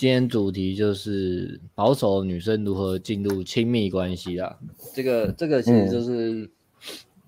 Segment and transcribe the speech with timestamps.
[0.00, 4.58] 今天主题就是保守女生如何进入亲密关系啦。
[4.94, 6.50] 这个这个其实就是，嗯、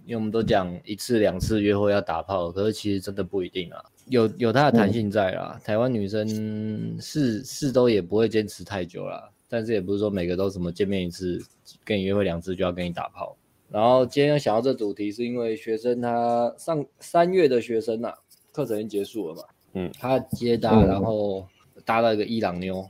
[0.06, 5.52] 因为我们都讲一次两次约会要打炮，可是其实真的不一定啊，有有它的弹性在啦。
[5.54, 11.44] 嗯、台湾女生是是都也不会坚持太久啦，但是也不是说每个都什么见面一次
[11.84, 13.36] 跟你约会两次就要跟你打炮。
[13.68, 18.14] 然后今天想到这主题，是因为学生他上三月的学生啊，
[18.50, 19.42] 课程已经结束了嘛，
[19.74, 21.46] 嗯，他接搭，嗯、然后。
[21.84, 22.88] 搭到一个伊朗妞，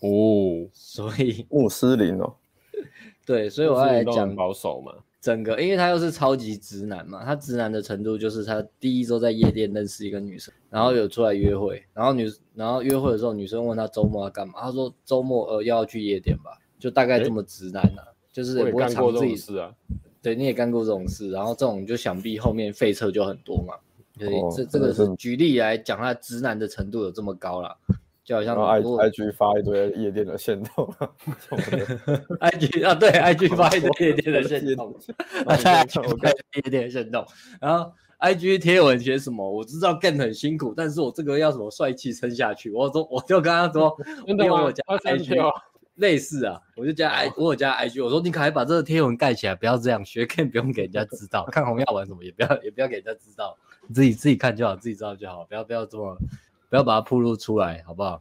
[0.00, 2.34] 哦，所以 穆斯林哦，
[3.24, 19.74] 对，所以我要来讲保守嘛，整个，因为他又是超级直男嘛，他直男的程度就是他第一周在夜店认识一个女生，然后有出来约会，然后女，然后约会的时候，女生问他周末要干嘛，他说周末呃要去夜店吧，就大概这么直男啊，欸、就是也不会藏自己事啊，
[20.22, 23.74] 对，你也干过这种事，然后这种就想必后面废车就很多嘛，
[24.18, 27.76] 所以这这个是举例来讲，他直男的程度有这么高啦。
[28.26, 30.92] 就好像 I I G 发一堆夜店的限动，
[32.40, 34.92] I G 啊对，I G 发一堆夜店的限动，
[35.46, 37.24] 啊对，我看夜店的限动，
[37.60, 39.48] 然后 I G 贴文写什么？
[39.48, 42.72] 我知道 g a n 很辛苦，但是我这个要什么帅气撑下去？
[42.72, 45.36] 我说我就跟他说， 因为我加 I G
[45.94, 56.18] 类似啊，我就加 I 我有加 I G，我说你可以把这个贴文盖起来，不要这样学 g a n 不用给人家知道，看红药丸什么也不要也不要给人家知道，你自己自己看就好，自己知道就好，不要不要这么。
[56.76, 58.20] 不要把它暴露出来，好不好？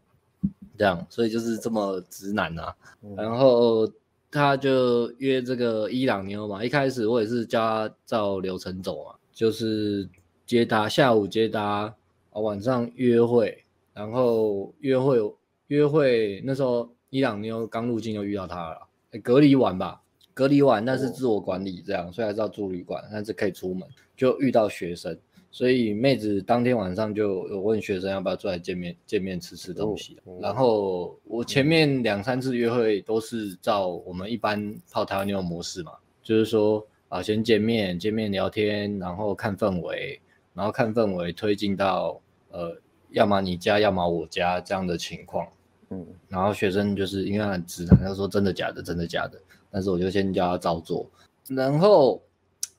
[0.77, 2.73] 这样，所以就是这么直男啊。
[3.01, 3.85] 嗯、然后
[4.31, 6.63] 他就约这个伊朗妞嘛。
[6.63, 10.07] 一开始我也是叫他照流程走嘛，就是
[10.45, 11.93] 接搭，下午接搭，
[12.31, 13.61] 晚上约会，
[13.93, 15.19] 然后约会
[15.67, 18.87] 约会那时候伊朗妞刚入境就遇到他了，
[19.21, 20.01] 隔离完吧，
[20.33, 25.17] 隔离完但是自我管理这样，所以还是要住旅馆，但是可以出门，就遇到学生。
[25.55, 30.17] 所以妹子当天晚上就有问学生要不要出来见面，见面吃吃东西。
[30.41, 40.19] 然后我前面两三次约会都是照我们一般泡台湾妞模式嘛，就是说啊先见面，见面聊天，然后看氛围，
[40.53, 42.75] 然后看氛围推进到呃
[43.11, 45.47] 要么你家，要么我家这样的情况。
[45.89, 49.39] 嗯，然后学生就是因为他很直男，他说真的假的，真的假的，
[49.71, 51.09] 但是我就先叫他照做。
[51.47, 52.21] 然后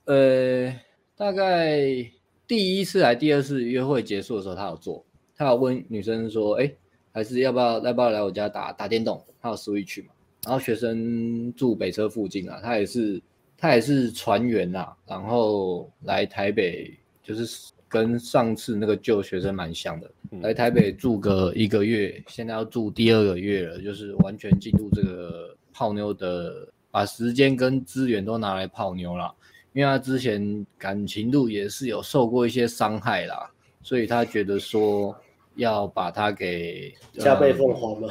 [0.04, 0.70] 呃
[1.16, 2.06] 大概。
[2.46, 5.04] 第一次来第二次约会结束的时候，他有做，
[5.36, 6.72] 他有问女生说：“哎，
[7.12, 10.10] 还是要不要要不要来我家打打电动？”他有 Switch 嘛？
[10.44, 13.20] 然后学生住北车附近啊，他也是
[13.58, 29.34] 他也是船员呐，然后来台北就是跟上次那个旧学生蛮像的，来台北住个一个月，现在要住第二个月了，就是完全进入这个泡妞的，把时间跟资源都拿来泡妞了。
[29.76, 35.14] 因为他之前感情路也是有受过一些伤害啦，所以他觉得说
[35.56, 38.08] 要把他给加倍奉还嘛，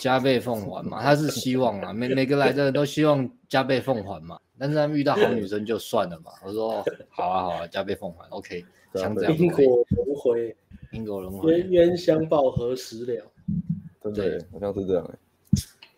[0.00, 6.32] 加倍奉还嘛，他是希望嘛，每每个来的人都希望加倍奉还嘛，但是他们遇到好女生就算了嘛。
[6.46, 9.36] 我说好啊好啊，加倍奉还，OK，像这样。
[9.36, 10.56] 因果轮回，
[10.92, 14.10] 因果轮回，冤冤相报何时了？
[14.14, 15.10] 对，好像是这样。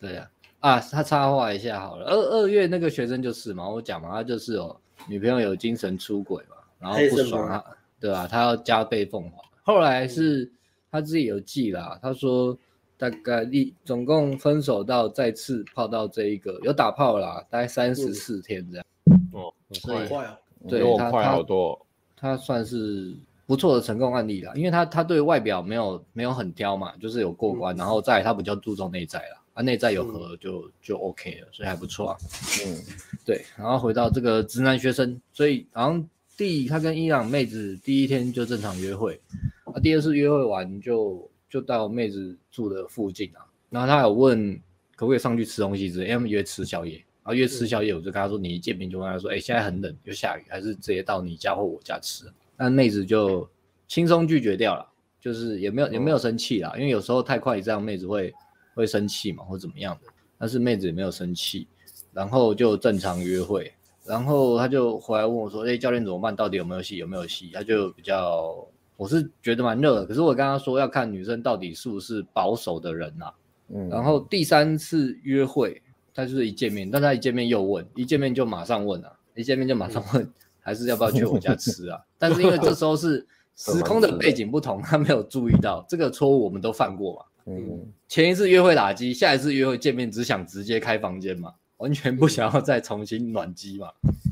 [0.00, 2.04] 对呀，啊，他插话一下好了。
[2.06, 4.76] 二二月那个学生就是嘛，我讲嘛，他就是哦。
[5.08, 7.64] 女朋友有精神出轨嘛，然后不爽啊，
[8.00, 8.26] 对吧？
[8.26, 9.42] 他要加倍奉还。
[9.62, 10.50] 后来是
[10.90, 12.56] 他自己有记啦，他说
[12.96, 18.86] 大概一总共分手到再次泡到这一个有打炮啦，大概三十四天这样。
[19.32, 19.52] 哦，
[19.84, 20.38] 很快啊，
[20.68, 21.80] 对，他快好多。
[22.16, 23.14] 他算是
[23.46, 29.42] 不错的成功案例啦，因为他他对外表没有没有很挑嘛，就是有过关，然后再他比较注重内在啦。
[29.54, 32.18] 啊，内在有合就就 OK 了，所以还不错啊。
[32.66, 32.82] 嗯，
[33.24, 33.44] 对。
[33.56, 39.20] 然后回到这个直男学生，所以好像第他跟伊朗妹子第一天就正常约会，
[39.64, 43.46] 啊，第二次约会完就就到妹子住的附近啊。
[43.70, 44.54] 然后他有问
[44.96, 46.96] 可不可以上去吃东西之类，因为他们约吃宵夜。
[47.22, 52.26] 然后约吃宵夜，我就跟他说，你一见面就跟他说，哎，现在很冷又下雨，还是直接到你家或我家吃？
[52.56, 53.48] 那妹子就
[53.86, 54.84] 轻松拒绝掉了，
[55.20, 58.34] 就是也没有也没有生气啦，因为有时候太快这样妹子会。
[58.74, 60.12] 会生气嘛，或怎么样的？
[60.38, 61.66] 但是妹子也没有生气，
[62.12, 63.72] 然后就正常约会，
[64.04, 66.34] 然后他就回来问我说：“哎，教练怎么办？
[66.34, 66.96] 到底有没有戏？
[66.96, 68.66] 有没有戏？”他就比较，
[68.96, 73.34] 我是觉得蛮热的，可是我跟他说要看女生到底是不是保守的人呐、啊。
[73.68, 73.88] 嗯。
[73.88, 75.80] 然后第三次约会，
[76.12, 81.98] 他就是一见面，但他一见面又问，一见面就马上问啊，一见面就马上问，嗯、还是要不要去我家吃啊？
[82.18, 83.26] 但是因为这时候是
[83.56, 87.22] 时空的背景不同，他没有注意到这个错误，我们都犯过嘛。
[87.46, 93.88] 嗯，前一次约会打机，下一次约会见面只想直接开房间嘛，完全不想要再重新暖机嘛。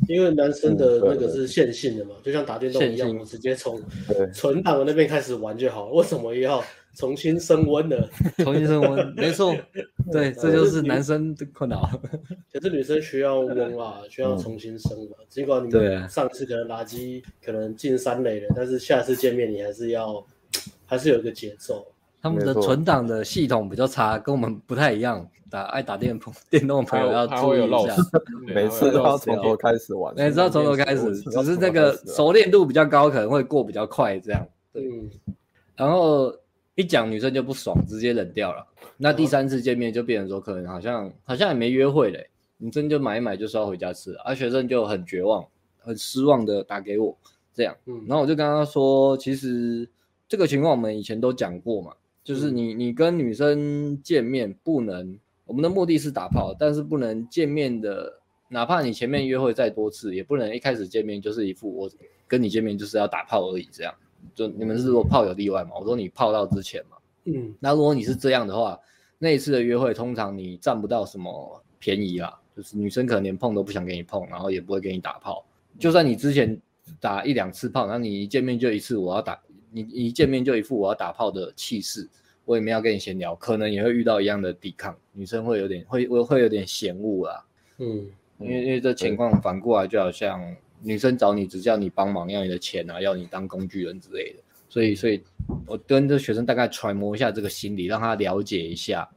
[0.08, 3.80] 因为男生的那个嗯是线性的嘛，就像打电动一样，直接从，
[4.34, 5.92] 存档的那边开始玩就好了。
[5.92, 6.62] 为什么要
[6.96, 7.96] 重新升温呢？
[8.42, 9.54] 重新升温，没错，
[10.10, 11.88] 对，这就是男生的困扰。
[12.52, 15.16] 可是女生需要温啊，需要重新升嘛。
[15.28, 15.70] 尽管你
[16.08, 20.26] 上次可能垃圾可能进三垒了，但是下次见面你还是要，
[20.84, 21.86] 还是有一个节奏。
[22.22, 25.28] 他们的存档的系统比较差，跟我们不太一样。
[25.50, 27.94] 打爱打电朋电动的朋友要他注意一下
[28.54, 34.48] 每次都要从头开始玩，每次要从头开始，只是那个熟练度比较高，可能会过比较快这样。
[34.72, 35.10] 嗯，
[35.76, 36.34] 然后
[36.74, 38.66] 一讲女生就不爽，直接冷掉了。
[38.96, 45.44] 那第三次见面就变成说，可能好像好像也没约会嘞，女生就买一买就是要回家吃，而、啊、学生就很绝望、
[45.80, 47.14] 很失望的打给我
[47.52, 47.76] 这样。
[47.84, 49.86] 嗯然后我就跟他说，其实
[50.26, 51.92] 这个情况我们以前都讲过嘛，
[52.24, 61.90] 就是你你跟女生见面不能，我们的目的是打炮，但是不能见面的，哪怕你前面约会再多次，也不能一开始见面就是一副我
[62.28, 63.94] 跟你见面就是要打炮而已这样。
[64.34, 65.70] 就你们是说炮有例外嘛？
[65.78, 66.96] 我说你炮到之前嘛。
[67.24, 68.78] 嗯，那如果你是这样的话，
[69.18, 75.44] 那一次的约会通常你占不到什么便宜啦，就是女生可能连碰都不想给你碰，然后也不会给你打炮。
[75.78, 76.56] 就算你之前
[77.00, 79.40] 打一两次炮，然后你一见面就一次我要打，
[79.72, 82.08] 你你一见面就一副我要打炮的气势，
[82.44, 87.44] 我也没有跟你闲聊，可能也会遇到一样的抵抗，女生会有点会会会有点嫌恶啦。
[87.78, 88.06] 嗯，
[88.38, 90.40] 因为因为这情况反过来就好像
[90.82, 95.22] 女生找你只叫你帮忙，要你的钱啊，要你当工具人之类的，所以所以
[95.66, 99.08] 我跟这学生大概揣摩一下这个心理，让他了解一下。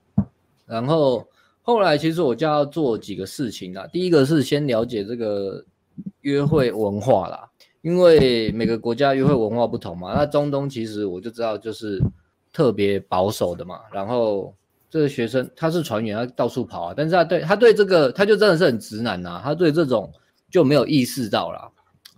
[0.65, 1.27] 然后
[1.61, 5.63] 后来其实我就要做几个事情啦，第一个是先了解这个
[6.21, 7.49] 约会文化啦，
[7.85, 10.13] 因为每个国家约会文化不同嘛。
[10.15, 12.01] 那中东其实我就知道就是
[12.51, 14.53] 特别保守的嘛，然后。
[14.87, 20.09] 这个学生他是船员，他到处跑啊，但是他对他对这个他就真的是很直男呐、他对这种
[20.49, 21.69] 就没有意识到啦，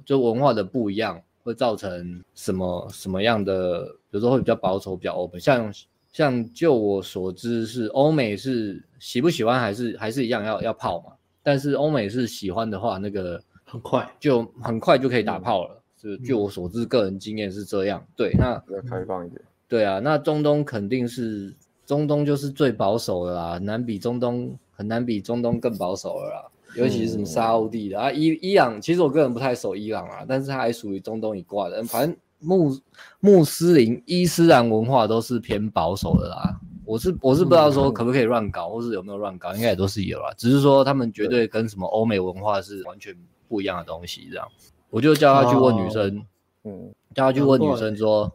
[0.06, 5.74] 就文化的不一样会造成什么什么样的，比如说会比较保守，比较欧美，像
[6.14, 21.54] 像就我所知是欧美是喜不喜欢还是还是一样要要泡嘛，但是欧美是喜欢的话，那个很快就很快就可以打炮了，就据我所知个人经验是这样，对，那比较开放一点，对啊，那中东肯定是。
[21.88, 32.78] 中东就是最保守的啦，难比中东很难比中东更保守了啦，尤其是什么沙欧地的、嗯、啊，伊伊朗，其实我个人不太熟伊朗啊，但是它还属于中东一挂的，反正穆
[33.22, 36.60] 穆斯林伊斯兰文化都是偏保守的啦。
[36.84, 43.16] 我是我是不知道说可不可以乱搞，嗯、或是有没有乱搞，应该也都是有啦，只是说他们绝对跟什么欧美文化是完全
[43.48, 44.48] 不一样的东西，这样，
[44.90, 48.32] 我就叫他去问女生，哦、嗯，叫他去问女生说，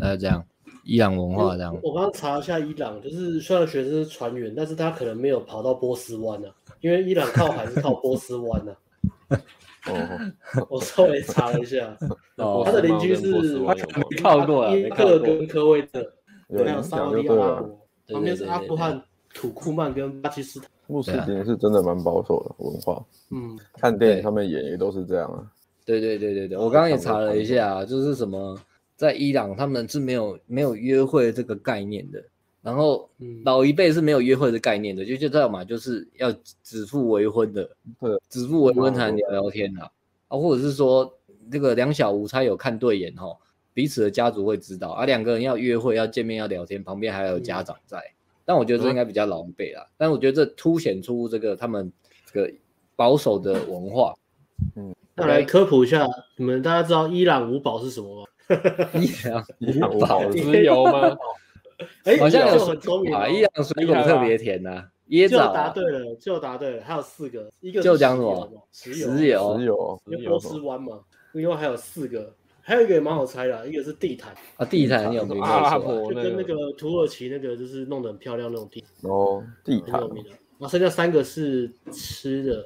[0.00, 0.44] 呃，这样。
[0.88, 8.72] 伊朗文化这样，我刚刚查一下伊朗，就是虽然学生是船员，但是他可能没有跑到波斯湾呢、啊，因为伊朗靠海是靠波斯湾呢、
[9.26, 9.40] 啊。
[9.90, 11.96] 哦，我稍微查了一下，
[12.36, 13.58] 哦、他的邻居是
[14.22, 16.00] 靠过了，伊拉克跟科威特，
[16.50, 18.14] 有还有沙特阿拉伯，对。
[18.14, 19.02] 旁边是阿富汗、
[19.36, 20.68] 土库曼跟巴基斯坦。
[20.86, 25.44] 穆斯林是真的蛮保守的文化，嗯，看电影他们演也都是这样啊。
[25.84, 28.58] 对对对对对，我刚刚也查了一下，就是什么。
[28.96, 32.24] 在伊朗，他们是没有没有约会这个概念的。
[32.62, 33.06] 然后
[33.44, 36.32] 老一辈是没有约会的概念的，就就知道嘛，就是要
[36.62, 37.68] 指腹为婚的，
[38.00, 39.90] 对，指腹为婚才能聊聊天啊，
[40.28, 41.12] 啊，或者是说
[41.52, 43.26] 这个两小无猜有看对眼哈，
[43.74, 48.02] 彼此的家族会知道啊，两个人要约会要见面要聊天，旁边还有家长在。
[48.46, 51.92] 但我觉得这应该比较老一辈啦，但我觉得这凸显出这个他们
[52.32, 52.50] 这个
[52.94, 54.14] 保守的文化。
[54.76, 58.28] 嗯，那来科普一下，你们大家知道伊朗五宝是什么吗？
[58.94, 61.16] 伊朗伊朗五宝 石油吗？
[62.04, 63.28] 哎，好像有很聪明啊！
[63.28, 65.48] 伊朗水果特别甜呐，椰枣。
[65.48, 68.50] 就答对了，就答对了，还有四个，一个就讲什么？
[68.72, 71.00] 石油，石油，石油，因为波斯湾嘛，
[71.32, 72.32] 另外还有四个，
[72.66, 80.30] 还有一个也蛮好猜的，一个是地毯啊，地毯很有名，阿拉伯就跟那个土耳其那个就是弄得很漂亮那种地哦，地毯很有名的。
[80.30, 82.64] 然后剩下三个是吃的，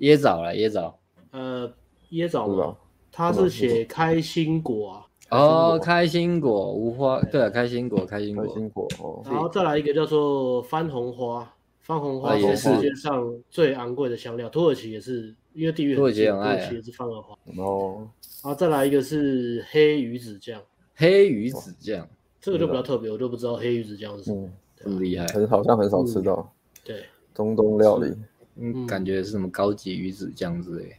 [0.00, 0.98] 椰枣了，椰枣，
[1.30, 1.72] 呃，
[2.10, 2.76] 椰枣嘛。
[3.10, 18.08] 他是写开心果啊，哦，开心果，无花，对啊，开心果，开心果，开心果，哦，然后再来一个叫做番红花，番红花是世界上最昂贵的香料，土耳其也是，因为地域很近，土耳其也是番红花，哦，
[18.44, 20.62] 然后再来一个是黑鱼子酱，
[20.94, 22.08] 黑鱼子酱，
[22.40, 26.52] 这个就比较特别，我就不知道黑鱼子酱是什么，这么厉害，很好像很少吃到，
[26.84, 28.14] 对，中东料理，
[28.56, 30.94] 嗯，感觉是什么高级鱼子酱之类，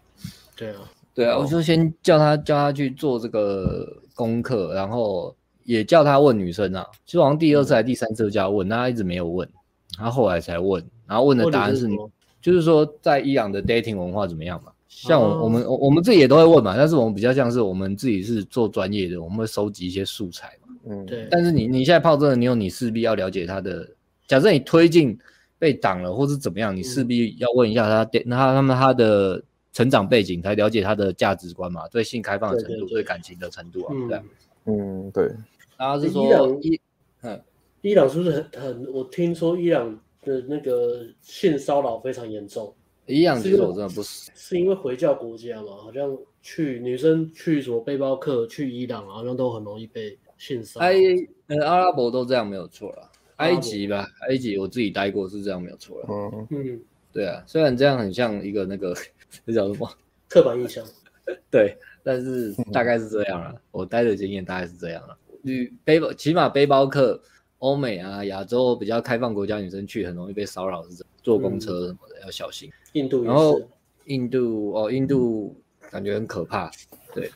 [0.55, 0.81] 对啊。
[1.15, 5.35] 对啊，我就先叫他叫他去做这个功课，然后
[5.65, 6.87] 也叫他问女生啊。
[7.05, 9.45] 其实好像第二次还是第三次就叫他问，他一直没有问，
[9.97, 11.89] 他后来才问，然后问的答案是，
[12.41, 14.71] 就是说在伊朗的 dating 文化怎么样嘛？
[14.87, 20.75] 像我我们我我们自己也都会问嘛，但是我们比较像是我们自己是做专业的，我们会收集一些素材嘛。
[20.89, 21.27] 嗯，对。
[21.29, 23.87] 但是你你现在泡这个，妞你势必要了解他的。
[24.27, 25.17] 假设你推进
[25.57, 29.41] 被挡了，或是怎么样，你势必要问一下他，那他他们他的
[29.73, 34.21] 成长背景，才了解他的价值观嘛，对性开放的程度，对，对，对，对感情的程度啊，嗯、对。
[34.65, 35.31] 嗯，对。
[35.77, 36.59] 然后是说伊朗，
[37.21, 37.41] 嗯，
[37.81, 38.93] 伊朗是不是很很？
[38.93, 42.73] 我听说伊朗的那个性骚扰非常严重。
[43.05, 50.85] 伊朗其实我真的不是，是因为回教国家嘛，好像去女生去什么背包客去伊朗，好像都很容易被性骚扰。
[50.85, 50.95] 埃
[51.47, 53.09] 呃阿拉伯都这样没有错了。
[53.37, 56.05] 埃及吧，埃及我自己待过，是这样没有错了。
[56.09, 56.81] 嗯嗯，
[57.13, 58.93] 对啊，虽然这样很像一个那个
[59.45, 59.89] 那叫什么
[60.27, 60.85] 刻板印象，
[61.49, 63.55] 对，但是大概是这样了。
[63.71, 65.17] 我待的经验大概是这样了。
[65.41, 67.19] 女背包，起码背包客，
[67.59, 72.69] 欧美啊、亚洲比较开放国家女生去很容易被骚扰，是坐公车什么的要小心。
[72.93, 73.61] 印度，然后
[74.05, 75.55] 印度哦，印度
[75.91, 76.71] 感觉很可怕，
[77.13, 77.29] 对。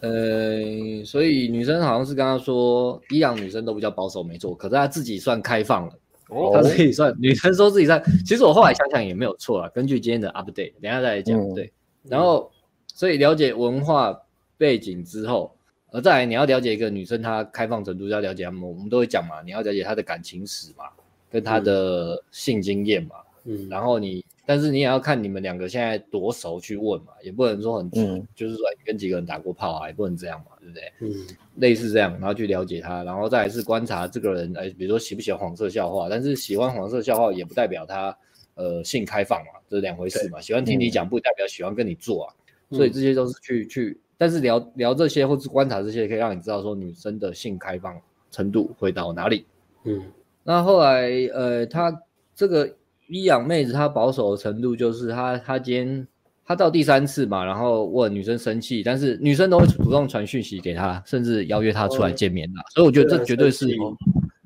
[0.00, 4.54] 呃，所以女生好像是刚刚说，伊朗女生都比较保守，没错。
[4.54, 5.92] 可是她自己算开放了，
[6.28, 8.02] 哦，她自己算女生说自己算。
[8.26, 11.40] 其实我后来想想也没有错啦，根据今天的 update，等下再来讲。
[11.40, 12.50] 嗯、对，然后
[12.92, 14.14] 所以了解文化
[14.58, 15.56] 背景之后，
[15.94, 20.86] 而再来你要了解一个女生她开放程度，要了解她们，我们都会讲嘛，你要了解她的感情史嘛，
[21.30, 24.24] 跟她的性经验嘛，嗯，然后你。
[24.46, 30.92] 但是你也要看你们两个现在多熟去问嘛，也不能说很，嗯，就是说跟几个人打过炮啊，也不能这样嘛，对不对？
[31.00, 38.14] 嗯，类似这样，然后去了解他，然后再来是观察这个人，哎，比如说喜不喜欢黄色笑话，但是喜欢黄色笑话也不代表他
[38.56, 40.38] 呃性开放嘛，这是两回事嘛。
[40.42, 42.34] 喜欢听你讲不代表喜欢跟你做啊，
[42.68, 49.46] 嗯、所以这些都是去去，但是聊聊这些或是观察这些，可以让你知道说女生的性开放程度会到哪里。
[49.84, 50.02] 嗯，
[50.42, 52.00] 那后来呃，他
[52.34, 52.74] 这个。
[53.06, 56.08] 伊朗妹子她保守的程度就是她她今天
[56.42, 62.62] 她到第三次嘛，然后问女生生气，但是女生都会主动传讯息给她，甚至邀约她出来见面啦。
[62.74, 63.76] 所以我觉得这绝对是，对，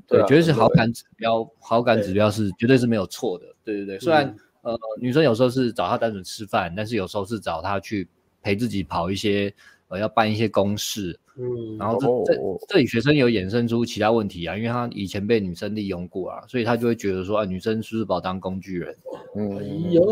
[0.08, 3.44] 对，绝对是好感指标，好感指标是绝对是没有错的。
[3.62, 8.08] 对对对，虽然呃女生有时候是找她单纯吃饭，但是有时候是找她去
[8.42, 9.52] 陪自己跑一些
[9.88, 11.18] 呃要办一些公事。
[11.40, 18.96] 嗯，然后这、哦、这这里学生有衍生出其他问题啊，因为他以前被女生利用过啊，所以他就会觉得说啊，女生是不是把我当工具人？
[19.36, 20.02] 嗯，哎呦，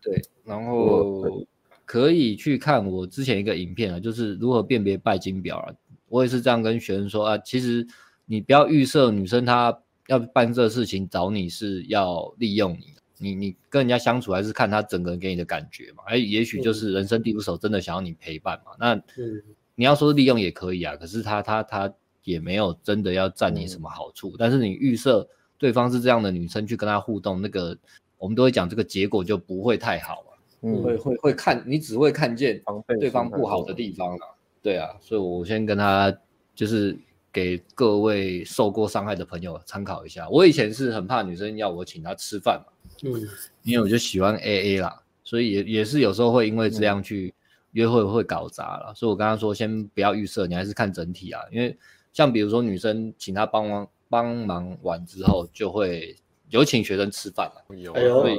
[0.00, 1.44] 对，然后
[1.84, 5.74] 可以去看我之前一个影片啊，就是如何辨别拜金婊啊。
[6.08, 7.84] 我也是这样跟学生说啊，其实
[8.24, 9.76] 你不要预设女生她
[10.06, 19.42] 要办这事情找你是要利用你，你你跟人家相处还是看他整个人给你的感觉嘛，哎，也许就是人生地不熟，真的想要你陪伴嘛，那嗯。
[19.78, 21.92] 你要说利用也可以啊，可是他他他
[22.24, 24.30] 也没有真的要占你什么好处。
[24.30, 27.76] 嗯、但是你预设对方是这样的女生去跟他互动，那个
[28.16, 30.32] 我们都会讲这个结果就不会太好啊。
[30.62, 32.58] 嗯，会会会看你只会看见
[32.98, 34.34] 对方不好的地方了。
[34.62, 36.10] 对啊，所以我先跟他
[36.54, 36.98] 就是
[37.36, 40.26] 给各位受过伤害的朋友参考一下。
[40.30, 42.72] 我以前是很怕女生要我请她吃饭嘛，
[43.04, 43.28] 嗯，
[43.62, 47.28] 因为我就喜欢 AA 啦，所以也也是有时候会因为这样去。
[47.28, 51.42] 嗯约会会搞砸了，所以我刚刚说先不要预设，你还是看整体啊。
[51.52, 51.76] 因为
[52.10, 56.16] 像比如说女生请她帮忙帮忙完之后，就会
[56.48, 58.38] 有请学生吃饭了，哎呦，所以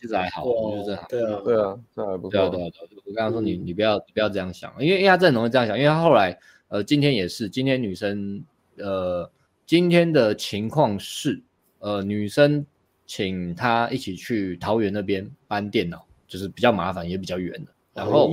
[0.00, 2.30] 其实还好，就是还对啊，对啊，这还不错。
[2.30, 2.70] 对啊，对啊，
[3.04, 8.42] 我刚刚说你你不要不要这样想，因为因为他真的容易这样想，因为他后来呃今天也是，今天女生
[8.76, 9.30] 呃
[9.66, 11.42] 今天的情况是
[11.80, 12.64] 呃女生
[13.06, 18.30] 请他一起去桃园那边搬电脑，就是比较麻烦也比较远的，然后。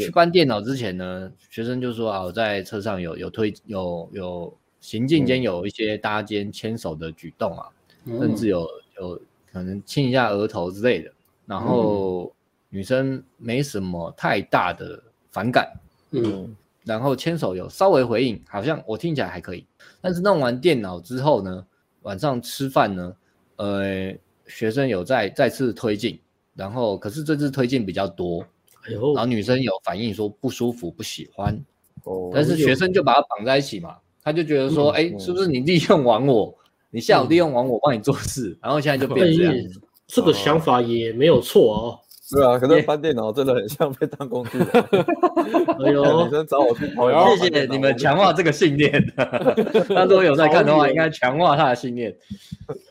[0.00, 7.68] 去搬电脑之前呢，学生就说啊，我在车上有有推有有行进间有一些搭肩牵手的举动啊，
[8.04, 9.20] 嗯、甚至有有
[9.52, 11.12] 可能亲一下额头之类的，
[11.46, 12.34] 然后
[12.68, 15.72] 女生没什么太大的反感，
[16.10, 16.56] 嗯，
[16.86, 19.66] 然后牵手有稍微回应，好像我听起来还可以，
[20.00, 21.66] 但是弄完电脑之后呢，
[22.02, 23.12] 晚上吃饭呢，
[23.56, 24.14] 呃，
[24.46, 26.18] 学生有再再次推进，
[26.54, 28.46] 然后可是这次推进比较多。
[28.88, 31.52] 然后女生有反应说不舒服、不喜欢，
[32.04, 36.56] 哦，但是学生就把他绑在一起嘛，他就觉得说，哎，是不是你利用完我？
[36.90, 39.54] 你下午利用完我帮你做事，然后现在就变这样。
[40.06, 41.98] 这个想法也没有错哦。
[42.34, 44.66] 对啊，可是翻电脑真的很像被当工具人。
[45.84, 48.92] 哎呦， 女生找我去跑，谢谢你们强化这个信念。
[49.16, 52.12] 他如果有在看的话，应该强化他的信念。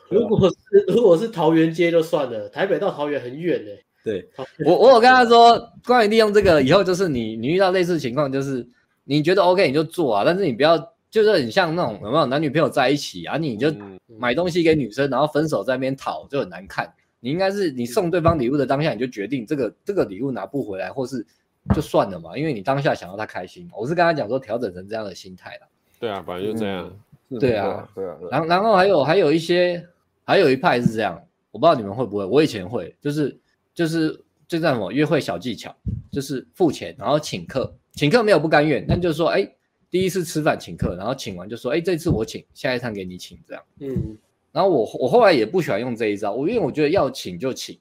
[0.09, 3.71] 如果是如果是桃园街就算了，台北到桃园很远呢。
[4.05, 4.25] 对
[4.65, 8.65] 我，我有跟他说，关于利用这个以后，就是你你遇到类似情况，就是
[9.03, 10.77] 你觉得 OK 你就做啊，但是你不要
[11.09, 13.73] 就是很像那种有没有男女朋友在一起啊，你就
[14.17, 16.89] 买东西给女生，然后分手在那边讨就很难看。
[17.25, 21.25] 你应该是你送对方礼物的当下，你就决定这个这个礼物拿不回来，或是
[21.73, 23.67] 就算了嘛，因为你当下想要他开心。
[23.75, 25.67] 我是跟他讲说，调整成这样的心态了。
[25.99, 26.87] 对啊，反正就这样。
[27.29, 28.15] 嗯、对啊，对啊。
[28.29, 29.83] 然后然后还有还有一些，
[30.23, 33.35] 还有一派是这样，我不知道你们会不会，我以前会，就是
[33.73, 34.09] 就是
[34.47, 35.75] 就这样什么约会小技巧，
[36.11, 39.51] 就是付钱然后请客，请客没有不甘愿，但就是说，哎，
[39.89, 43.63] 第一次吃饭请客，然后请完就说，哎，这次我请，下一餐给你请，这样。
[43.79, 44.15] 嗯。
[44.55, 47.77] 然后我我后来也不喜欢用这一招，我因为我觉得要请就请，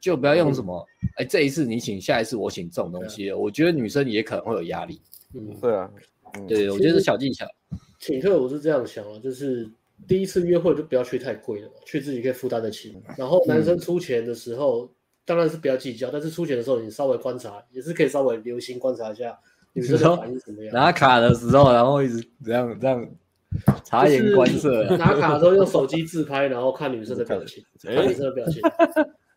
[0.00, 0.84] 就不要用什么，
[1.18, 3.30] 哎、嗯，这一次你请，下一次我请这种东西。
[3.30, 5.00] 我觉得女生也可能会有压力。
[5.34, 5.88] 嗯，对啊，
[6.34, 7.46] 嗯、对，我觉得是小技巧。
[8.00, 9.70] 请客我是这样想啊，就是
[10.08, 12.96] 第一次约会就不要去太贵了嘛，去自己可以负担得起。
[13.16, 14.88] 然后男生出钱的时候，嗯、
[15.24, 19.38] 当然是不要计较，但是出钱的时候你稍微观察，也是可以稍微留心观察一下
[19.74, 20.74] 女生的反应怎么样。
[20.74, 23.08] 拿卡的时候，然后一直这样这样。
[23.84, 28.60] 察言观色， 拿卡的时候用手机自拍，然后看女生的表情，看女生的表情，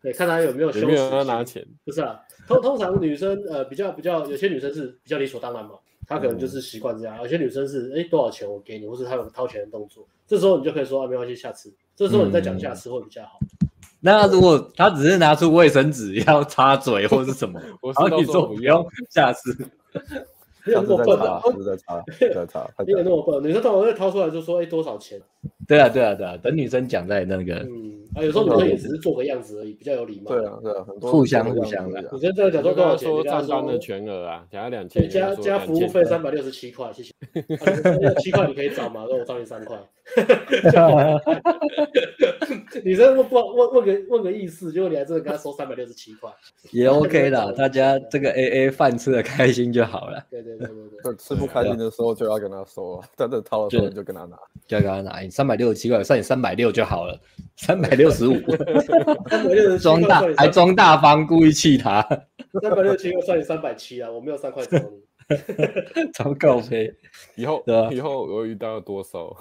[0.02, 0.82] 对，看她有没有羞耻。
[0.82, 1.66] 有没有要拿钱？
[1.86, 5.72] 不是啊，通通常女生呃比较比较，有些女生是比较理所当然嘛，
[6.08, 7.18] 她可能就是习惯这样。
[7.22, 11.74] 有些女生是哎多少钱我给你，或是她有个掏钱的动作，这时候你就可以说啊没关系，下次。
[11.96, 13.40] 这时候你再讲下次会比较好。
[14.00, 19.56] 那如果她只是拿出卫生纸要擦嘴或是什么，然后你说不用，下次。
[20.66, 22.70] 没有那么笨的，是在查，在查。
[22.86, 25.20] 没有那么笨，女生通常会掏出来就说：“哎，多少钱？”
[25.68, 26.38] 对啊，对啊，对啊。
[26.42, 30.32] 等女生讲在那个，嗯，啊，有时候女生也只是做个样子而已，比较有礼貌。
[30.36, 32.02] 对啊，对啊，很多互相互相的。
[32.12, 33.10] 女生这个讲说多少钱？
[33.10, 37.14] 说账单的全额啊，加两千，加加服务费三百六十七块，谢谢。
[38.20, 39.78] 七块你可以找嘛，那我找你三块。
[42.84, 46.32] 女生问问问个问个意思，结果你还真的跟他收三百六十七块，
[46.72, 50.20] 也 OK 的，大家这个 AA 饭吃的开心就好了。
[50.32, 54.36] 对对对对对，吃不开心的时候就要跟他收，真的掏的时候你就跟他拿，
[54.66, 55.20] 就要跟他拿。
[55.20, 57.20] 你三百六十七块，算你三百六就好了，
[57.56, 58.34] 三百六十五，
[59.30, 62.02] 三百六十装大还装大方，故意气他。
[62.62, 66.92] 三百六十七又算你三百七啊，我没有三块找你， 超高飞。
[67.36, 69.36] 以后以后我遇到多收。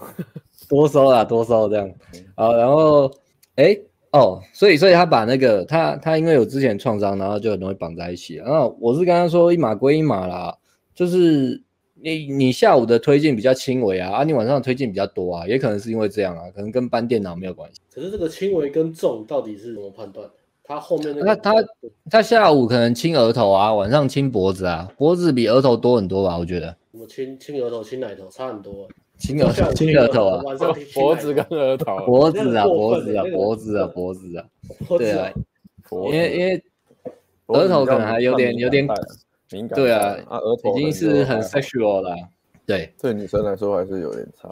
[0.68, 1.88] 多收啦，多收这样，
[2.34, 3.10] 好，然后，
[3.54, 3.74] 哎，
[4.10, 8.34] 哦，所以，所以他把那个他他因为有之前创伤，然后就很容易绑在一起。
[8.34, 10.54] 然后我是跟他说一码归一码啦，
[10.94, 11.62] 就是
[12.00, 17.80] 你你下午的推进比较轻微啊，啊，你晚上的推进比较多啊，也可能是因为这样啊，可能跟搬电脑没有关系。
[17.92, 20.28] 可是这个轻微跟重到底是怎么判断？
[20.62, 21.68] 他后面那个他他
[22.10, 26.36] 他下午可能亲额头啊，晚上亲脖子啊，脖子比额头多很多吧？
[26.38, 26.76] 我觉得。
[26.92, 28.86] 我亲亲额头亲奶头差很多。
[29.18, 34.44] 亲额头，亲额头啊，晚上 脖子跟额头，脖子啊， 脖子啊，脖子啊， 脖子啊，
[34.96, 35.32] 对啊，
[35.90, 36.62] 因为因为
[37.46, 38.86] 额头可能还有点有点
[39.50, 42.16] 敏感，对啊，啊额头已经是很 sexual 了，
[42.66, 44.48] 对，对女生来说还是有点差，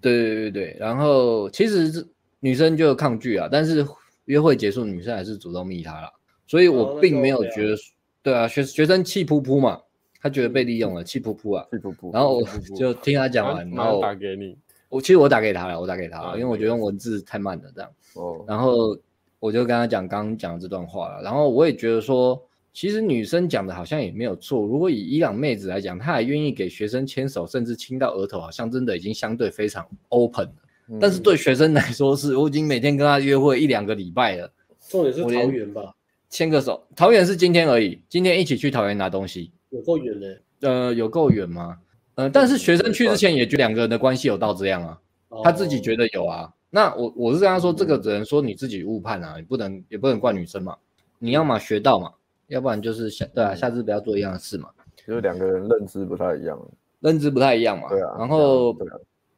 [0.00, 2.06] 对对对对，然后其实
[2.40, 3.86] 女生就抗拒啊，但是
[4.24, 6.12] 约会结束，女生还是主动密他了，
[6.46, 7.76] 所以我并没有觉得，
[8.22, 9.80] 对啊，学学生气噗噗嘛。
[10.22, 12.12] 他觉得被利用了，气噗噗啊，气噗噗。
[12.12, 12.44] 然后我
[12.76, 14.54] 就听他讲完，然后打给你。
[14.90, 17.90] 我其实我打给他了，我打给他了，因为我觉得用文字太慢了，这样。
[18.16, 18.44] 哦。
[18.46, 18.94] 然后
[19.38, 21.22] 我就跟他讲刚刚讲的这段话了。
[21.22, 22.38] 然后我也觉得说，
[22.72, 24.66] 其实女生讲的好像也没有错。
[24.66, 30.52] 如果以伊朗妹子来讲，她还愿意给学生牵手，甚至亲到额头，好像真的已经相对非常 open 了。
[31.00, 34.52] 但是对学生来说，是我已经每天跟她约会一两个礼拜了。
[34.88, 35.94] 重点是桃园吧？
[36.28, 39.52] 牵个手，桃园是今天而已，今天一起去桃园拿东西。
[39.70, 41.76] 有够远的，呃，有够远吗？
[42.14, 46.52] 呃，但是学生去之前也觉得两个人的关系有到这样啊，哦、他自己觉得有啊。
[46.70, 50.76] 那我我是跟他说，这个只能说你自己误判啊，你不能也不能怪女生嘛。
[51.18, 52.12] 你要么学到嘛，
[52.50, 54.68] 要不然就是下对啊，下次不要做一样的事嘛。
[55.06, 56.60] 就是两个人认知不太一样，
[57.00, 57.88] 认知不太一样嘛。
[57.88, 58.14] 对啊。
[58.18, 58.76] 然后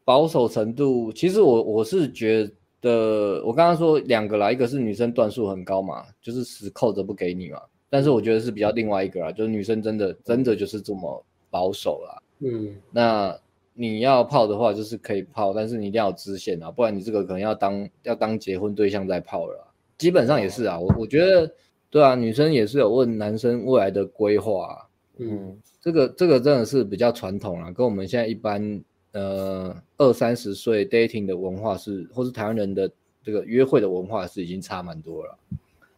[0.05, 7.61] 保守程度，其实我我是觉得，我刚刚说两个啦，一个是女生段数很高嘛，就是死扣着不给你嘛。
[7.89, 12.23] 但是我觉得是比较另外一个啦，就是女生真的真的就是这么保守啦。
[12.41, 13.39] 嗯，那
[13.75, 19.69] 你要泡的话，就是可以泡，但是你一定要有支线啊，不然你这个可能要当要当结婚对象再泡了。
[19.99, 21.49] 基本上也是啊，我我觉得
[21.93, 24.89] 对啊，女生也是有问男生未来的规划啊。
[25.19, 32.91] 嗯，这个这个真的是比较传统啊，跟我们现在一般呃二三十岁 dating 的文化是，或是台湾人的
[33.23, 35.39] 这个约会的文化是已经差蛮多了。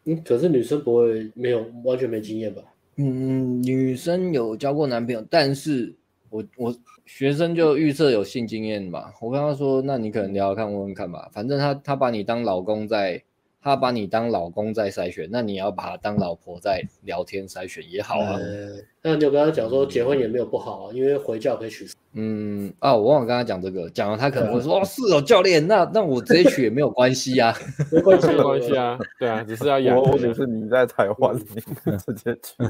[0.07, 2.61] 嗯，可是女生不会没有完全没经验吧？
[2.97, 5.95] 嗯，女生有交过男朋友，但是
[6.29, 6.75] 我我
[7.07, 9.15] 学生就预设有性经验吧。
[9.21, 13.23] 我跟他说，那你可能聊聊看问问看吧，反正他他把你当老公在
[13.65, 18.35] 他把你当老公在筛选，那你要把他当老婆在聊天筛选也好啊。
[18.35, 21.89] 呃、那你有跟他讲说结婚也没有不好啊，因为回教可以娶。
[22.13, 27.57] 嗯啊，我忘了跟他讲这个，讲了他可能会说、啊、哦是哦教练，那那我直接娶也没有关系啊，
[27.91, 29.97] 没关系没关系啊，对啊，只是要养。
[29.97, 32.63] 我只是你在台湾，你直接娶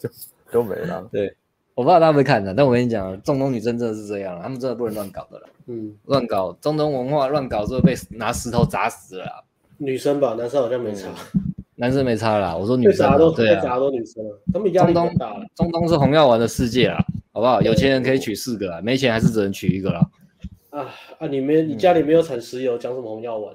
[0.00, 0.10] 就
[0.50, 1.08] 都没了。
[1.12, 1.36] 对，
[1.76, 5.48] 我不知道大家会看的，但我跟你讲，中东女生真的是这样，他们真的不能乱搞的了。
[5.66, 9.45] 嗯，乱搞中东文化乱搞之后被拿石头砸死了。
[9.78, 11.08] 女生吧，男生好像没差。
[11.76, 14.40] 男生没差啦，我说女生都对啊，砸都女生了。
[14.52, 15.44] 他们压力大了。
[15.54, 17.60] 中东是红药丸的世界啦，好不好？
[17.60, 20.00] 有钱人可以娶四个啊，没钱还是只能娶一个啦。
[20.70, 21.26] 啊啊！
[21.26, 23.54] 你没你家里没有产石油，讲什么红药丸？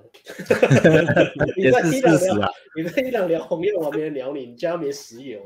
[1.58, 2.50] 也是事实啊。
[2.76, 4.46] 你在伊朗聊红药丸，没人聊你。
[4.48, 5.40] 你家没石油，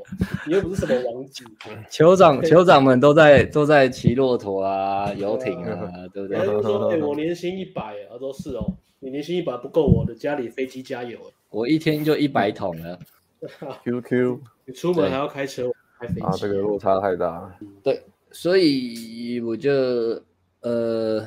[0.46, 1.44] 你又不是什么王子。
[1.90, 6.38] 酋长酋长们都在都在骑骆驼啊，游艇啊，对不对？
[6.38, 8.74] 他说：“哎，我年薪一百。”他说：“是哦。”
[9.06, 11.16] 你年薪一百不够我的家里飞机加油，
[11.50, 12.98] 我一天就一百桶了。
[13.86, 16.32] QQ，你出门还要开车开飞机啊？
[16.36, 17.56] 这个落差太大。
[17.84, 20.20] 对，所以我就
[20.60, 21.24] 呃，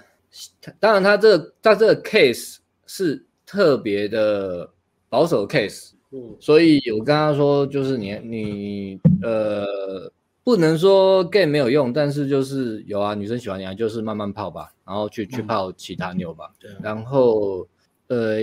[0.78, 4.70] 当然他这个他这个 case 是特别的
[5.08, 10.12] 保守 case，嗯，所以我跟他说，就是你你呃。
[10.44, 16.50] 不能说 gay 没有用，但是就是有啊，女生喜欢你啊，就是慢慢泡吧，然后去去泡其他妞吧。
[16.64, 17.68] 嗯、然后
[18.08, 18.38] 呃，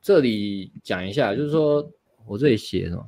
[0.00, 1.86] 这里讲一下，就是说
[2.24, 3.06] 我这里写什么，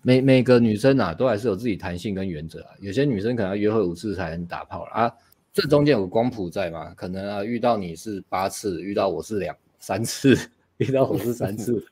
[0.00, 2.70] 每每个女生啊，都还是有自己弹性跟原则啊。
[2.80, 5.12] 有些女生可能要约会五次才能打炮啊，
[5.52, 10.34] 这中间有个光谱在嘛，可能啊遇到你是八次，遇到我是两三次，
[10.78, 11.84] 遇到我是三次，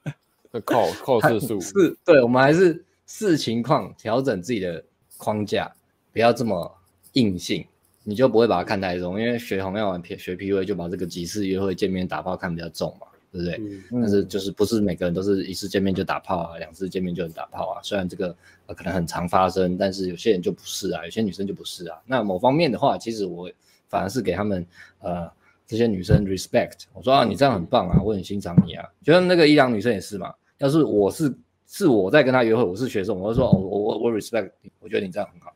[0.65, 4.83] 靠靠次数 是，对，我们还是视情况调整自己的。
[5.17, 5.71] 框架
[6.13, 6.75] 不要这么
[7.13, 7.65] 硬性，
[8.05, 9.21] 你就不会把它看太重。
[9.21, 13.57] 因为学红药丸、学 PUA 就把这个几次约会见面打炮看比较重嘛，对不对？
[13.91, 17.81] 嗯、但是就是不是每个人都是一次见面就打炮啊，两次见面就能打炮啊。
[17.83, 18.35] 虽然这个、
[18.67, 21.99] 呃、可能很常发生，但是有些人就不是啊，有些女生就不是啊。
[22.07, 23.51] 那某方面的话，其实我
[23.89, 24.67] 反而是给他们
[25.01, 25.31] 呃
[25.67, 26.85] 这些女生 respect。
[26.93, 28.87] 我说啊，你这样很棒啊，我很欣赏你啊。
[29.03, 31.35] 就像那个伊朗女生也是嘛，要是我是。
[31.67, 35.53] 是我在跟他约会，我是学生，我就说，我我我 respect 你，我觉得你这样很好，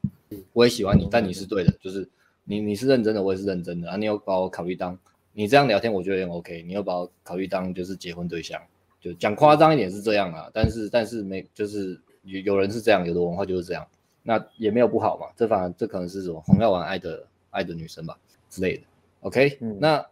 [0.52, 2.08] 我也喜欢你，但你是对的，就是
[2.44, 4.98] 你你是认真的，我也是认真的啊，你有把我考虑当，
[5.32, 8.60] 你这样聊天我觉得也 OK，你有把我考虑当就是结婚对象，
[9.00, 13.86] 就讲夸张一点是这样啊，但是但是没就是有有人是这样，有的文化就是这样，
[14.24, 18.18] 那也没有不好嘛，这反而这可能是什么红药丸爱的爱的女生吧
[18.50, 18.82] 之类的
[19.20, 20.04] ，OK，、嗯、那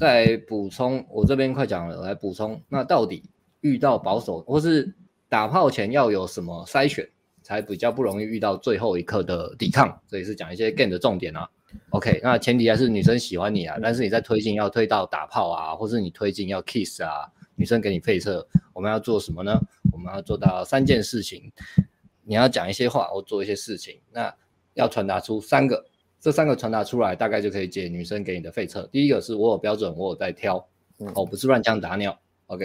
[0.00, 3.22] 再补充，我这边快讲了，我来补充，那到底
[3.60, 4.92] 遇到保守或是。
[5.34, 7.04] 打炮前要有什么筛选，
[7.42, 10.00] 才比较不容易遇到最后一刻的抵抗？
[10.06, 11.44] 这也是讲一些 game 的重点啊。
[11.90, 19.60] OK，那前提还是女生喜欢你啊，但是你在推进要推到打炮啊，或是你推进要 kiss 啊，女生给你配色，我们要做什么呢？
[19.92, 21.50] 我们要做到三件事情。
[22.22, 24.32] 你要讲一些话，或做一些事情，那
[24.74, 25.84] 要传达出三个，
[26.20, 28.88] 这三个传达出来，大概就可以解女生给你的配色。
[28.92, 30.64] 第一个是我有标准，我有在挑，
[31.16, 32.16] 哦，不是乱枪打鸟。
[32.46, 32.64] OK。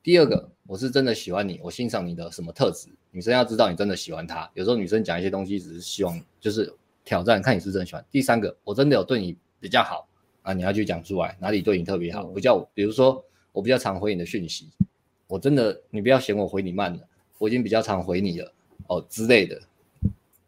[0.00, 2.88] 第二个，我是真的喜欢你，我欣赏你的什么特质？
[3.10, 4.48] 女生要知道你真的喜欢她。
[4.54, 6.72] 有时候女生讲一些东西，只是希望就是
[7.04, 8.04] 挑战，看你是真的喜欢。
[8.10, 10.08] 第三个，我真的有对你比较好
[10.42, 12.24] 啊，你要去讲出来哪里对你特别好。
[12.28, 14.68] 比较，比如说我比较常回你的讯息，
[15.26, 17.00] 我真的你不要嫌我回你慢了，
[17.38, 18.52] 我已经比较常回你了
[18.86, 19.60] 哦之类的。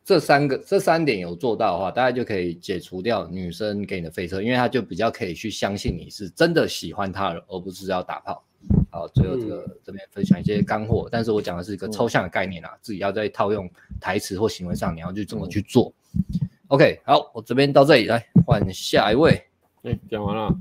[0.04, 8.42] 这三个这三点有做到的话，大家就可以解除掉女生给你的飞车，因为她就比较可以去相信你是真的喜欢她了，而不是要打炮。
[8.90, 13.68] 好，最后这个、嗯、这边分享一些干货，但是我讲的是一个抽象的概念啊，嗯、自己要在套用
[14.00, 15.92] 台词或行为上，你要去这么去做。
[16.14, 19.42] 嗯、OK，好，我这边到这里来换下一位。
[19.82, 20.54] 哎，讲完了。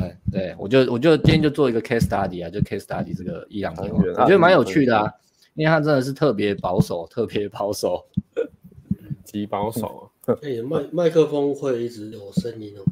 [0.00, 5.12] 哎，对，我就我就今天就做一个 case study 啊，就 case study 这个伊朗朋友，我觉得蛮有趣的啊，
[5.54, 8.04] 因为他真的是特别保守，特别保守，
[9.24, 10.10] 极保守。
[10.42, 12.84] 哎，麦麦克风会一直有声音哦，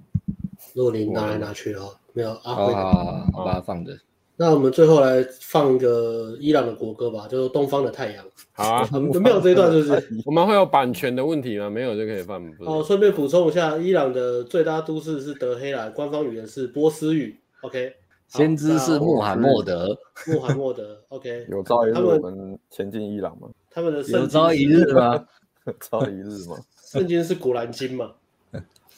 [0.75, 3.97] 如果你拿来拿去的话，没有啊，好好好，我把它放着。
[4.41, 8.25] 那我们最后来放一个伊朗的国歌吧，就是《东方的太阳》。
[8.53, 10.09] 好啊， 我们没有这一段，是不是？
[10.25, 11.69] 我们会有版权的问题吗？
[11.69, 12.43] 没有就可以放。
[12.61, 17.39] 哦，顺便补充一下，伊朗的最大都市是德黑兰，官方语言是波斯语。
[17.61, 17.93] OK，
[18.29, 19.95] 先知是穆罕默德。
[20.29, 20.99] 穆罕默德。
[21.11, 23.47] OK，有朝一日我们前进伊朗吗？
[23.71, 25.23] 他们的有朝一日吗？
[25.67, 26.57] 有朝一日吗？
[26.83, 28.11] 圣经是古兰经嘛？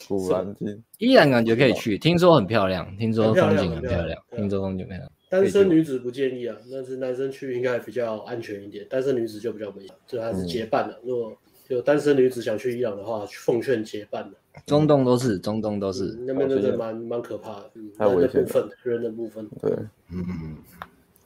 [0.07, 0.81] 古兰经。
[0.99, 5.11] 伊朗感觉可以去，听说很漂亮，听说风景很漂亮，听说风景漂亮。
[5.33, 8.85] 单身女子不建议啊，但是男生去应该比较安全一点。
[8.87, 10.99] 单身女子就比较危险，这还是结伴的。
[11.03, 11.35] 如果
[11.69, 14.37] 有单身女子想去伊朗的话，奉劝结伴的。
[14.67, 17.71] 中东都是，中东都是，那边真的蛮蛮可怕的。
[17.97, 19.49] 人的部分，人的部分。
[19.59, 19.75] 对，
[20.11, 20.55] 嗯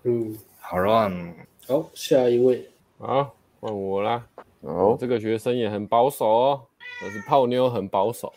[0.03, 0.37] 嗯。
[0.61, 1.35] 好乱，
[1.67, 2.65] 好，下一位，
[2.99, 4.25] 啊，换我啦。
[4.61, 6.61] 哦，这个学生也很保守哦，
[7.01, 8.31] 但是泡妞很保守。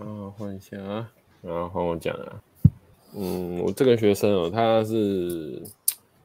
[0.00, 2.42] 啊，换一下啊，然后换我讲啊。
[3.16, 5.62] 嗯，我这个学生哦，他是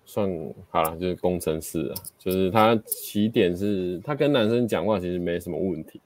[0.06, 0.28] 算
[0.70, 6.02] 好了，就是工程师啊，就是他起点是他跟男生讲话其实没什么问题，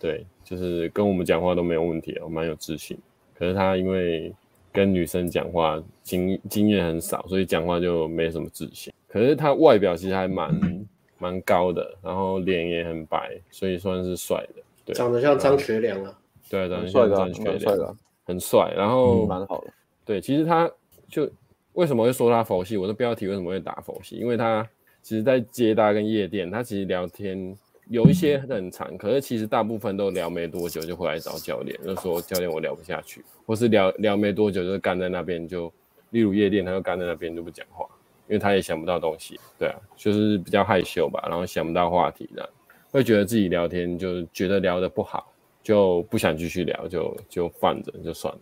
[0.00, 2.96] 对，就是跟我们讲话都没有问题哦，蛮有自信。
[3.34, 4.32] 可是他因为
[4.72, 8.92] 跟女生讲话经经验很少，所以讲话就没什么自信。
[9.08, 10.86] 可是他外表其实还蛮
[11.18, 14.62] 蛮高的，然后脸也很白，所以算是帅的。
[14.86, 16.18] 对，长得像张学良啊。
[16.48, 18.72] 对，长得像张学良，帅的，很帅。
[18.76, 19.72] 然后蛮好的。
[20.04, 20.70] 对，其实他
[21.08, 21.30] 就
[21.72, 22.76] 为什么会说他佛系？
[22.76, 24.16] 我的标题为什么会打佛系？
[24.16, 24.68] 因为他
[25.02, 27.56] 其实，在接搭跟夜店，他其实聊天
[27.88, 35.72] 有一些很长，可是其实大部分都聊没多久就回来找教练，就说教练我聊不下去，或是聊聊没多久就干在那边就，
[36.10, 37.86] 例如夜店他就干在那边就不讲话。
[38.26, 42.48] 因为他也想不到东西，对啊，就是比较害羞吧，然后想不到话题的，
[42.90, 45.30] 会觉得自己聊天就觉得聊得不好，
[45.62, 48.40] 就不想继续聊，就就放着就算了，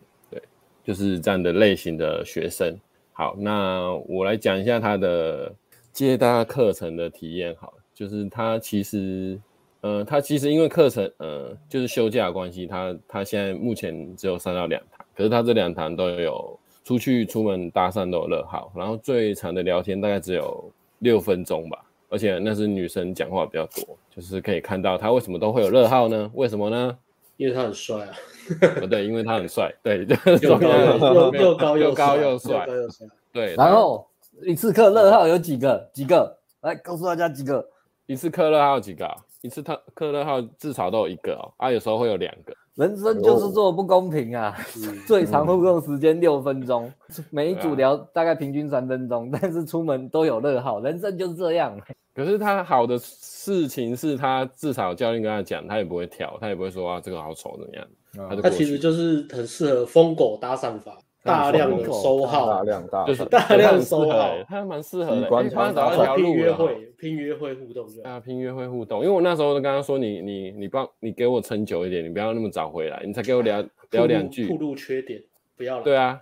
[0.84, 2.76] 就是这样的类型的学生。
[3.12, 5.52] 好，那我来讲一下他的
[5.92, 7.54] 接搭课程的体验。
[7.58, 9.40] 好，就是他其实，
[9.80, 16.58] 呃，他其实因为课程，呃，就是休假关系，他他现在目前只有上到两堂，可是他这两堂都有。
[16.84, 20.68] 出去出门搭讪都有乐号，然后最长的聊天大概只有
[20.98, 26.28] 六分钟吧，而且那是女生讲话比较多，就是可以看到他为什么都会有乐号呢？
[26.34, 26.98] 为什么呢？
[27.42, 28.14] 因为他很帅啊。
[28.78, 29.72] 不 对，因为他很帅。
[29.82, 30.06] 对，
[30.42, 32.66] 又高又高又高又帅。
[33.32, 34.06] 对，然后
[34.46, 35.90] 一次克勒号有几个？
[35.92, 36.38] 几个？
[36.60, 37.66] 来告诉大家几个？
[38.06, 39.08] 一次克勒号有几个？
[39.40, 42.54] 一次特克勒号至少都有一个哦，啊，有时候会有两个。
[42.76, 44.56] 人生就是这么不公平啊！
[44.56, 51.78] 哦、 最长互动时间六分钟，嗯、每一组聊大概平均三分钟，啊、 但是出门都有乐号，人生就是这样。
[52.14, 57.86] 可是他好的事情是他至少教练跟他讲，他也不会跳，他也不会说啊这个好丑怎么样。
[58.30, 60.98] 他，他其实就是很适合疯狗搭讪法。
[61.22, 65.28] 大量的收号，大量大就是大量收号，他蛮适合的。
[65.28, 69.00] 观察找一条路，拼约会，拼约会互动啊，拼约会互动。
[69.02, 74.48] 因为我那时候跟他说，你你你帮你给我撑久一点，你不要那么早回来，你才给我聊 聊两句。
[74.48, 75.22] 暴露缺点，
[75.56, 75.84] 不要了。
[75.84, 76.20] 对啊，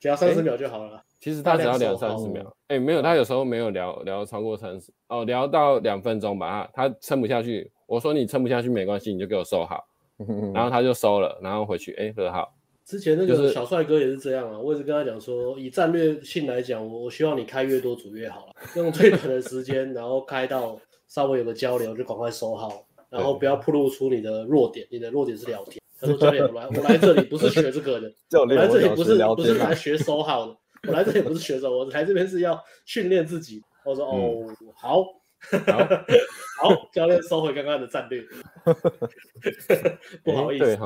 [0.00, 1.00] 只要三十秒就好了。
[1.20, 2.56] 其实他只要聊三十秒。
[2.68, 7.70] 哎，没有，他有时候没有聊聊超过三十，哦，聊到两分钟吧，他撑不下去。
[7.86, 9.84] 我说你撑不下去没关系，你就给我收好。
[10.54, 12.52] 然后他就收了，然后回去，哎，很好。
[12.86, 25.82] 之前那个小帅哥也是这样啊，我一直跟他讲说，以战略性来讲，我我希望你开越多组越好了， 用最短的时间，然后开到稍微有个交流就赶快收号，然后不要暴露出你的弱点，你的弱点是聊天。
[25.98, 33.60] 他说教练，我来我来这里不是学这个的， 我来这里不是不是来学收号的，我来这里不是学收，我来这边是要训练自己。
[33.84, 35.02] 我说哦，好，
[36.60, 38.22] 好，教练收回刚刚的战略，
[40.22, 40.78] 不好意思。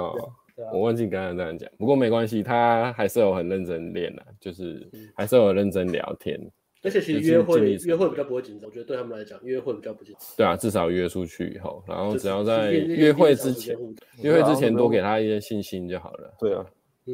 [0.73, 6.39] 我忘记刚刚这样讲，不过没关系，他还是有很认真练的，就是还是有认真聊天。
[6.83, 10.29] 而且其实约会约会比较不会紧张，我觉得对他们来讲约会比较不紧张。
[10.37, 13.77] 对啊，至少约出去以后，然后只要在约会之前，
[14.23, 16.35] 约会之前多给他一些信心就好了。
[16.39, 16.65] 对啊，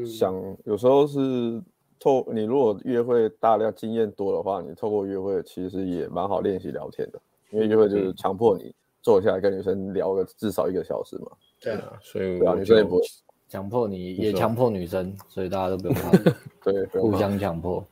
[0.07, 1.61] 想有时候是
[1.99, 11.33] 透你如果约会大量经验多的话，你透过约会其实也蛮好练习聊天的，因为约会就是强迫你坐下来跟女生聊个至少一个小时嘛。
[11.61, 13.03] 对啊，所以女生也不会。
[13.49, 16.11] 强迫你也强迫女生，所以大家都不用怕。
[16.65, 17.85] 对，互相强迫。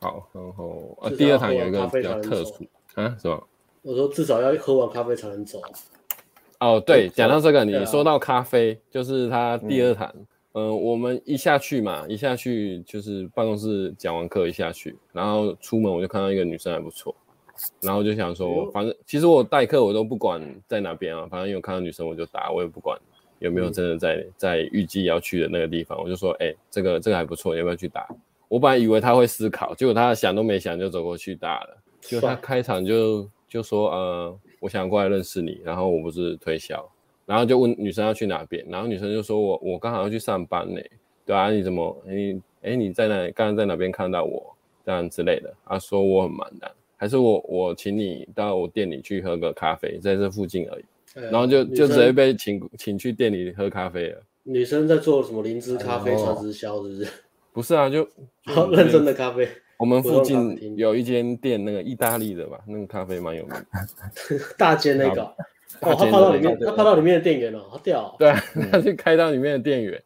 [0.00, 2.64] 好，然后啊，第二堂有一个比较特殊
[2.94, 3.42] 啊，是吧？
[3.82, 5.60] 我说至少要喝完咖啡才能走。
[6.58, 10.12] 哦，对，讲到这个，你说到咖啡，就是他第二堂，
[10.52, 17.14] 嗯，我们一下去嘛，一下去就是办公室讲完课一下去，然后出门我就看到一个女生还不错，
[17.80, 22.98] 然后就想说，反正其实我代课我都不管在哪边啊，反正有看到女生我就打，我也不管。
[23.38, 26.00] 有没有真的在在预计要去的那个地方？
[26.02, 28.08] 我就说，哎、欸，这个这个还不错，要不要去打？
[28.48, 31.76] 我本来以为他会思考，结果他想都没想就走过去打了。
[32.00, 36.88] 就他开场就就说，呃，我想过来认识你，然后我不是推销，
[37.26, 40.80] 然后就问女生要去哪边，然后女生就说我我刚好要去上班呢，
[41.24, 43.16] 对啊，你怎么你哎你在哪？
[43.32, 45.52] 刚刚在哪边看到我这样之类的？
[45.64, 50.84] 他说我很忙的，还是我我请你到我店里去喝个咖啡，在这附近而已。
[51.30, 54.22] 然后就就直接被请请去店里喝咖啡了。
[54.44, 57.08] 女生在做什么灵芝咖啡传直销，是不是？
[57.52, 58.06] 不是啊，就
[58.44, 59.48] 好认真的咖啡。
[59.78, 63.54] 我们附近有一间店，那个意大利的吧，那个咖啡蛮有名。
[64.56, 65.22] 大间那个，
[65.80, 68.14] 哦，他泡到里面，他泡到里面的店员了，好屌。
[68.18, 70.02] 对啊，他去开到里面的店员。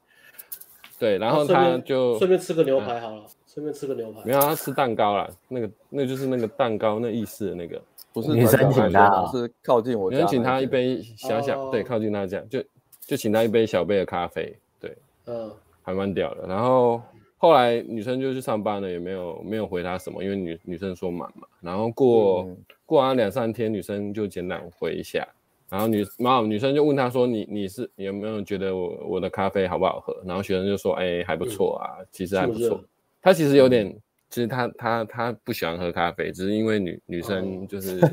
[0.99, 3.25] 对，然后他就顺便吃个牛排好了。
[3.47, 4.23] 顺便吃个牛排。
[4.25, 7.81] 没有，他吃蛋糕啦，那个那就是那个蛋糕那意思的那个，
[8.13, 12.63] 不是女生请他，是靠近我家，女生请他一杯小小，哦、对，靠近他这样，就
[13.01, 14.97] 就请他一杯小杯的咖啡，对，
[15.27, 15.51] 嗯，
[15.83, 16.47] 还蛮屌的。
[16.47, 17.01] 然后
[17.37, 21.47] 后来女生就去上班了，也没有没有回他什么，因为女女生说忙嘛。
[21.61, 25.27] 然后过、嗯、过完两三天，女生就简单回一下。
[25.69, 32.61] 然后女，然后女生就问他说：“你你是你有没有觉得我我的咖啡好不好喝？”然后学生就说：“哎，还不错啊，嗯、其实还不错。
[32.63, 32.81] 是是”
[33.23, 33.97] 他其实有点，
[34.31, 38.09] 其实他他他不喜欢喝咖啡，只是因为女女生就是 哦、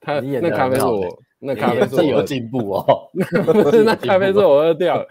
[0.00, 3.10] 他那咖啡是我那咖啡是我有进步哦，
[3.62, 5.08] 不是那咖啡是我喝掉了，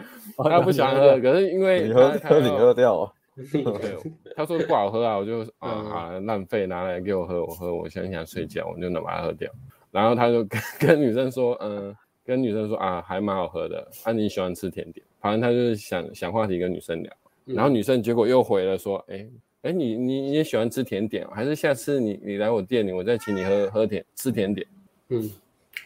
[0.50, 3.12] 他不喜欢喝，可是因为你喝喝你喝掉啊。
[3.52, 3.98] 对，
[4.36, 9.52] 他说不好喝啊，我就啊啊浪费，拿来给我喝，我喝我想想睡觉，我就能把它喝掉。
[9.90, 13.88] 然后他就跟跟女生说，嗯，跟女生说啊，还蛮好喝的。
[14.04, 15.04] 啊，你喜欢吃甜点？
[15.20, 17.12] 反正他就是想想话题跟女生聊。
[17.46, 19.28] 然后女生结果又回了说，哎
[19.64, 21.28] 哎，你你你也喜欢吃甜点？
[21.30, 24.66] 还是下次你你来我店里，我再请你喝喝甜吃甜点。
[25.10, 25.32] 嗯，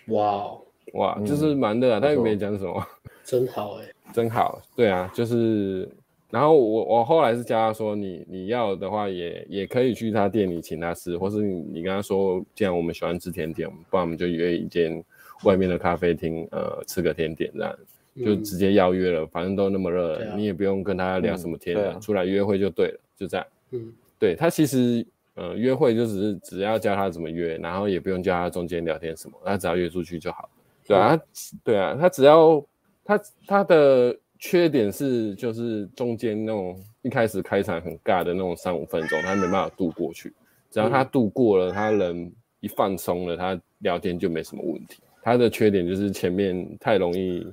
[0.08, 0.52] 哇
[0.94, 2.84] 哇，就是蛮的啊，他又没讲什么，
[3.24, 4.62] 真好哎，真好。
[4.76, 5.90] 对啊，就是。
[6.30, 15.02] 然后我我后来是教他说，你你要的话也也可以去他店里请他吃，或是你你跟他说，既然我们喜欢吃甜点，不然我们就约一间
[15.46, 17.74] 外面的咖啡厅，呃，吃个甜点这样，
[18.24, 19.22] 就直接邀约了。
[19.22, 23.46] 嗯、反正都那么热，啊、你也不用跟他聊什么天的，嗯啊、出来约会就对了，就这样。
[23.72, 30.50] 嗯，对他其实呃约会就只是只要教他怎么约，然后也不用教他中间聊天什么，他只要约出去就好。
[30.86, 31.22] 对啊，嗯、
[31.64, 32.66] 对啊，他只要
[33.04, 34.18] 他他的。
[34.40, 40.32] 缺点是，就是中间那种一开始开场很尬的那种三五分钟，他没办法度过去。
[40.70, 45.00] 只要他度过了，他人一放松了，他聊天就没什么问题。
[45.24, 47.48] 他的缺点就是前面太容易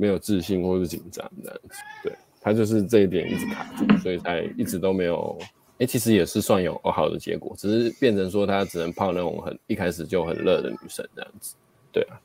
[0.00, 1.78] 没有自信或是紧张这样子。
[2.02, 5.38] 对，他就是这一点一直卡住，所以才一直都没有。
[5.78, 11.54] 哎、其实也是算有好的结果，只是变成说他只能泡那种很一开始就很热的女生这样子。
[11.92, 12.20] 对啊，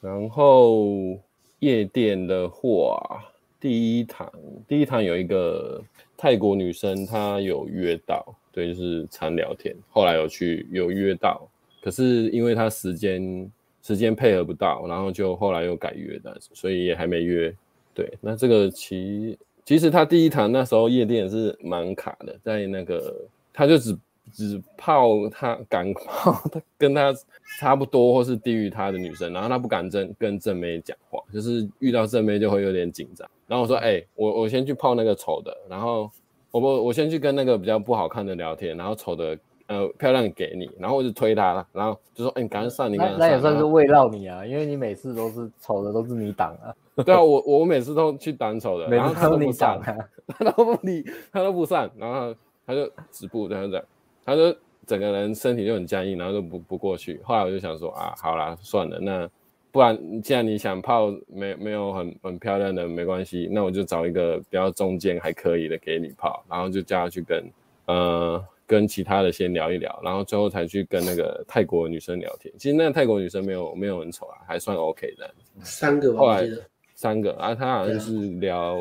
[0.00, 1.18] 然后。
[1.60, 3.20] 夜店的话，
[3.58, 4.32] 第一堂
[4.68, 5.82] 第一堂有一个
[6.16, 9.74] 泰国女生，她有约到，对，就是常聊天。
[9.90, 11.50] 后来有去有约到，
[11.82, 13.50] 可是因为她时间
[13.88, 17.50] 时间配合不到，然后就后来又改约的，所以也还没约。
[17.94, 23.14] 对，那这个其其实他第一堂那时候夜店是蛮卡的，在那个
[23.52, 23.98] 他就只。
[24.30, 27.14] 只泡他敢泡他跟他
[27.58, 33.26] 差不多或是低于他的女生，然后他不敢正跟正妹讲话，就是遇到正妹就会有点紧张。
[33.46, 36.10] 然后我说：“哎、我我先去泡那个丑的，然后
[36.50, 39.34] 我不我先去跟那个比较不好看的聊天，然后丑的
[39.68, 43.26] 呃漂亮给你，然后我就推他了，然后就说：哎、欸，你赶紧上，你赶紧上。
[43.26, 46.74] 那也算是慰劳你啊，因为你每次都是丑的都是你挡啊。
[47.04, 52.34] 对啊，我我每次都去挡丑的， 然后他都不上，啊、他都不理，他都不上，然后
[52.66, 53.82] 他就止步，这样子。
[54.24, 54.54] 他就
[54.84, 57.20] 整个人身体就很僵硬，然后就不不过去。
[57.22, 59.28] 后来我就想说啊，好啦，算了，那
[59.70, 67.44] 不然既然你想泡没没有很很漂亮的没关系，那我就找一个比较中间还可以的给你泡，然后就叫他去跟
[67.86, 72.52] 呃跟其他的先聊一聊，然后最后才去跟那个泰国女生聊天。
[72.58, 75.28] 其实那个泰国女生没有没有很丑啊，还算 OK 的。
[75.62, 76.46] 三个吧，后来
[76.94, 78.76] 三个啊，她好像是聊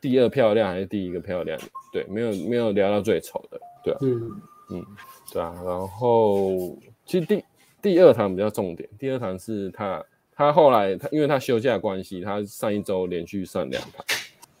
[0.00, 1.64] 第二漂亮还是第一个漂亮的？
[1.92, 3.98] 对，没有没有聊到最丑的，对啊。
[4.02, 4.84] 嗯嗯，
[5.32, 7.44] 对啊，然后其实第
[7.80, 14.04] 第二堂比较重点，第二堂是他他后来他因为他休假关系，他上一周连续上两堂，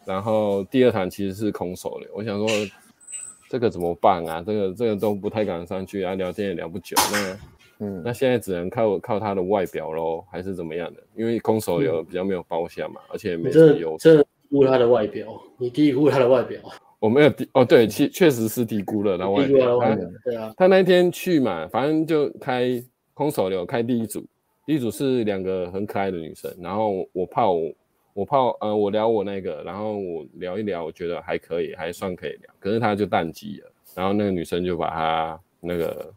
[0.04, 2.48] 然后第二堂其实是空手的，我想说
[3.50, 4.40] 这个怎么办啊？
[4.46, 7.38] 这个这个都不太敢上去啊，聊天也聊不久，那
[7.84, 11.02] 嗯，那现在只能靠靠他的外表喽，还是怎么样的？
[11.16, 14.16] 因为空手有比较没有包厢嘛，嗯、而且没什么优势。
[14.16, 15.26] 这估他的外表，
[15.58, 16.60] 你低估他的外表。
[17.00, 19.80] 我没有低哦，对，确确实是低估了他外表。
[19.80, 22.80] 他对啊，他那天去嘛，反正就开
[23.14, 24.24] 空手流，开第一组，
[24.64, 27.72] 第一组是两个很可爱的女生，然后我怕我，
[28.20, 36.12] 我泡呃，我聊我那个，然后我聊一聊，我觉得还可以，还算可以聊，可是他就淡季了，然后那个女生就把他那个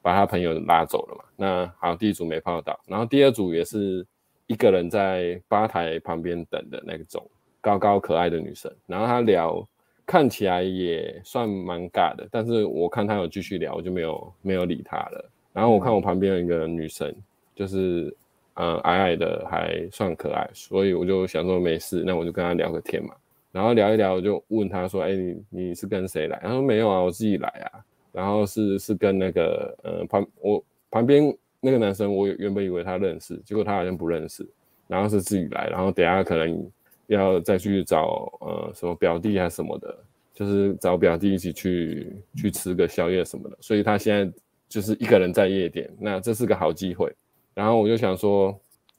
[0.00, 4.06] 把他朋友拉走了嘛，那好，第一组没泡到，然后第二组也是
[4.46, 7.28] 一个人在吧台旁边等的那种
[7.60, 9.66] 高高可爱的女生，然后他聊。
[10.06, 15.30] 看起来也算蛮尬的，但是我看他有继续聊，我就没有没有理他了。
[15.52, 17.14] 然后我看我旁边有一个女生，
[17.54, 18.16] 就是
[18.58, 23.14] 呃矮矮的，还算可爱，所以我就想说没事，那我就跟他聊个天嘛。
[23.50, 27.80] 然后聊一聊，我就问他说：“哎、你你是跟谁来？”他说：“没有啊，我自己来啊。”
[28.12, 34.46] 然后是是跟那个呃旁我旁边那个男生，我原本以为他认识，结果他好像不认识。
[34.86, 36.70] 然后是自己来，然后等下可能。
[37.08, 39.98] 要再去找呃什么表弟还是什么的，
[40.34, 44.30] 就是找表弟一起去去吃个宵夜什么的，所以他现在
[44.68, 47.10] 就是一个人在夜店，那这是个好机会。
[47.58, 48.56] 然后我就想说，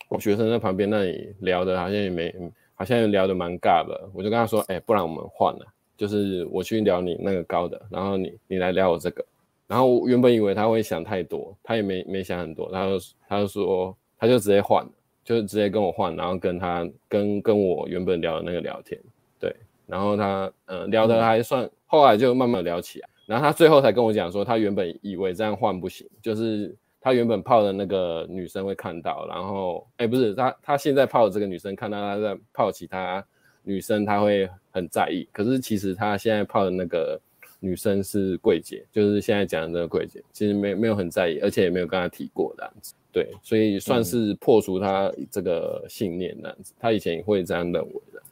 [0.09, 2.35] 我学生在旁边那里聊的好像也没，
[2.75, 9.25] 好像也聊得蛮尬的，我就跟他说，哎，不然我们换了，就是我去聊你那个高的，然后你你来聊我这个。
[9.65, 12.99] 然后我原本以为他会想太多，他也没没想很多，他就
[13.29, 14.91] 他就说他就直接换了，
[15.23, 18.99] 就直接跟我换，然后跟他跟跟我原本聊的那个聊天，
[19.39, 19.55] 对，
[19.87, 33.25] 然后他嗯、聊得还算，后来就慢慢聊起来，然后他最后才跟我讲说，他原本以为这样换不行，就是他原本泡的那个女生会看到，然后哎不是他他现在泡的这个女生看到他在泡其他
[33.63, 37.19] 女生，他会很在意，可是其实他现在泡的那个。
[37.61, 48.23] 女生是柜姐，就是现在讲的这个柜姐，其实没没有很在意，而且也没有跟他提过这样子，对，所以算是破除他这个信念这样子，他以前也会这样认为的。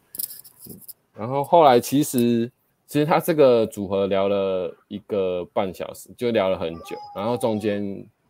[0.70, 0.76] 嗯，
[1.14, 2.50] 然后后来其实
[2.86, 7.84] 其实他这个组合聊了一个半小时，就聊了很久，然后中间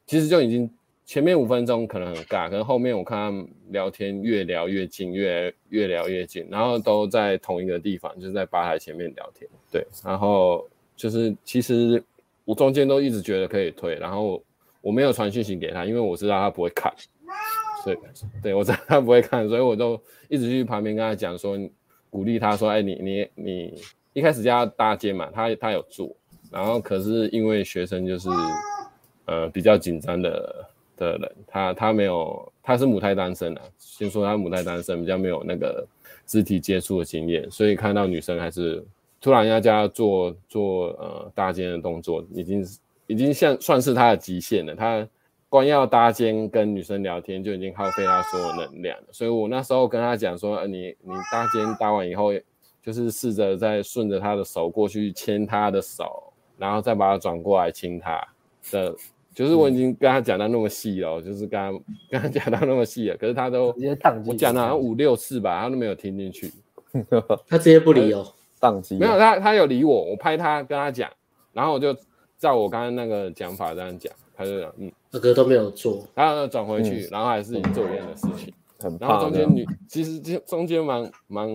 [0.08, 0.68] 其实就已经
[1.05, 10.68] 前面五分钟可能很尬，可是后面我看他们聊天越聊越近，越越聊越近，然后都在同一个地方，就是在吧台前面聊天，对，然后。
[10.97, 12.03] 就是其实
[12.43, 14.43] 我中间都一直觉得可以退，然后
[14.82, 16.91] 我没有传讯息给他，因为我知道他不会看，
[17.84, 17.97] 所以
[18.41, 21.55] 对我知道他不会看，所以我都一直去旁边跟他讲说，
[22.10, 23.84] 鼓励他说，哎，你你你
[24.14, 26.12] 一开始叫他搭肩嘛，他他有做，
[26.51, 28.28] 然后可是因为学生就是
[29.28, 30.65] 呃比较紧张的
[30.97, 35.88] 的人，他他没有，他是母胎单身啊，先说他母胎单身，比较没有那个
[36.25, 38.84] 肢体接触的经验，所以看到女生还是。
[39.19, 42.63] 突然要叫他做做呃搭肩的动作，已经
[43.07, 44.75] 已经像算是他的极限了。
[44.75, 45.05] 他
[45.49, 49.05] 光要搭肩跟女生聊天就已经耗费他所有能量了。
[49.11, 52.32] 所以我那时候跟他讲说，你你搭肩搭完以后，
[52.84, 58.23] 就是试着再顺着他的手过去牵他的手，然后再把他转过来亲他
[58.71, 58.95] 的。
[59.38, 61.71] 就是我已经跟他讲到那么细了，就是跟他
[62.09, 66.51] 跟他讲到那么细了，可是他都直接宕机，我讲了五六次吧，他都没有听进去，
[67.47, 68.33] 他直接不理哦。
[68.59, 71.07] 宕机没有他，他有理我，我拍他跟他讲，
[71.53, 71.95] 然后我就
[72.39, 81.47] 照我刚刚那个讲法这样讲，他就讲嗯，大哥都没有做，然后转回去，嗯、然后还是你做一样的事情，很然后中间女其实这中间蛮蛮，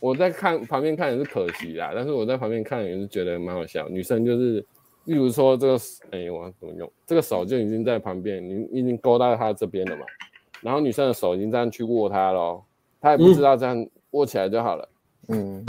[0.00, 4.66] 我在看旁边看也是可惜啦，但是我在旁边看也是觉得蛮好笑，女生就是
[5.10, 5.78] 例如说这个
[6.10, 10.06] 哎我要怎么用这个手就已经在旁边，你已经勾到他这边了嘛，
[10.60, 12.64] 然后女生的手已经这样去握他咯，
[13.00, 14.88] 他也不知道这样握起来就好了，
[15.28, 15.64] 嗯。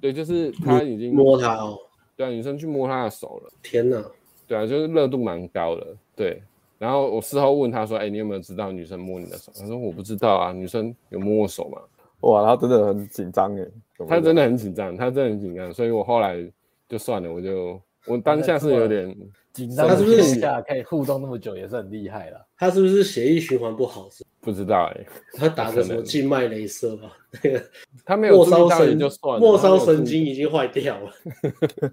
[0.00, 1.76] 对，就是他已经摸他哦，
[2.14, 3.50] 对啊，女生去摸他的手了。
[3.64, 4.00] 天哪，
[4.46, 5.84] 对啊，就是热度蛮高的。
[6.14, 6.40] 对，
[6.78, 11.82] 然后我事后问他说：“哎，你有没有知道女生摸你的手？”他说：“我不知道啊，女生有摸我手吗？”
[12.22, 13.66] 哇，他真的很紧张哎，
[14.08, 16.48] 他真的很紧张，他真的很紧张，所以我后来
[16.88, 19.16] 就算了，我就我当下是有点
[19.52, 19.86] 紧张。
[19.86, 22.46] 他是不是下可以互动那么久，也是很厉害了？
[22.56, 24.24] 他是不是血液循环不好是？
[24.40, 27.12] 不知道哎， 他打个什么静脉雷射吧？
[27.42, 27.62] 那个
[28.04, 31.12] 他没有末梢神就算了，末梢神经已经坏掉了。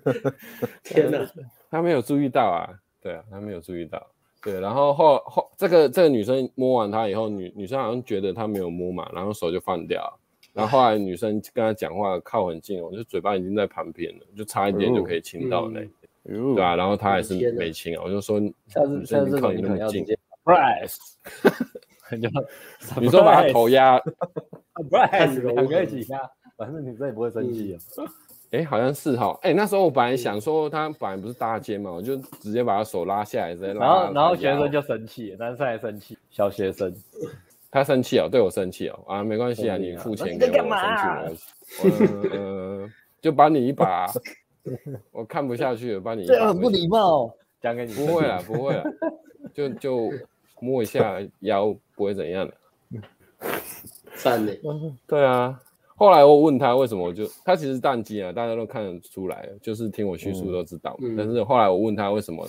[0.84, 1.28] 天哪，
[1.70, 2.70] 他没有注意到啊，
[3.01, 4.05] 对啊，他没有注意到。
[4.43, 10.20] 对，然后后后这个这个女生摸完他以后，女女生好像觉得他没有摸嘛，然后手就放掉。
[10.53, 15.82] 然后后来女生跟他讲话靠很近，我就嘴巴已经在旁边了，就差一点就可以亲到那，
[16.26, 20.05] 对啊，然后他还是没亲啊，我就说下次下次靠你那么近。
[22.21, 22.30] 就
[23.01, 24.95] 你说把他头压，不
[25.34, 26.19] 是两个一起压，
[26.55, 27.78] 反正女生也不会生气啊。
[28.51, 29.36] 哎，好像是哈。
[29.41, 33.80] 哎，那时候我本来想说他本来不是搭肩嘛，我就直接把他手拉下来，直接拉。
[33.80, 36.93] 然后然后学生就生气，男生还生气，小学生
[37.71, 41.43] 他生气哦，对我生气哦啊，没关系啊，你付钱给我，生气没关系。
[42.34, 44.05] 嗯，就把你一把，
[45.11, 46.49] 我看不下去了，把你这样。
[46.49, 47.93] 很不礼貌， 讲给你。
[47.93, 48.84] 不会啊，不会啊，
[49.53, 50.11] 就就。
[50.61, 52.53] 摸一下腰不会怎样的，
[54.16, 54.53] 赞呢？
[55.05, 55.59] 对啊，
[55.97, 60.95] 后来我问他为什么，我就他其实淡季啊，大家都看得出来，就是听我叙述都知道。
[61.01, 62.47] 嗯、但是后来我问他为什么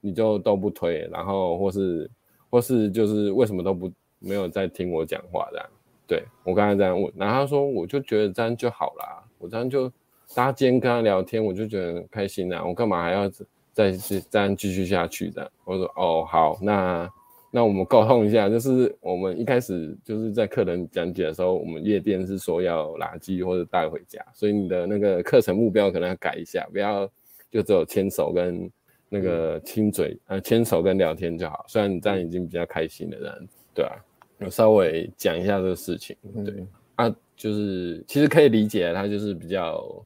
[0.00, 2.10] 你就都不推，然后或是
[2.50, 5.66] 或是就是为什么都不没有在听我讲话这样？
[6.08, 9.90] 对，我刚才这样问，然后他说我就觉得这样就好啦，我这样就
[10.34, 13.28] 搭肩跟他聊天，我就觉得很开心啊，我干嘛还要
[13.72, 15.50] 再这样继续下去的？
[15.64, 17.10] 我说哦好，那。
[17.56, 27.08] 那我们沟通一下，就是我们一开始就是在客人讲解的时候，我们夜店是说要垃圾或者带回家，所以你的那个课程目标可能要改一下，不要
[27.52, 28.68] 就只有牵手跟
[29.08, 31.64] 那个亲嘴，呃，牵手跟聊天就好。
[31.68, 33.38] 虽然你这样已经比较开心了，这样
[33.72, 33.92] 对啊，
[34.40, 40.04] 我稍微讲一下这个事情，对、嗯、啊，就是其实可以理解，他就是比较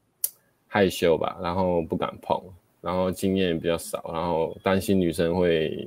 [0.69, 2.41] 害羞吧，然后不敢碰，
[2.79, 5.85] 然后经验比较少，然后担心女生会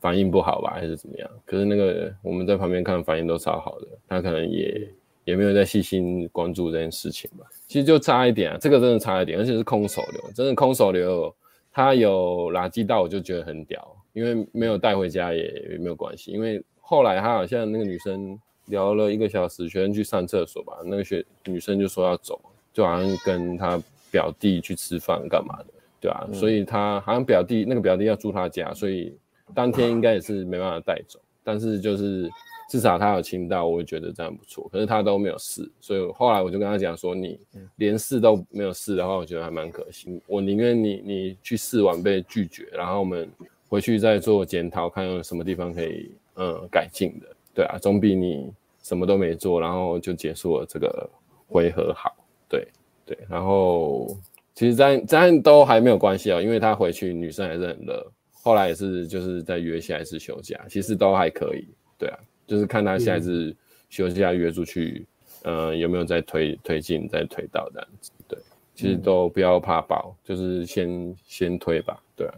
[0.00, 1.30] 反应不好吧，还是怎么样？
[1.44, 4.88] 可是那个我们在旁边看反应都超好的，他可能也
[5.24, 7.44] 也没有在细心关注这件事情吧。
[7.68, 11.32] 其实就差一点啊，这个真的差一点，而且是空手流，真的空手流，
[11.70, 18.36] 他有垃圾到我就觉得很屌，因为没有带回家也，也没有关系，因为后来他好像那个女生。
[18.66, 22.40] 聊了一个小时，学生去上厕所吧，那个学女生就说要走，
[22.72, 25.66] 就好像跟他表弟去吃饭干嘛的，
[26.00, 29.16] 对啊，嗯、所以他好像表弟那个表弟要住他家，所以
[29.54, 32.30] 当天应该也是没办法带走，但是就是
[32.68, 34.68] 至少他有亲到，我会觉得这样不错。
[34.72, 37.38] 可是他都没有试，所以后来我就跟他讲说，你
[37.76, 40.20] 连试都没有试的话，我觉得还蛮可惜。
[40.26, 43.30] 我宁愿你你去试完被拒绝，然后我们
[43.68, 48.52] 回去再做检讨，看有什么地方可以嗯改进的，对啊，总比你。
[48.82, 51.08] 什么都没做，然后就结束了这个
[51.46, 51.92] 回合。
[51.92, 52.16] 好，
[52.48, 52.66] 对
[53.10, 54.16] 对，然后
[54.54, 61.66] 其实这样这样都还没有关系啊，因为他回去女生还是很热，后来也是就是在约下一次休假，其实都还可以。
[61.98, 63.52] 对啊，就是看他下一次
[63.88, 65.04] 休假约出去，
[65.42, 68.12] 嗯、呃，有没有再推推进再推到这样子。
[68.28, 68.38] 对，
[68.76, 72.00] 其实都不要怕爆，就是先先推吧。
[72.14, 72.34] 对啊，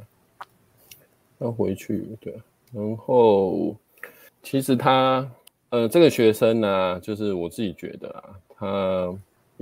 [1.41, 2.35] 要回去对，
[2.73, 3.77] 然后
[4.43, 5.31] 其实他。
[5.70, 8.23] 呃，这个学生呢、啊，就是我自己觉得啊，
[8.55, 9.11] 他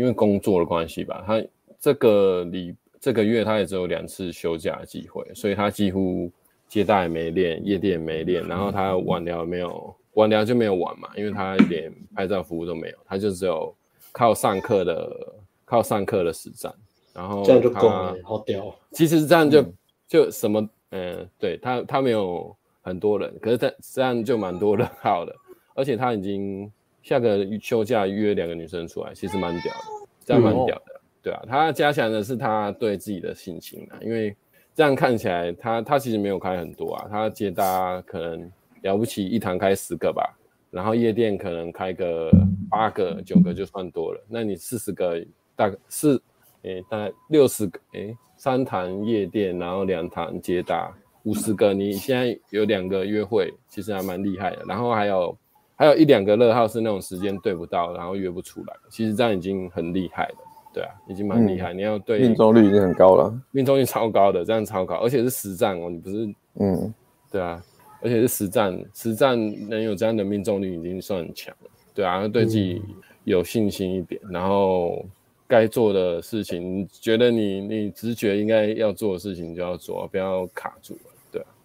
[0.01, 1.45] 因为工作的关系吧，他
[1.79, 6.33] 这个礼这个月他也只有两次休假的机会，所以他几乎
[6.67, 13.75] 接待也没练，夜店也没练，然后他晚聊没有，晚聊就没有玩嘛，因为他连拍照服务都没有，他就只有
[14.11, 15.35] 靠上课的
[15.67, 16.75] 靠上课的实战，
[17.13, 18.75] 然后这样就够了，好屌。
[18.93, 19.75] 其实这样就、嗯、
[20.09, 25.37] 就什么，嗯、呃，对他他没有很多人，可是他这样就蛮多人号的。
[25.75, 26.71] 而且他已经
[27.03, 31.43] 下个休假约两个女生出来，其实蛮屌的，这样蛮屌的，嗯哦、对啊。
[31.49, 34.37] 他加强的是他对自己的信心啊，因为
[34.75, 40.23] 这样看起来他他其实没有开很多啊，他接搭可能了不起一堂开十个吧，
[40.71, 42.31] 然后夜店可能开个
[42.71, 44.23] 八个九个就算多了。
[44.29, 45.25] 那你四十个
[45.57, 46.21] 大概是
[46.63, 50.95] 诶大概六十个诶三堂夜店，然后两堂接搭
[51.25, 54.65] 五十个，你现在有两个约会，其实还蛮厉害的。
[54.69, 55.37] 然后还有。
[55.81, 58.77] 还有一两个乐号是那种时间对不到，然后约不出来。
[58.91, 60.37] 其实这样已经很厉害了，
[60.75, 61.73] 对啊，已经蛮厉害。
[61.73, 66.95] 嗯、你要对命中率已经很高了，命中率超高的，这样超高，而且是实战哦，你不是，嗯，
[67.33, 67.65] 对啊，
[68.03, 69.39] 而且是实战，实战
[69.71, 72.83] 能有这样的命中率已经算很强了，对啊，对自己
[73.25, 75.03] 有信心一点，嗯、然后
[75.49, 81.10] 该做的事情，觉得你你直觉应该要做的事情就要做，不要卡住了。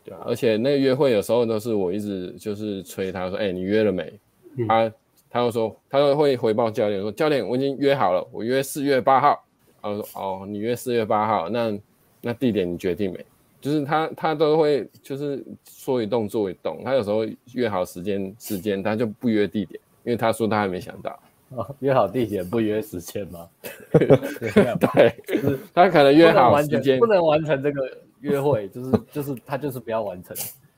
[0.06, 4.14] 对啊，而且那个约会有时候都是我一直就是催他说，哎、欸，你约了没？
[4.56, 4.94] 嗯、他
[5.32, 9.44] 他又说，他又会回报教练说，教练，我已经约好了，我约四月八号。
[9.82, 11.78] 他说，哦，你约四月八号，那
[12.22, 13.26] 那地点你决定没？
[13.60, 21.20] 就是他他都会就是说一动做一动，他有时候约好时间时间，他就不约地点，因为他说他还没想到。
[21.50, 23.48] 哦，约好地点不约时间吗？
[23.92, 27.82] 对， 就是他可能约好时间不能完成这个。
[28.26, 30.36] 约会就是就是他就是不要完成，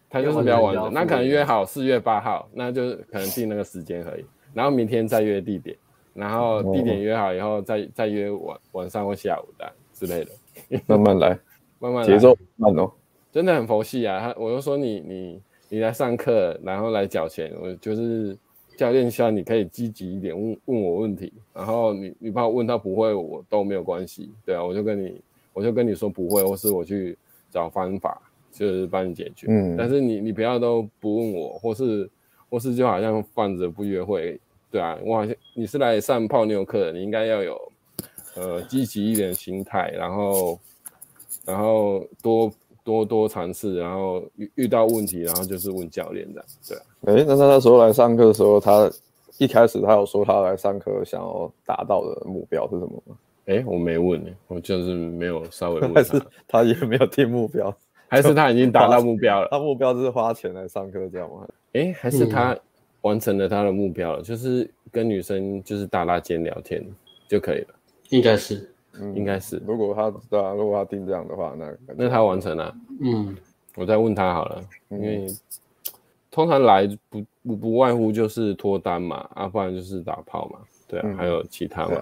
[0.10, 0.92] 他就是不要完成。
[0.92, 4.26] 那可能约好四月八号，那就是可能定那个时间而已。
[4.54, 5.78] 然后明天再约地点，
[6.14, 10.32] 然后地点约好以后再再约晚晚上或下午的之类的。
[10.88, 11.40] 慢慢来，
[11.80, 12.92] 慢慢节奏慢哦，
[13.32, 14.20] 真的很佛系啊。
[14.20, 18.38] 他我就说你你你来上课，然后来缴钱，我就是
[18.76, 25.22] 教练希望你可以积极一点问问我问题，然后你你怕我问他不会我都没有关系，对啊，我就跟你
[25.54, 27.18] 我就跟你说不会，或是我去。
[27.50, 28.22] 找方法
[28.52, 32.10] 就是帮你解决，嗯，但是你你不要都不问我，或是
[32.50, 34.40] 或是就好像放着不约会，
[34.72, 37.72] 对啊，我好像你是来上泡妞课的，你应该要有
[38.36, 40.60] 呃积极一点的心态，然后
[41.46, 42.52] 然后多
[42.84, 48.90] 多多尝试，然后遇遇到问题，然后就是问教练的，对啊，哎、欸，那他那时候来上课的时候，他
[49.38, 53.16] 一开始他有说他来上课想要达到的目标是什么吗？
[53.48, 57.76] 哎，我没问呢，我就是没有稍微问他，还是他也没有定目标，
[58.08, 59.48] 还是他已经达到目标了？
[59.52, 61.48] 他目标就是花钱来上课这样吗？
[61.74, 62.56] 哎，还是他
[63.02, 66.84] 完成了他的目标了，就是跟女生就是搭搭肩聊天
[67.28, 67.68] 就可以了？
[68.10, 68.70] 应该是，
[69.16, 69.62] 应该是。
[69.66, 72.76] 如果他对啊，如果他定这样的话，那那他完成了。
[73.02, 73.36] 嗯，
[73.76, 75.28] 我再问他好了，因为
[76.30, 81.96] 通常来不不不外乎就是脱单嘛，啊，不然就是打炮嘛，对啊，还有其他嘛。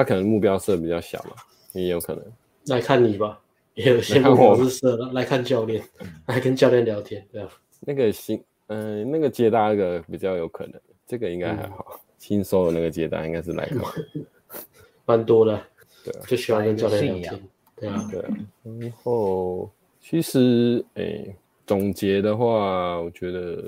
[0.00, 1.36] 他可能目标设比较小嘛，
[1.74, 2.24] 也有可能
[2.68, 3.38] 来看你吧，
[3.74, 5.84] 也有些目标是设了来看教练，
[6.24, 7.48] 来跟教练聊天，对啊。
[7.80, 12.00] 那个新，嗯、呃，那个接单那个比较有可能，这个应该还好。
[12.16, 13.78] 新收的那个接单应该是来看，
[15.04, 15.60] 蛮多的。
[16.02, 18.28] 对啊，就喜欢跟教练聊天，对啊，对啊。
[18.62, 19.70] 然后
[20.00, 21.26] 其实，哎，
[21.70, 23.62] 总结的话，我觉得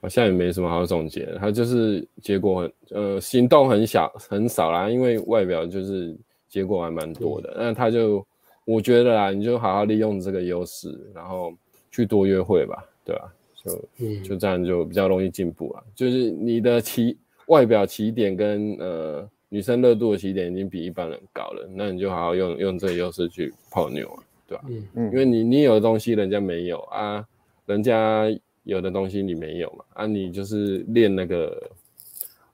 [0.00, 6.16] 好像也没什么好总结的，他就是结果很，呃，行动很小很少啦，因为外表就是
[6.48, 7.52] 结果还蛮多的。
[7.58, 8.24] 那他就，
[8.64, 11.52] 我觉得啦，你就好好利用这个优势，然后
[11.90, 13.34] 去多约会吧，对吧？
[13.64, 15.82] 就就这样就比较容易进步了。
[15.96, 19.28] 就是你的起外表起点跟呃。
[19.50, 24.64] 女生热度的起点已经比一般人高了，那你就好好用用这个优势去泡妞啊，对吧？
[24.68, 27.26] 嗯嗯，因为你你有的东西人家没有啊，
[27.68, 28.24] 人家
[28.64, 31.70] 有的东西你没有嘛，啊，你就是练那个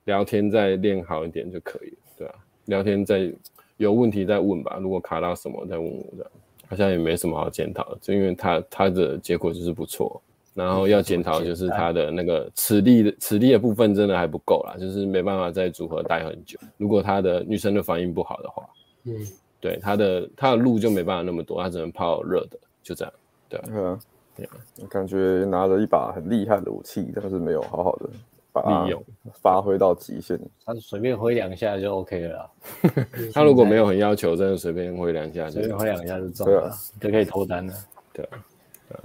[0.04, 2.34] 聊天再练好一点就可以了，对啊？
[2.66, 3.32] 聊天再
[3.76, 6.30] 有问题再问吧，如果卡到什么再问我这样，
[6.68, 10.20] 好像也没什么好检讨的，就因为他他的结果就是不错。
[10.54, 16.56] 然后要检讨就是他的那个磁力的磁力的部分真的还不够啦，就是没办法在组合待很久。
[16.76, 18.62] 如果他的女生的反应不好的话，
[19.02, 19.14] 嗯，
[19.58, 23.12] 对，他的他的路就没办法那么多，他只能泡热的，就这样。
[23.48, 23.82] 对啊，对
[24.35, 28.09] 啊，对啊，感觉拿着一把很厉害的武器，但是没有好好的
[28.53, 30.39] 把它利用发挥到极限。
[30.64, 32.51] 他随便挥两下就 OK 了啦。
[33.32, 36.70] 他如果没有很要求，真的随便挥两下，随便挥两下就中了，
[37.01, 37.74] 就可以脱单了。
[38.12, 38.39] 对啊。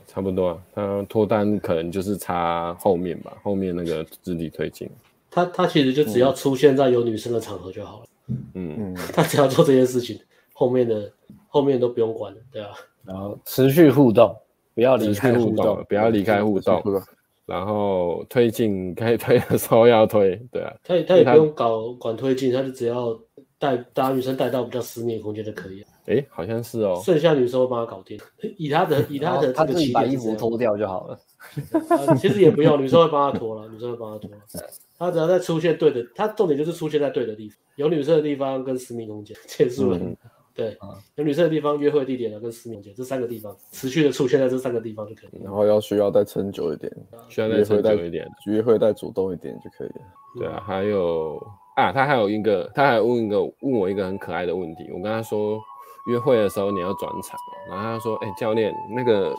[0.05, 4.87] 差不多啊，他脱单可能就是差后面吧，后面那个肢体推进。
[5.31, 8.05] 他他其实就只要出现在有女生的场合就好了。
[8.53, 10.19] 嗯嗯，他只要做这件事情，
[10.53, 11.11] 后面的
[11.47, 12.69] 后面都不用管了，对吧？
[13.03, 14.35] 然后持续互动，
[14.79, 16.81] 不要离开互动，不要离开互动。
[17.45, 20.73] 然后推进该推的时候要推，对啊。
[20.83, 23.19] 他他也不用搞管推进，他就只要
[23.57, 25.87] 带把女生带到比较私密的空间就可以了。
[26.05, 27.01] 哎，好像是哦。
[27.03, 28.17] 剩下女生会帮他搞定，
[28.57, 31.19] 以他的 以他的这个起点，把衣服脱掉就好了。
[32.17, 34.31] 其实也不用，女生会帮他脱了，女生会帮他脱。
[34.97, 39.99] 他只要在出现对的，他重点就是出现在对的地方，有女生的地方跟私密空间结束了。
[40.59, 40.77] 对，
[41.15, 45.41] 有女生的地方、约会地点呢跟私密空间这三个地方，持续的出现在这三个地方就可以。
[45.43, 46.91] 然后要需要再撑久一点，
[47.29, 50.01] 需要再撑久一点，约会再主动一点就可以了。
[50.37, 51.41] 对啊，还有
[51.75, 55.59] 啊，他还有一个，他还问一个问我一个很可爱的问题，我跟他说。
[56.07, 57.37] 约会的时候你要转场，
[57.69, 59.31] 然后他说：“哎、欸，教练，那个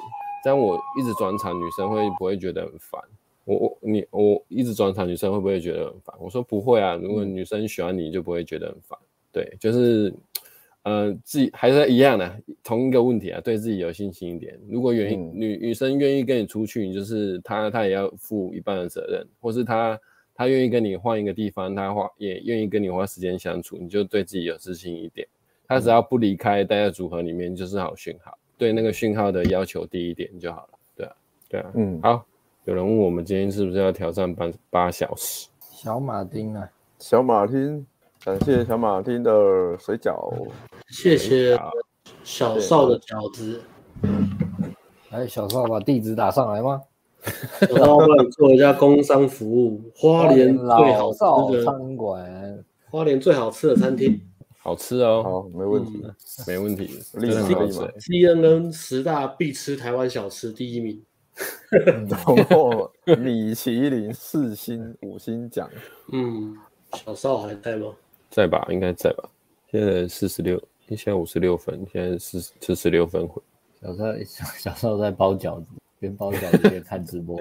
[0.44, 3.00] 这样我一直转场，女生会不会觉得很烦？
[3.44, 8.96] 我我你我一直转场，女生会不会觉得很烦？”我说：“不会啊，如果女生喜欢你就不会觉得很烦。”
[9.32, 10.14] 对，就是
[10.82, 14.58] 呃自己还是一样的，同一个问题啊，对自己有信心一点。
[14.68, 19.98] 如果愿意、嗯、女女生愿意跟你出去，你就是她她也要负一半的责任，或是她
[20.34, 25.26] 她愿意跟你换一个地方，她花也愿意跟你花时间相处，你就对自己有自信一点。
[25.68, 28.36] 她只要不离开，待在组合里面就是好讯号。
[28.56, 30.78] 对那个讯号的要求低一点就好了。
[30.96, 31.16] 对啊，
[31.48, 32.24] 对啊，嗯，好。
[32.66, 35.48] 有人问我们今天是不是要挑战八八小时？
[35.60, 37.84] 小马丁啊，小马丁，
[38.22, 39.30] 感谢小马丁的
[39.78, 40.46] 水饺，
[40.88, 41.58] 谢谢
[42.22, 43.62] 小少的饺子。
[45.08, 46.82] 哎，小少把地址打上来吗？
[47.74, 54.20] 然后帮你做一下工商服务，花莲最好吃的餐馆，花莲最好吃的餐厅。
[54.58, 56.04] 好吃哦，好，没问题，
[56.46, 61.02] 没问题，真的可以吗？CNN 十大必吃台湾小吃第一名，
[62.06, 65.70] 然后米其林四星五星奖。
[66.12, 66.54] 嗯，
[66.92, 67.94] 小少还在吗？
[68.30, 69.28] 在吧，应该在吧。
[69.70, 73.42] 现在四十六，现在五十六分，现在四四十六分回。
[73.82, 75.66] 小时候 小小少在包饺子，
[75.98, 77.38] 边包饺子边看直播，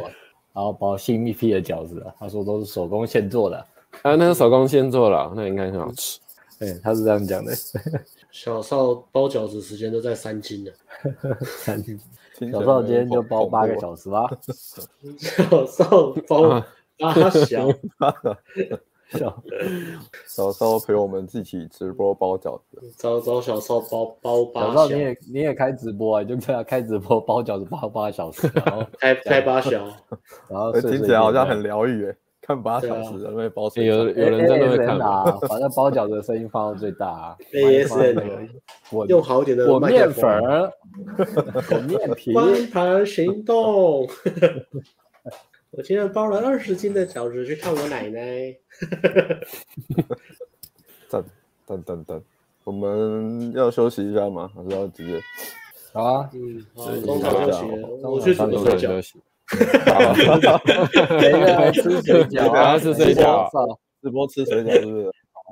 [0.54, 3.58] 然后包新一批的饺子，他说都是手工现做的。
[4.02, 6.20] 啊，那是手工现做了，那应该很好吃。
[6.60, 7.54] 对，他是这样讲的。
[8.32, 10.74] 小少包饺子时间都在三斤的。
[11.46, 12.00] 三斤。
[12.52, 14.30] 小少今天就包八个小时吧。
[15.18, 16.62] 小少包
[16.98, 17.68] 八小。
[20.28, 22.80] 小时候陪我们一起直播包饺子。
[22.98, 24.68] 找找小少包包八小。
[24.68, 26.24] 小少你也你也开直播啊？
[26.24, 29.84] 就这样开直播包饺子包八小时，然后 开开八小，
[30.50, 32.16] 然后听起来好像很疗愈哎。
[32.42, 37.38] 看八小时，因为包水，有有人真的会看啊，把那包饺子的声音放到最大。
[37.54, 38.50] ASMR，
[38.92, 39.72] 我用好一点的。
[39.72, 40.42] 我面粉，
[41.72, 42.34] 我面皮。
[42.34, 44.08] 关盘行动。
[45.72, 48.56] 我今天包了二十斤的饺子去看我奶奶。
[51.10, 51.24] 等
[51.66, 52.22] 等等等，
[52.64, 54.50] 我们要休息一下吗？
[54.56, 55.22] 还是要直接？
[55.94, 56.66] 好啊，嗯，
[57.04, 57.66] 中场休息，
[58.04, 59.20] 我去准备休息。
[59.46, 60.60] 哈哈哈
[61.72, 63.50] 吃水饺，然后吃水饺，
[64.02, 65.12] 直播吃水饺是不是？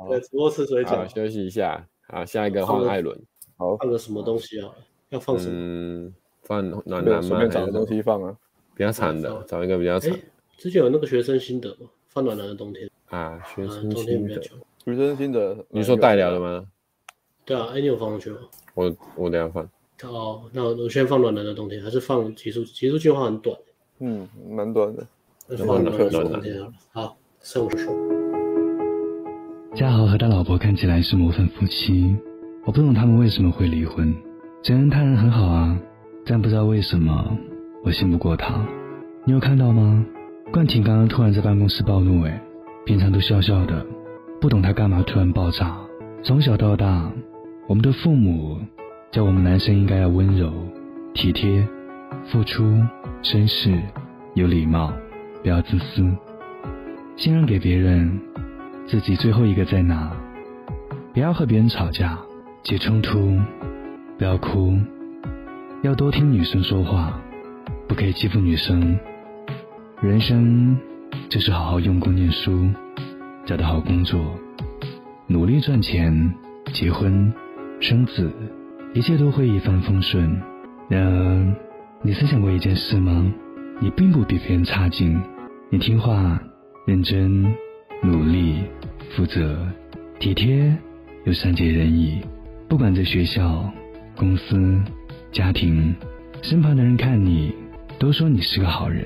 [0.09, 1.07] 对，直播吃水饺。
[1.07, 3.20] 休息一下，好，下一个换艾伦。
[3.57, 4.70] 好，放个什么东西啊？
[5.09, 5.53] 要放什么？
[5.55, 6.13] 嗯，
[6.43, 7.22] 放暖男吗？
[7.22, 8.36] 随便找个东西放啊。
[8.78, 10.15] 比较惨的，找一个比较惨。
[10.55, 11.89] 之前有那个学生心得吗？
[12.07, 14.41] 放暖男的冬天啊，学生心得。
[14.41, 16.65] 学生心得，你说带聊的吗？
[17.43, 18.38] 对啊，哎，你有放上去吗？
[18.73, 19.63] 我我等下放。
[20.11, 23.57] 哦，那我先放暖男的冬天，还是放极速极速进化很短？
[23.99, 25.05] 嗯，蛮短的。
[25.47, 26.73] 那就放暖男的冬天好了。
[26.93, 27.91] 好，三五十首。
[29.75, 32.15] 嘉豪和他老婆看起来是模范夫妻，
[32.65, 34.15] 我不懂他们为什么会离婚。
[34.63, 35.80] 真恩他人很好啊，
[36.25, 37.38] 但不知道为什么
[37.88, 38.54] 我信不过他。
[39.24, 40.06] 你有看到吗？
[40.52, 42.42] 冠廷刚刚突然在办公室暴怒，哎，
[42.86, 43.86] 平常都笑笑的，
[44.42, 45.74] 不懂他干嘛突然爆炸。
[46.22, 47.10] 从小到大，
[47.66, 48.58] 我们的父母
[49.10, 50.52] 教我们男生应该要温柔、
[51.14, 51.66] 体贴、
[52.26, 52.66] 付出、
[53.24, 53.82] 绅士、
[54.34, 54.92] 有礼貌，
[55.42, 56.06] 不要自私，
[57.16, 58.20] 先让给别人。
[58.86, 60.12] 自己最后一个再拿，
[61.14, 62.20] 不要和别人吵架，
[62.66, 63.40] 起冲突，
[64.18, 64.78] 不要哭，
[65.84, 67.22] 要多听女生说话，
[67.88, 68.98] 不可以欺负女生。
[70.02, 70.78] 人生
[71.30, 72.70] 就是好好用功念书，
[73.46, 74.20] 找到好工作，
[75.28, 76.34] 努力赚钱，
[76.74, 77.34] 结婚，
[77.80, 78.32] 生子，
[78.94, 80.42] 一切都会一帆风顺。
[80.90, 81.56] 然而，
[82.04, 83.32] 你曾想过一件事吗？
[83.80, 85.20] 你并不比别人差劲，
[85.70, 86.40] 你听话，
[86.86, 87.46] 认真。
[88.04, 88.62] 努力、
[89.16, 89.58] 负责、
[90.20, 90.72] 体贴
[91.26, 92.22] 又善解人意，
[92.70, 93.68] 不管在学校、
[94.16, 94.80] 公司、
[95.32, 95.96] 家庭，
[96.44, 97.52] 身旁的人看你
[98.00, 99.06] 都说你是个好人，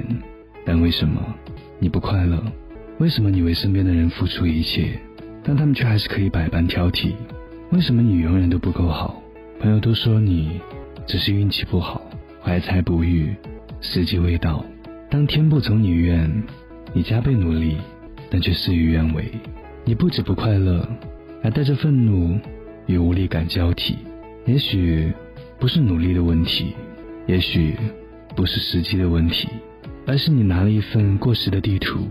[0.66, 1.22] 但为什么
[1.80, 2.44] 你不快乐？
[3.00, 5.00] 为什么你为身边的人付出一切，
[5.44, 7.14] 但他们却还是可以百般挑剔？
[7.72, 9.22] 为什么你永远都不够好？
[9.60, 10.60] 朋友都说你
[11.08, 12.02] 只是运气不好，
[12.44, 13.34] 怀才不遇，
[13.80, 14.64] 时机未到。
[15.10, 16.44] 当天不从你愿，
[16.94, 17.78] 你加倍努力。
[18.34, 19.30] 但却事与愿违，
[19.84, 20.88] 你不止不快乐，
[21.44, 22.40] 还带着愤怒
[22.86, 23.98] 与无力感交替。
[24.46, 25.12] 也许
[25.60, 26.74] 不是努力的问题，
[27.28, 27.76] 也许
[28.36, 29.48] 不是时机的问题，
[30.08, 32.08] 而是你拿了一份过时的地图，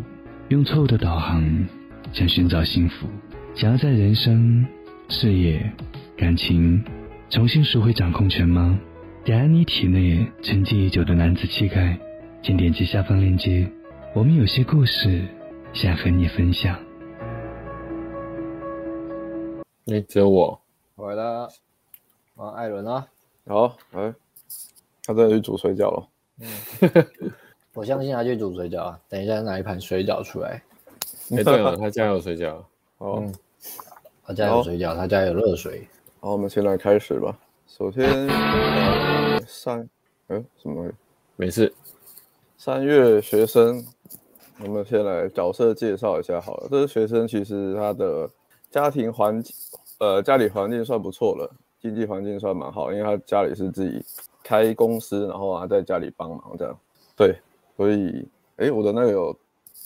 [0.48, 1.68] 用错误的导航，
[2.12, 3.06] 想寻找幸福，
[3.54, 4.66] 想要在人生、
[5.08, 5.72] 事业、
[6.16, 6.84] 感情
[7.28, 8.78] 重新赎回掌控权吗？
[9.24, 11.98] 点燃你体内沉寂已久的男子气概，
[12.42, 13.70] 请点击下方链接，
[14.14, 15.24] 我们有些故事。
[15.72, 16.76] 想和你分享。
[19.84, 20.60] 那，只有我
[20.96, 21.48] 回来了。
[22.34, 23.06] 啊，艾伦啊，
[23.46, 24.12] 好，哎，
[25.04, 26.08] 他真的去煮水饺了。
[26.40, 27.06] 嗯，
[27.74, 29.00] 我相信他去煮水饺啊。
[29.08, 30.62] 等一下拿一盘水饺出来。
[31.30, 32.62] 哎，对了，他家有水饺。
[32.98, 33.34] 哦、嗯，
[34.24, 35.86] 他家有水饺，他家有热水。
[36.20, 37.38] 好，我们先来开始吧。
[37.66, 39.88] 首先，呃、三，
[40.28, 40.90] 哎，什么？
[41.36, 41.72] 没事。
[42.58, 43.84] 三月学生。
[44.62, 46.68] 我们先来角色介绍一下好了。
[46.70, 48.28] 这个学生其实他的
[48.70, 49.56] 家庭环境，
[49.98, 54.04] 呃，家里环境算不错了，经济环境算蛮好，因为他家里是自己
[54.50, 56.76] 开公司，然后还在家里帮忙这样。
[57.14, 57.38] 对，
[57.76, 58.26] 所以，
[58.56, 59.36] 哎，我的那个有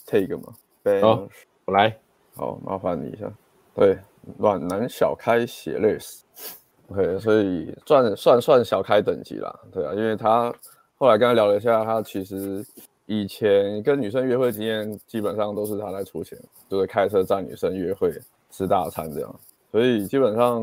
[0.07, 0.55] take 吗？
[1.01, 1.27] 好，
[1.65, 1.95] 我来。
[2.35, 3.31] 好，麻烦你一下。
[3.75, 3.97] 对，
[4.37, 6.23] 暖男小开血泪史。
[6.87, 9.59] OK，所以算算算小开等级啦。
[9.71, 10.51] 对啊，因为他
[10.97, 12.65] 后来跟他聊了一下，他其实。
[13.07, 16.35] 以前跟女生约会经验基本上都是他在出钱，
[16.67, 18.11] 就是开车载女生约会
[18.49, 19.39] 吃大餐这样，
[19.71, 20.59] 所以基本上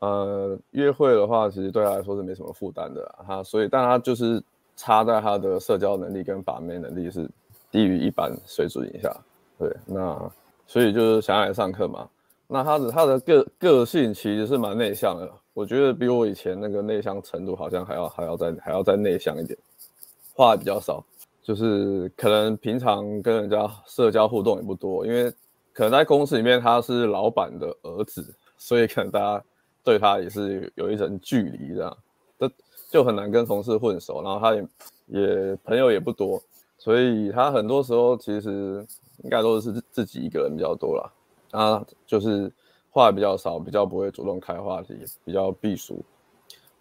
[0.00, 3.14] 呃约会的话，其实对他来说是没什么负担的。
[3.26, 4.42] 他所以，但他就是
[4.76, 7.28] 差在他的社交能力跟把妹能力是
[7.70, 9.14] 低于一般水准以下。
[9.58, 10.30] 对，那
[10.66, 12.08] 所以就是想要来上课嘛。
[12.46, 19.58] 那他的他的个个性其实是蛮内向的，我觉得比我以前那个内向程度好像还要还要再还要再内向一点，
[20.34, 21.04] 话比较少。
[21.42, 25.30] 就是可能平常跟人家社交互动也不多，因为
[25.72, 29.44] 可能在公司里面他是老板的儿子，所以可能大家
[29.86, 31.96] 对他也是有一层距离这样，
[32.40, 32.50] 这
[32.90, 34.20] 就很难跟同事混熟。
[34.20, 34.66] 然后他也
[35.06, 36.42] 也朋友也不多，
[36.76, 38.84] 所以他很多时候其实
[39.22, 41.08] 应该都是自己一个人比较多啦。
[41.52, 42.50] 他就是
[42.90, 46.04] 话比较少，比较不会主动开话题，比较避俗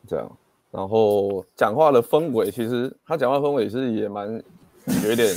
[0.07, 0.27] 这样。
[0.71, 4.27] 然后讲话的氛围，其实他讲话氛围是也蛮
[5.03, 5.29] 有一点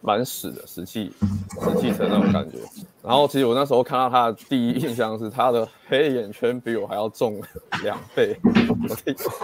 [0.00, 1.12] 蛮死的，死气
[1.60, 2.58] 死气沉那种感觉。
[3.04, 7.40] 然后其实我那时候看到他的第一印象是他的黑眼圈比我还要重
[7.82, 8.36] 两倍，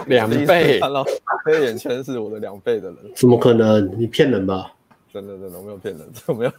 [0.07, 1.05] 两倍看到
[1.45, 3.99] 黑眼圈是我的两倍的人，怎么可能？
[3.99, 4.71] 你骗人吧？
[5.11, 6.51] 真的真的我没有骗人，我没有。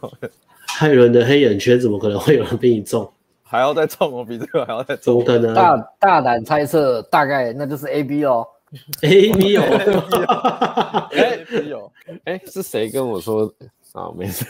[0.67, 3.11] 害人的黑眼圈怎么可能会有人比你重？
[3.43, 5.03] 还要再重我比这个还要再重？
[5.03, 5.53] 怎么可能？
[5.53, 8.47] 大大胆猜测，大概那就是 A B 哦。
[9.01, 9.61] A B 有？
[11.11, 11.91] 哎， 你有？
[12.23, 13.51] 哎，是谁跟我说
[13.91, 14.09] 啊？
[14.15, 14.45] 没事，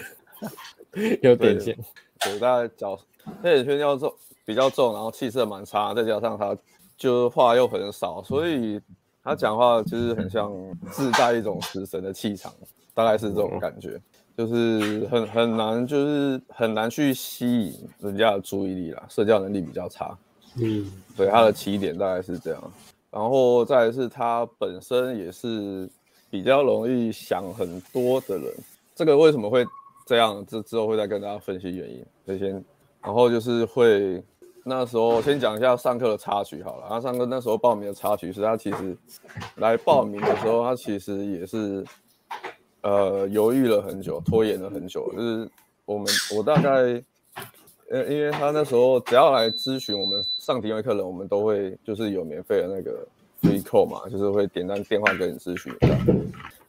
[1.21, 1.73] 有点像。
[2.19, 2.99] 对，大概脚
[3.41, 4.13] 黑眼圈要重，
[4.45, 6.55] 比较重，然后气色蛮差，再加上他
[6.97, 8.79] 就话又很少，所以
[9.23, 10.51] 他讲话就是很像
[10.91, 12.53] 自带一种食神的气场，
[12.93, 13.99] 大概是这种感觉，
[14.37, 20.15] 就是很很难，就是很难去吸引人家的注意力啦，社交能力比较差。
[20.57, 20.85] 嗯，
[21.15, 22.71] 对，他的起点大概是这样，
[23.09, 25.89] 然后再来是他本身也是
[26.29, 28.53] 比较容易想很多的人。
[28.93, 29.65] 这个为什么会
[30.05, 30.45] 这样？
[30.47, 32.05] 这之后会再跟大家分析原因。
[32.25, 32.51] 所以先，
[33.01, 34.23] 然后就是会
[34.63, 36.85] 那时候先讲一下上课的插曲好了。
[36.89, 38.97] 他上课那时候报名的插曲是他其实
[39.55, 41.85] 来报名的时候，他其实也是
[42.81, 45.11] 呃犹豫了很久，拖延了很久。
[45.13, 45.49] 就是
[45.85, 47.03] 我们我大概。
[47.93, 53.05] 呃，因为他那时候只要来咨询我们上体位课人，我们都会就是有免费的那个
[53.41, 55.75] free call 嘛，就是会点单电话跟你咨询。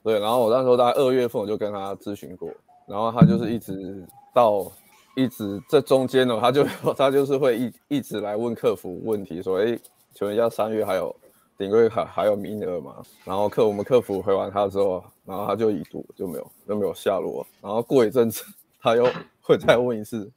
[0.03, 2.51] 对，然后我那时候大概二月份我就跟他咨询过，
[2.87, 4.70] 然后他就是一直到
[5.16, 6.64] 一直这中间呢，他就
[6.97, 9.78] 他就是会一一直来问客服问题，说，哎，
[10.14, 11.14] 请问一下三月还有
[11.57, 12.97] 顶柜还还有名额吗？
[13.24, 18.45] 然后客我们客服回完他之后，然后他就已读就没有就没有下落，然后过一阵子
[18.80, 19.07] 他又
[19.41, 20.30] 会再问一次。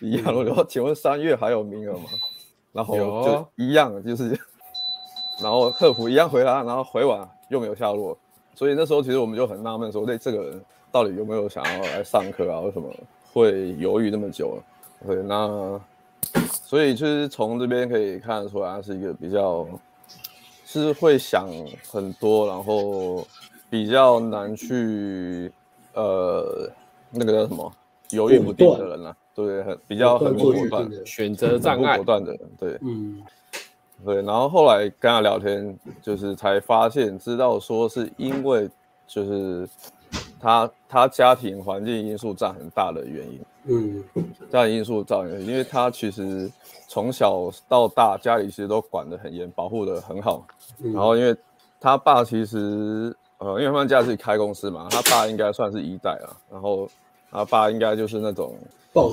[0.00, 2.04] 一样，然后请问三月还有名额吗？
[2.72, 4.28] 然后就一样，就是，
[5.42, 8.16] 然后客服一样回答，然后回完又没有下落，
[8.54, 12.60] 所以那时候其实我们就很纳闷，说，对这个人到底有没有想要来上课啊？
[12.60, 12.88] 为什么
[13.32, 14.58] 会犹豫那么久？
[15.06, 15.80] 对，那
[16.62, 19.66] 所以就是从这边可以看得出来，他是一个比较
[20.64, 21.48] 是会想
[21.90, 23.26] 很多，然后
[23.70, 25.50] 比较难去
[25.94, 26.70] 呃
[27.10, 27.72] 那个叫什么
[28.10, 29.16] 犹豫不定的人啊。
[29.34, 33.22] 对，很比较很果断，选择障碍果断的人，对，嗯，
[34.04, 34.16] 对。
[34.22, 38.68] 然后后来跟他聊天，就是才发现，知道说是因为
[39.06, 39.68] 就是
[40.40, 44.04] 他他家庭环境因素占很大的原因，嗯，
[44.50, 46.50] 家庭因素造成，因为他其实
[46.88, 50.44] 从小到大家里其实都管得很严，保护得很好。
[50.78, 51.36] 然后因为
[51.80, 56.88] 他爸其实呃，因为他们家是开公司嘛，他爸应该算是一代了，然后
[57.30, 58.54] 他爸应该就是那种。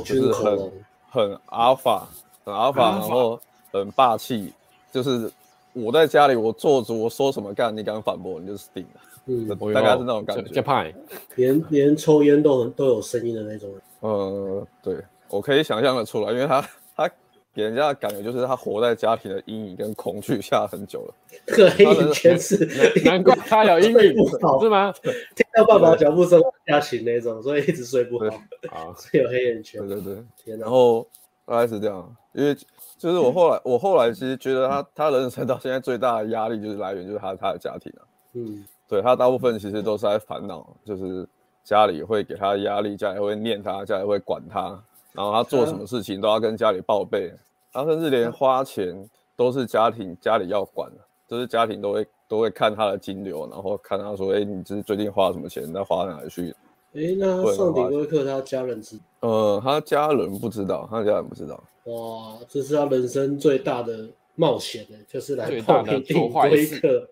[0.04, 0.72] 就是很
[1.12, 2.08] 很阿尔法，
[2.44, 3.40] 很阿尔法，然后
[3.72, 4.52] 很霸气。
[4.92, 5.32] 就是
[5.74, 9.02] 我在家里，我做主，我说什么干，你敢反驳，你就死定了。
[9.28, 10.96] 嗯，大概是那种感觉。
[11.36, 13.70] 连连抽烟都很都有声音的那种。
[14.02, 14.98] 呃，对，
[15.30, 16.62] 我可以想象的出来，因为他
[16.96, 17.10] 他
[17.54, 21.14] 给人家的感觉就是他活在家庭的阴影跟恐惧下很久了。
[21.48, 22.68] 这个黑眼圈是
[23.04, 24.30] 难怪他有阴影，
[24.62, 24.94] 是吗？
[25.36, 28.26] 听到爸爸脚步声吓醒那种，所以一直睡不好。
[28.70, 29.88] 啊，是有黑眼圈。
[29.88, 30.16] 对对
[30.46, 30.58] 对！
[30.58, 31.08] 然后
[31.46, 32.56] 大概是这样，因为
[32.98, 38.04] 就是我后来，我后来其实觉得他他人生到现在最大的压力就是来源就是他他的家庭啊。
[38.34, 41.28] 嗯，对他大部分其实都是在烦恼，就是
[41.64, 44.80] 家里会给他压力，家里会念他，家里会管他，
[45.12, 47.34] 然后他做什么事情都要跟家里报备，
[47.72, 48.96] 他甚至连花钱
[49.36, 56.56] 都是家庭家里要管的，就是家庭都会都会看他的金流，然后看他说，哎，你这是最近花了什么钱，那花到哪里去？
[56.94, 58.98] 哎，那他上顶规课，他家人知？
[59.22, 61.62] 呃，他家人不知道，他家人不知道。
[61.86, 67.10] 哇，这是他人生最大的冒险呢，就是来报名顶规课。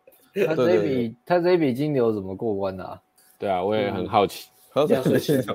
[0.47, 2.99] 他这笔，他这笔金牛怎么过关的啊？
[3.37, 4.49] 对啊，我也很好奇。
[4.73, 5.45] 他压岁钱，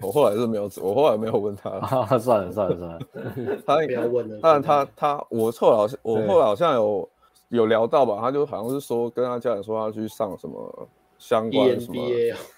[0.00, 1.70] 我后来是没有，我后来没有问他。
[2.18, 2.98] 算了算了算了，
[3.66, 4.38] 他不要问了。
[4.42, 7.08] 但他他，我后来我后来好像有
[7.48, 10.88] 有聊到吧，他就好像是说跟他家人说他去上什么。
[11.18, 11.96] 相关什么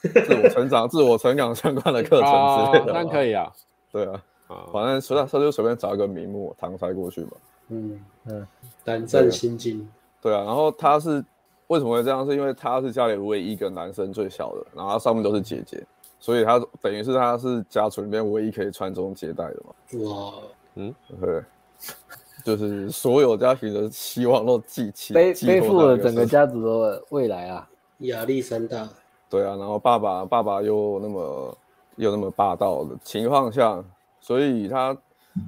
[0.02, 3.50] 自我成长、自我成长相关的课程之类的，那可以啊。
[3.90, 4.22] 对啊，
[4.70, 7.30] 反正随他他就随便找一个名目搪塞过去嘛。
[7.68, 8.46] 嗯嗯，
[8.84, 9.88] 胆战心惊。
[10.20, 11.24] 对啊，然后他是
[11.70, 12.26] 为什么会这样？
[12.26, 15.80] 是因为他是家里唯一一个男生最小的，然后他上面都是姐姐，
[16.18, 20.04] 所以他等于是他是家族里面唯一可以传宗接代的嘛。
[20.04, 20.32] 哇，
[20.74, 21.44] 嗯，对，
[22.44, 27.68] 就是所有家庭的希望都寄起背背负了整个家族的未来啊。
[27.98, 28.88] 压力山大，
[29.28, 31.58] 对啊，然后爸爸爸爸又那么
[31.94, 33.80] 又那么霸道的情况下，
[34.20, 34.96] 所以他，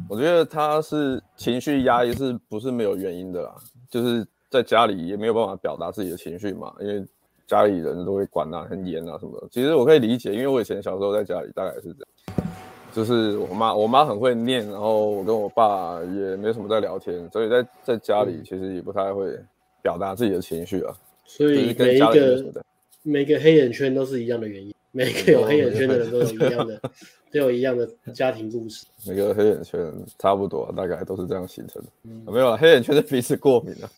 [0.08, 3.54] 我觉得他是情绪压抑是不是没有原因的啦？
[3.90, 7.02] 就是在家里也没有办法表达自己的情绪嘛，因为
[7.46, 9.48] 家里人都会管啊，很严啊什么的。
[9.50, 12.04] 其实我可以理解，因为我以前小时候在家里大概是这
[12.36, 12.46] 样，
[12.92, 19.34] 就是我妈我妈很会念，然后我跟我爸也没什么在聊天，所以在在家里其实也不太会
[19.80, 20.94] 表达自己的情绪啊。
[21.24, 22.44] 所以每一个
[23.02, 26.80] 每个黑眼圈都是一样的原因，每个有黑眼圈的人都有一样的，
[27.32, 28.84] 都有一样的家庭故事。
[29.08, 31.88] 每个黑眼圈差不多，大概都是这样形成的。
[32.04, 33.88] 嗯、没有，黑眼圈是鼻子过敏啊。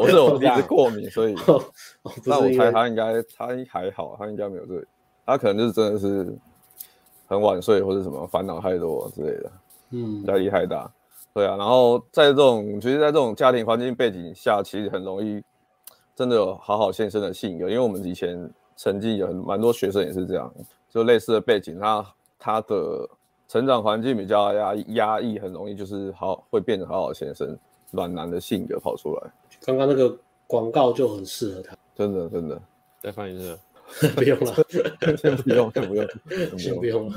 [0.00, 1.34] 我是我鼻子过敏，所以
[2.24, 4.84] 那我猜他应该他还好，他应该没有这个，
[5.24, 6.38] 他可能就是真的是
[7.26, 9.50] 很晚睡或者什么烦恼太多之类的，
[9.90, 10.90] 嗯，压力太大。
[11.34, 15.42] 对啊，然后在这种其实，在这种家庭环境背景下，其实很容易。
[16.14, 20.50] 真的有好好先生的性格，因为我们以前曾经有蛮多学生也是这样，
[20.88, 22.06] 就类似的背景，他
[22.38, 23.06] 他的
[23.46, 27.54] 成长环境比较压压抑，很容易就是好会变成好好先生，
[27.90, 29.30] 暖男的性格跑出来。
[29.64, 30.16] 刚刚那个
[30.46, 32.60] 广告就很适合他，真的真的。
[33.02, 33.58] 再放一次，
[34.16, 34.54] 不用了，
[35.16, 36.08] 先不用，先不用，
[36.58, 37.14] 先不用了。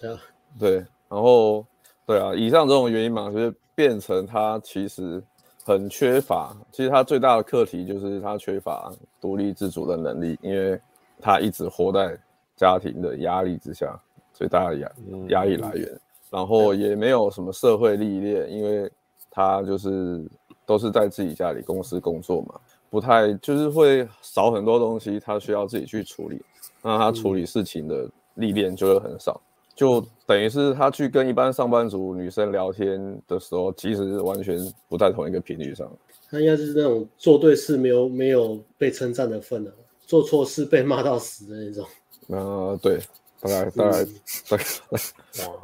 [0.00, 0.20] 对啊，
[0.58, 0.74] 对，
[1.08, 1.66] 然后
[2.06, 5.22] 对啊，以上这种原因嘛，就是变成他其实
[5.64, 6.54] 很缺乏。
[6.70, 10.80] 其实他最大的课题就是他缺乏独立自主的能力，因为
[11.20, 12.16] 他一直活在
[12.56, 13.98] 家庭的压力之下，
[14.32, 14.92] 最大的压
[15.30, 15.88] 压力来源。
[15.88, 16.00] 嗯、
[16.30, 18.90] 然后也没有什么社会历练，因为
[19.34, 20.24] 他就是
[20.64, 22.54] 都是在自己家里公司工作嘛。
[22.88, 26.40] 不太就是会少很多东西，他需要自己去处理，
[26.80, 29.40] 那他处理事情的历练就会很少，
[29.74, 34.56] 就等于是他去跟一般上班族女生聊天的时候，其实完全
[34.88, 35.90] 不在同一个频率上。
[36.30, 39.70] 他应该是那种做对事没有没有被称赞的份啊，
[40.06, 41.86] 做错事被骂到死的那种。
[42.28, 43.00] 呃， 对，
[43.40, 44.04] 大概大概
[44.48, 44.64] 大概，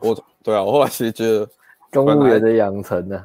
[0.02, 1.48] 我对啊，我后来其实觉得
[1.90, 3.24] 公务员的养成呢，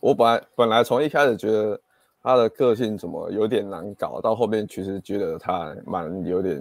[0.00, 1.80] 我本来本来从一开始觉得。
[2.28, 6.60] 他的个性怎么有点难搞，到后面其实觉得他蛮有点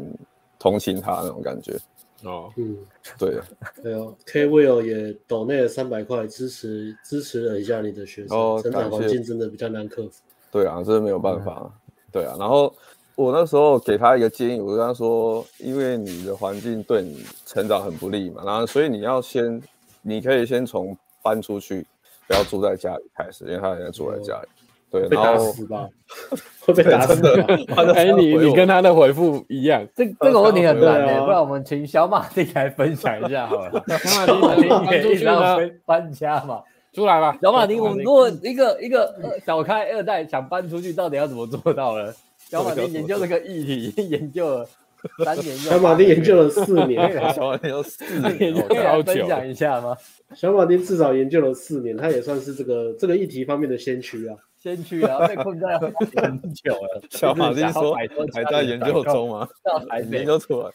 [0.59, 1.75] 同情他那种感觉。
[2.23, 2.77] 哦，嗯，
[3.17, 3.39] 对，
[3.81, 10.21] 对哦，K Will 也抖内了三百块支持支持了一下你的学生，哦、成长环境真的比较难克服。
[10.51, 11.63] 对啊，真的没有办法。
[11.63, 11.71] 嗯、
[12.11, 12.71] 对啊，然后
[13.15, 19.59] 我那时候给他一个建议，我跟他说，因为你的环境对你成长很不利嘛，然后所以你要先，
[20.03, 20.95] 你可以先从
[21.25, 21.83] 搬出去，
[22.27, 24.45] 不要住在家里开始，因为他现在住在家里。
[24.45, 24.49] 哦
[24.91, 25.89] 对，被打死吧？
[26.61, 27.43] 会被打死的。
[27.93, 33.83] 哎，你你跟他的回复一样，这这个问题很难诶，不然我们请小马丁来分享一下好了。
[34.25, 36.61] 小马丁也一直要搬家嘛，
[36.93, 37.37] 出来吧。
[37.41, 39.13] 小马丁，我们如果一个一个
[39.45, 42.13] 小开二代想搬出去，到底要怎么做到呢？
[42.37, 44.65] 小马丁研究这个议题研究了
[45.23, 46.99] 三年，小马丁研究了四年，
[47.33, 49.95] 小马丁有四年，可以分享一下吗？
[50.33, 54.35] 小马丁至少研究了四年，他也算是这个这个议题方面的先驱啊。
[54.57, 57.01] 先驱啊，被困在很久了。
[57.11, 59.47] 小马丁说还在研究中吗？
[60.11, 60.71] 研究出来。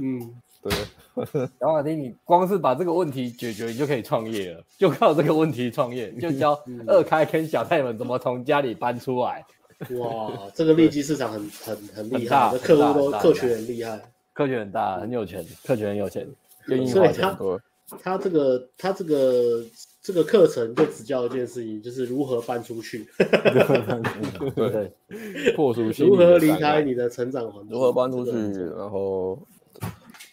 [0.00, 0.72] 嗯，对。
[1.60, 4.62] 小马丁，你光是把这个问题解决，你就可以创业了。
[4.78, 9.44] 就靠这个问题创业，就教二开跟小太们怎么从家里搬出来。
[9.98, 14.00] 哇，这个利基市场很很很厉害，客户都客群很厉害，
[14.32, 16.28] 客群很大，很有钱，客群很有钱，
[16.66, 17.60] 愿意花钱多。
[18.02, 19.64] 他这个，他这个。
[20.04, 23.06] 这个课程就只教一件事情，就是如何搬出去。
[24.56, 24.90] 对，
[25.54, 28.32] 破除如何离开你的成长环境，如何搬出去，
[28.76, 29.38] 然后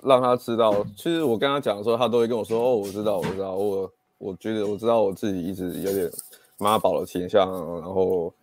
[0.01, 0.83] 让他知道。
[0.97, 6.09] 其实我跟他讲的时候，他都会跟我说：“哦，我知道，我知道，我我觉得我知道我自己一直有点
[6.57, 7.45] 妈宝的倾向。”
[7.79, 8.33] 然后，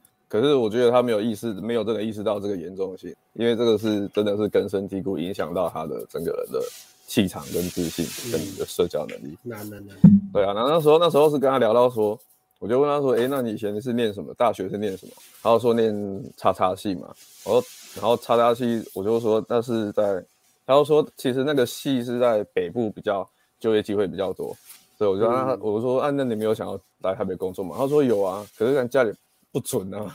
[0.40, 6.60] 可是我觉得他没有意识，没有真的意识到这个严重性，因为这个是真的是根深蒂固，影响到他的整个人的。
[7.08, 9.96] 气场跟自信，跟你的社交能力，难难难。
[10.32, 12.18] 对啊，那那时候那时候是跟他聊到说，
[12.58, 14.34] 我就问他说，哎、欸，那你以前是念什么？
[14.34, 15.12] 大学是念什么？
[15.40, 15.94] 他就说念
[16.36, 17.14] 叉叉系嘛。
[17.44, 17.64] 我说，
[17.94, 20.20] 然后叉叉系，我就说那是在，
[20.66, 23.24] 他就说其实那个系是在北部比较
[23.60, 24.52] 就业机会比较多。
[24.98, 27.76] 所以我就让他，嗯、我说，啊，那你没有想要来台北工作吗？
[27.78, 29.12] 他说有啊，可是看家里
[29.56, 30.14] 不准啊。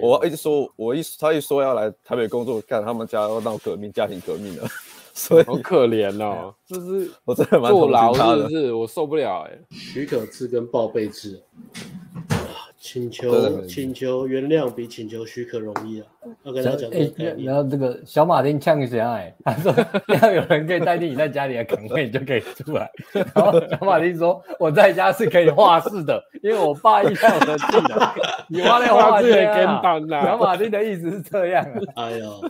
[0.00, 4.68] 我一直说，我一他一说要来台北工作，看他们家要闹革命，家庭革命了。
[5.12, 8.72] 所以好可怜哦，就是我真的蛮坐牢，是不是？
[8.72, 9.58] 我受不了哎。
[9.70, 11.42] 许可制跟报备制，
[12.82, 16.06] 请求请求原谅比请求许可容易啊。
[16.44, 16.90] 要跟他讲，
[17.44, 19.72] 然后这个小马丁呛一下哎， 他说
[20.22, 22.90] 要有人可以代替你在家里的岗位，你就可以出来。
[23.12, 27.98] 然后小马丁说我在家是可以画室的，因为我爸依赖我的技能。
[28.48, 30.24] 你画那画室也跟班呐。
[30.24, 32.04] 小马丁的意思是这样啊。
[32.06, 32.40] 哎呦。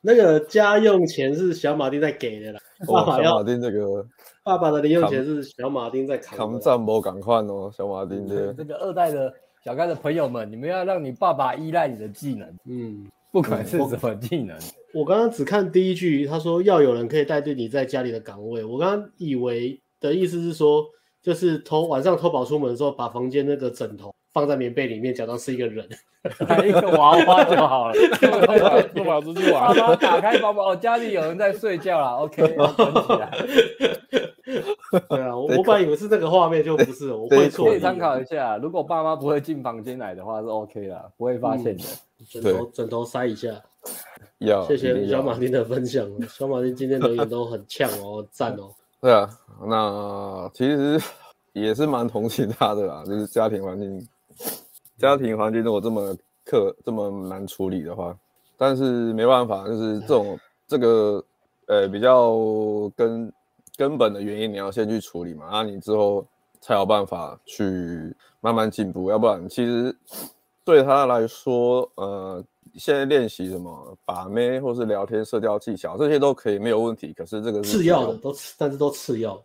[0.00, 4.06] 那个家用钱是小马丁在给的啦，爸爸要小马丁这个
[4.44, 6.38] 爸爸的零用钱是小马丁在扛。
[6.38, 8.54] 扛战谋赶快哦，小马丁的。
[8.54, 9.32] 这个二代的
[9.68, 14.56] 小刚的朋友们，你们要让你爸爸依赖你的技能，嗯，不管是什么技能。
[14.94, 20.86] 我刚刚只看第一句，他说要有人可以带队你在家里的岗位，我刚刚以为的意思是说，
[21.22, 24.10] 就是偷晚上偷跑出门的时候，把房间那个枕头。
[24.38, 25.84] 放在棉被里面，假装是一个人，
[26.64, 27.94] 一个娃娃就好了。
[28.94, 29.74] 不跑出去玩。
[29.76, 32.16] 爸爸打开包包，哦，家里有人在睡觉啦。
[32.18, 33.30] OK， 关起来。
[35.08, 37.12] 对啊，我我本来以为是这个画面，就不是。
[37.12, 37.66] 我会错。
[37.66, 41.84] 可以参考一下，如果爸妈不会进房间来的话，是 OK 的，不会发现的。
[42.30, 43.48] 枕头枕头塞一下。
[44.38, 44.64] 要。
[44.66, 46.06] 谢谢小马丁的分享。
[46.28, 48.70] 小马丁今天留言都很呛哦，赞哦。
[49.00, 49.28] 对啊，
[49.66, 51.00] 那其实
[51.52, 54.08] 也是蛮同情他的啦，就是家庭环境。
[54.96, 58.16] 家庭环境如果这么克这么难处理的话，
[58.56, 61.24] 但是没办法，就是这种这个
[61.66, 62.36] 呃比较
[62.96, 63.32] 根
[63.76, 65.46] 根本的原因，你要先去处理嘛。
[65.46, 66.26] 啊，你之后
[66.60, 69.94] 才有办法去慢慢进步，要不然其实
[70.64, 79.40] 对他来说，呃，现在练习什么把妹或是聊天社交技巧这些都可以没有问题，可是这个是次要的，都次，但是都次要。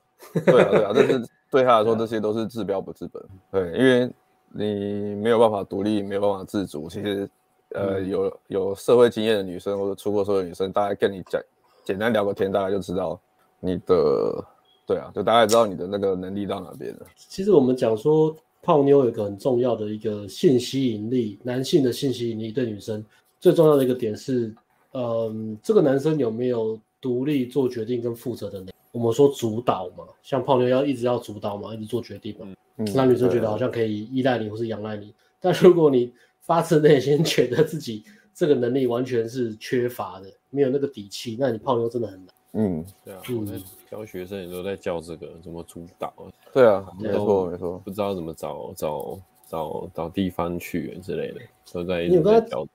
[0.45, 1.21] 对啊，对啊，但是
[1.51, 3.23] 对他来说，这些都是治标不治本。
[3.51, 4.09] 对，因为
[4.53, 6.87] 你没有办法独立，没有办法自主。
[6.87, 7.29] 其实，
[7.75, 11.41] 呃，有有社会经验的女生或者出过社会的女生，大概跟你讲，
[11.83, 13.19] 简单聊个天，大概就知道
[13.59, 14.45] 你的。
[14.85, 17.05] 对啊，就大概知道你的那个能力到哪边了。
[17.15, 23.01] 其实我们讲说泡妞有一个很重要的一个性吸引力，男性的性吸引力对女生
[23.39, 24.53] 最重要的一个点是，
[24.91, 28.71] 嗯，这个男生有没有独立做决定跟负责的能力？
[28.93, 35.11] 我们说主导嘛，像泡妞要一直要主导嘛，一直做决定嘛，嗯，让女生觉得好像可以依赖你或是仰赖你。
[35.41, 38.03] 但如果你发自内心觉得自己
[38.35, 42.35] 这个能力完全是缺乏的，没有那个底气，那你泡妞真的很难。
[42.53, 43.53] 嗯，对啊，我在
[43.89, 46.13] 教学生也都在教这个怎么主导。
[46.53, 51.41] 对啊，没错没错，不知道怎么找找找找地方去之类的，
[51.71, 52.67] 都在你有跟他教，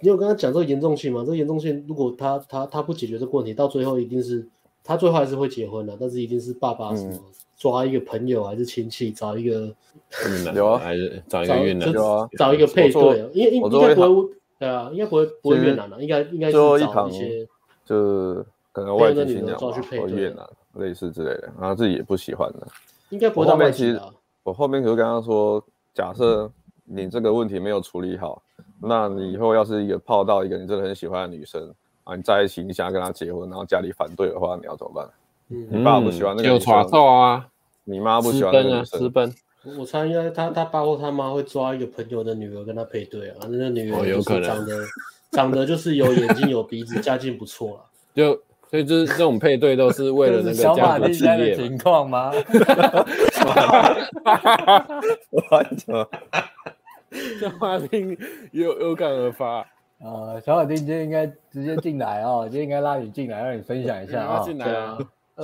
[0.00, 1.20] 你有跟他讲这个严重性吗？
[1.20, 4.48] 这个严重性，如果他他他不解决这个问题，到最后一定是
[4.84, 7.18] 他最后还是会结婚的，但是一定是爸爸什么
[7.56, 9.74] 抓一个朋友还是亲戚找一个
[10.28, 14.28] 越南有啊，还是找一个 越南有啊，找一个配对，应应应该不会
[14.58, 17.48] 对啊，应该不会不会越南了，应该应该是找一些
[17.84, 18.44] 就。
[18.74, 22.66] 可能外籍新娘或越南类似之类的，然后自己也不喜欢的，
[23.10, 23.96] 应该不会到外籍。
[24.42, 25.64] 我后面可是跟他说，
[25.94, 26.50] 假设
[26.82, 28.42] 你这个问题没有处理好，
[28.82, 31.72] 那你以后要是一个泡到一个你真的很喜欢的女生
[32.04, 35.08] 啊，你在一起，你想要跟他结婚，然后家里反对的话，你要怎么办？
[35.50, 36.74] 嗯，你爸不喜欢那个女生
[37.06, 37.46] 啊，
[37.84, 39.34] 你妈不喜欢那个女生，私奔。
[39.78, 44.84] 我猜应该他他爸或他妈会抓一个朋友的女儿跟他配对啊，那个女儿有可能长得
[45.30, 47.80] 长得就是有眼睛有鼻子， 家境不错了，
[48.14, 48.40] 就。
[48.70, 50.74] 所以就是这种配对都是为了那个家族企业。
[50.74, 52.32] 小马丁现在的情况吗？
[55.52, 55.94] 完全。
[57.38, 58.18] 小马丁
[58.50, 59.64] 有有感而发。
[60.04, 64.42] 啊，小马丁今天应该直接进来哦，今天应该拉你进来，让你分享一下 啊。
[64.44, 64.98] 进来啊。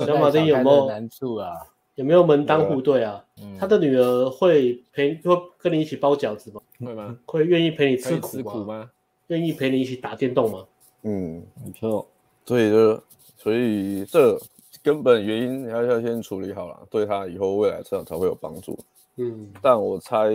[0.05, 1.51] 小马丁有没有难处啊？
[1.95, 3.23] 有没有门当户对啊？
[3.59, 6.61] 他的女儿会陪，会跟你一起包饺子吗？
[6.79, 7.17] 会吗？
[7.25, 8.89] 会愿意陪你吃苦吗？
[9.27, 10.65] 愿意陪你一起打电动吗？
[11.03, 12.07] 嗯，没错。
[12.45, 13.01] 所以就。
[13.37, 14.39] 所以这
[14.83, 18.77] 根本原因要要先处理好了，对他以后未来成长才会有帮助。
[19.15, 20.29] 嗯，但我猜，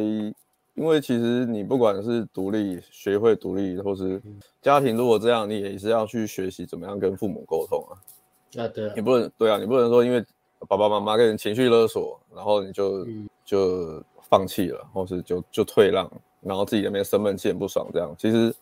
[0.76, 4.22] 因为其实你不管是独立学会独立，或是
[4.62, 8.62] 家庭如果这样，你也是要去学习怎么样跟父母沟通啊。
[8.62, 10.24] 啊，对啊，你不能对啊，你不能说因为
[10.68, 16.10] 爸爸妈妈跟你情绪勒索，然后你就、嗯、就放弃了，或是就就退让，
[16.40, 18.14] 然后自己那边生闷气不爽这样。
[18.16, 18.54] 其实，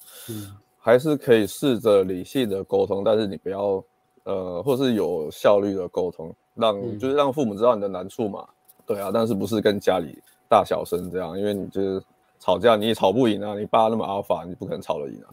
[0.78, 3.84] 还是可以试着理性的沟通，但是你不要。
[4.26, 8.48] 呃，或是有效率的沟通，让、嗯、就是让父母知道你的难处嘛，
[8.86, 10.18] 对啊，但是不是跟家里
[10.48, 12.02] 大小声这样，因为你就是
[12.38, 15.28] 吵架你也吵不赢啊，你爸那么阿法，你不可能吵得赢啊。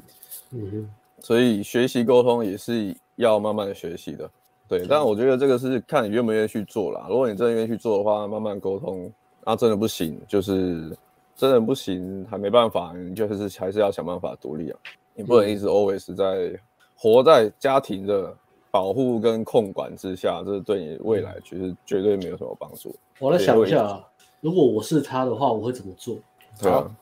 [0.51, 0.89] 嗯哼，
[1.19, 4.29] 所以学习沟通也是要慢慢学习的，
[4.67, 4.81] 对。
[4.81, 7.05] 嗯、但我觉得这个是看你愿不愿意去做啦。
[7.09, 9.11] 如果你真的愿意去做的话，慢慢沟通，
[9.43, 10.95] 那、啊、真的不行，就是
[11.35, 14.79] 真的不行，还没办法，你就是还是要想办法独立啊。
[15.13, 16.59] 你不能一直 always 在
[16.95, 18.35] 活在家庭的。
[18.73, 22.95] 保护跟控管之下，这是对你未来其实绝对没有什么帮助。
[23.19, 24.07] 我来想一下啊，
[24.41, 26.17] 如果我是他的话，我会怎么做？
[26.61, 26.93] 对啊，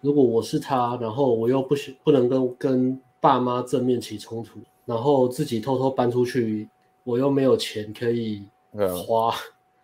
[0.00, 6.68] 如果我是他，然后我又不不能跟跟爸妈正面起冲突，然后自己偷偷搬出去，
[7.04, 8.42] 我又没有钱可以
[9.06, 9.32] 花，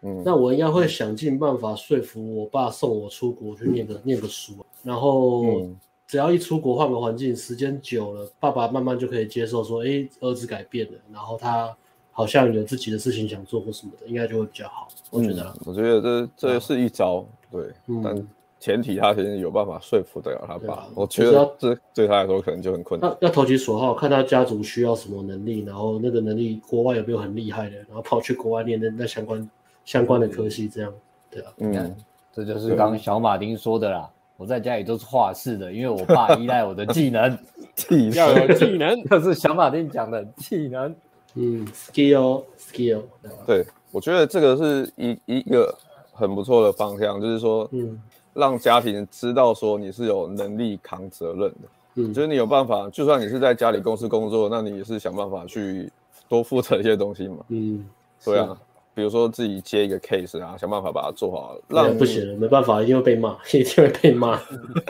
[0.02, 5.44] 嗯， 那我应该会想尽办法说服我爸送我出国去念个、嗯、念个书，然后。
[5.44, 11.76] 嗯只要一出国换个环境，时间久了，爸爸慢慢就可以接受说，哎，儿子改变了，然后他
[12.18, 14.88] 好像有自己的事情想做或什么的，应该就会比较好。
[15.08, 18.28] 我觉得、嗯，我觉得这这是一招，对，嗯、但
[18.58, 20.74] 前提他先有办法说服得了他爸。
[20.74, 23.08] 啊、我觉得这对他来说可能就很困难。
[23.08, 29.48] 要要投其所好，看他家族需要什么能力，然后那个能力国外有没有很厉害的，然后跑去国外念那那相关
[29.84, 30.92] 相关的科系，这样，
[31.30, 31.96] 对啊，嗯，嗯
[32.34, 34.10] 这就是刚刚小马丁说的啦。
[34.36, 37.36] 我在家里都是画室的，因为我爸依赖我的技能，
[38.14, 40.94] 要有技能， 这是小马丁讲的技能，
[41.38, 43.02] 嗯，skill skill，
[43.46, 45.72] 对，我觉得这个是一一个
[46.12, 48.00] 很不错的方向，就是说，嗯，
[48.34, 55.90] 让家庭知道说你是有能力扛责任的，嗯，就是你有办法，就算你是在家里公司工作，那你也是想办法去
[56.28, 57.88] 多负责一些东西嘛，嗯，
[58.24, 58.58] 对啊。
[58.94, 61.56] 比如说自己接一个 case 啊，想办法把它做好。
[61.68, 64.40] 那不行了，没办法，一定会被骂， 一定会被骂。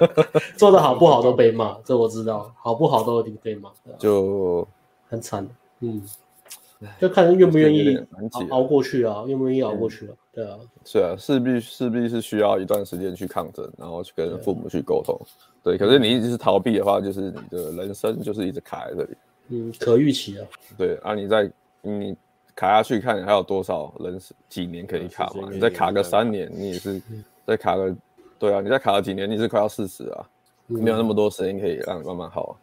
[0.57, 3.69] 做的好不好都被骂，这我知道，好不好都一定被骂。
[3.99, 4.67] 就
[5.11, 5.47] 很惨，
[5.81, 6.03] 嗯。
[7.01, 7.99] 就看愿不愿意
[8.51, 10.15] 熬过去啊，愿不愿意熬过去啊？
[10.33, 15.19] 对啊，是啊，势必势必是需要一段时间去抗争，然后去跟父母去沟通。
[15.63, 19.17] 对，可是你一直是逃避的话，就是你的人生就是一直卡在这里。
[19.49, 20.47] 嗯，可预期啊。
[20.77, 21.51] 对啊，你在
[21.83, 22.17] 你
[22.55, 24.19] 卡下去，看你还有多少人
[24.49, 25.49] 几年可以卡嘛？
[25.51, 27.03] 你再卡个三年，你也是
[27.45, 27.95] 再卡个，
[28.39, 30.25] 对啊，你再卡了几年，你是快要四十啊，
[30.69, 32.57] 没有那么多时间可以让你慢慢好。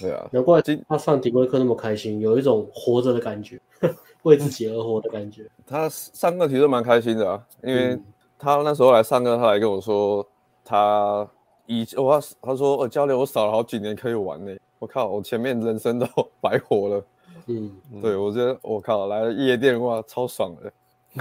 [0.00, 3.60] 对啊，难怪他上体规课那么开心，有一种活着的感觉，
[4.22, 5.48] 为自己而活的感觉。
[5.66, 7.98] 他上课其实蛮开心的啊，因为
[8.38, 10.26] 他那时候来上课，他来跟我说，
[10.64, 11.28] 他
[11.66, 14.54] 以我他说，哦，教练，我少了好几年可以玩呢。
[14.78, 16.06] 我靠，我前面人生都
[16.40, 17.04] 白活了。
[17.46, 20.72] 嗯，对，我觉得我靠，来了夜店哇，超爽的。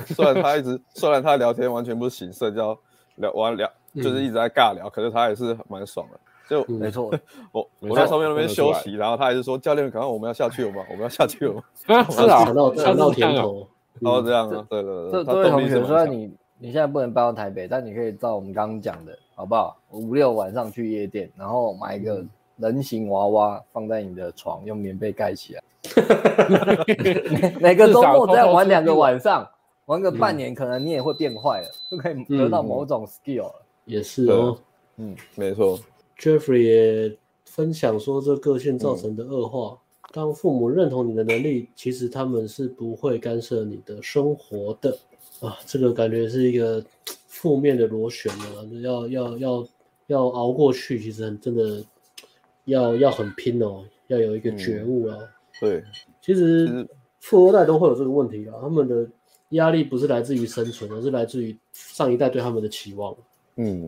[0.13, 2.77] 虽然他一直， 虽然他聊天完全不是行，社交
[3.15, 6.19] 聊完聊就是一直在尬聊，可是他也是蛮爽的。
[6.49, 7.11] 就没错，
[7.51, 10.85] 我我在上面那边休息，然后他还是说教练，赶快我们要下去了吗？
[10.89, 11.63] 我们要下去了吗？
[12.09, 13.67] 是啊，尝到尝到甜头，
[14.01, 15.23] 哦这样啊，对对对。
[15.25, 19.77] 这位同学，虽然你你现在不能搬到台北，但你可以照我们刚刚讲的，好不好？
[19.91, 22.23] 五六晚上去夜店，然后买一个
[22.57, 25.63] 人形娃娃放在你的床，用棉被盖起来。
[27.61, 29.47] 每个周末这样玩两个晚上，
[29.85, 33.61] 玩个半年，可能你也会变坏了，就可以得到某种 skill 了。
[33.85, 34.57] 也是哦，
[34.97, 35.79] 嗯，没错。
[36.19, 39.79] Jeffrey 也分享说，这个性造成的恶化，
[40.11, 44.97] 当父母认同你的能力，其实他们是不会干涉你的生活的
[45.41, 45.57] 啊。
[45.65, 46.83] 这个感觉是一个
[47.27, 49.67] 负面的螺旋啊，要要要
[50.07, 51.83] 要熬过去，其实很真的
[52.65, 55.17] 要要很拼哦，要有一个觉悟啊。
[55.19, 55.29] 嗯、
[55.59, 55.83] 对，
[56.19, 56.87] 其实
[57.19, 59.07] 富二代都会有这个问题啊，他们的
[59.49, 63.15] 压力不是来自于生存，而是来自于上一代对他们的期望。
[63.57, 63.87] 嗯，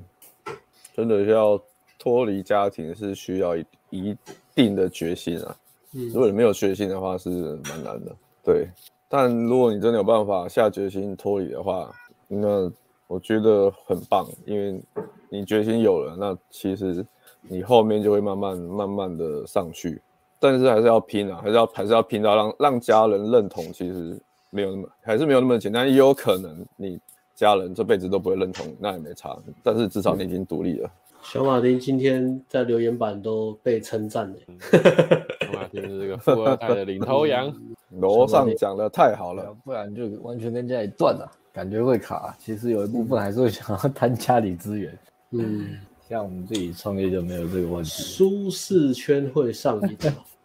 [0.96, 1.60] 真的要。
[2.00, 4.18] 脱离家庭是需要一一
[4.56, 5.56] 定的决心啊，
[5.92, 8.68] 如果你没有决心的话是蛮难的，对。
[9.12, 11.92] 但如果你真的有办法下决心脱离的话，
[12.28, 12.72] 那
[13.08, 14.80] 我觉得很棒，因为
[15.30, 17.04] 你决心有了，那其实
[17.42, 20.02] 你后面就会慢慢慢慢的上去。
[20.40, 24.18] 但是还是要拼啊，还是要还是要拼到让让家人认同，其实
[24.52, 27.00] 没有那么还是没有那么简单，也有可能你
[27.36, 29.38] 家人这辈子都不会认同，那也没差。
[29.64, 30.92] 但是至少你已经独立了。
[31.22, 34.36] 小马丁今天在留言板都被称赞了。
[35.42, 37.54] 小马丁是这个富二代的领头羊，
[38.00, 42.36] 楼上讲的太好了，不然就完全跟家里断了，感觉会卡。
[42.40, 44.98] 其实有一部分还是会想要贪家里资源。
[45.32, 45.78] 嗯，
[46.08, 49.98] 像我们自己创业就没有这个问题，舒适圈会上瘾。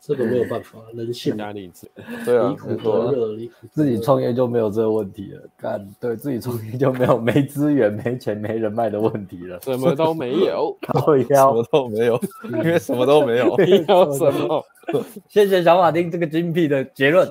[0.06, 1.88] 这个没有办法，人性压力值，
[2.26, 12.20] 对啊，离苦得乐，离苦自己创业就没有这个问题了，干，对自己创业就没有没资源、没钱、没人脉的问题了，什么都没有， 什么都没有，
[12.52, 14.62] 因为什么都没有，没有什么。
[15.28, 17.26] 谢谢小马丁这个精辟的结论，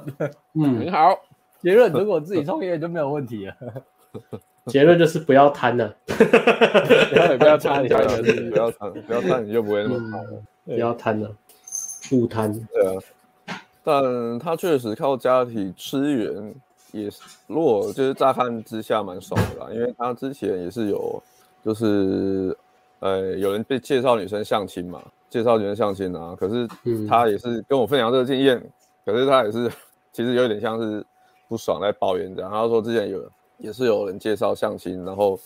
[0.55, 1.15] 嗯，很好。
[1.61, 3.55] 结论，如果自己创业就没有问题了。
[4.67, 10.41] 结论就是不要贪了，不要不要贪，不要贪，不要贪，不要贪，你就不会那么好了。
[10.65, 11.29] 不要贪了。
[12.09, 13.01] 不贪，对啊，
[13.83, 16.55] 但他确实靠家庭支援，
[16.91, 21.21] 也是如果就是乍看之下蛮爽的啦，因为他之前也是有，
[21.63, 22.55] 就是
[22.99, 26.67] 呃有人被介绍女生相亲嘛，介绍女生相亲啊，可是
[27.07, 28.61] 他也是跟我分享这个经验，
[29.05, 29.71] 可是他也是
[30.11, 31.05] 其实有点像是
[31.47, 35.39] 不爽来抱怨这样，他说之前有也是有人介绍相亲，然后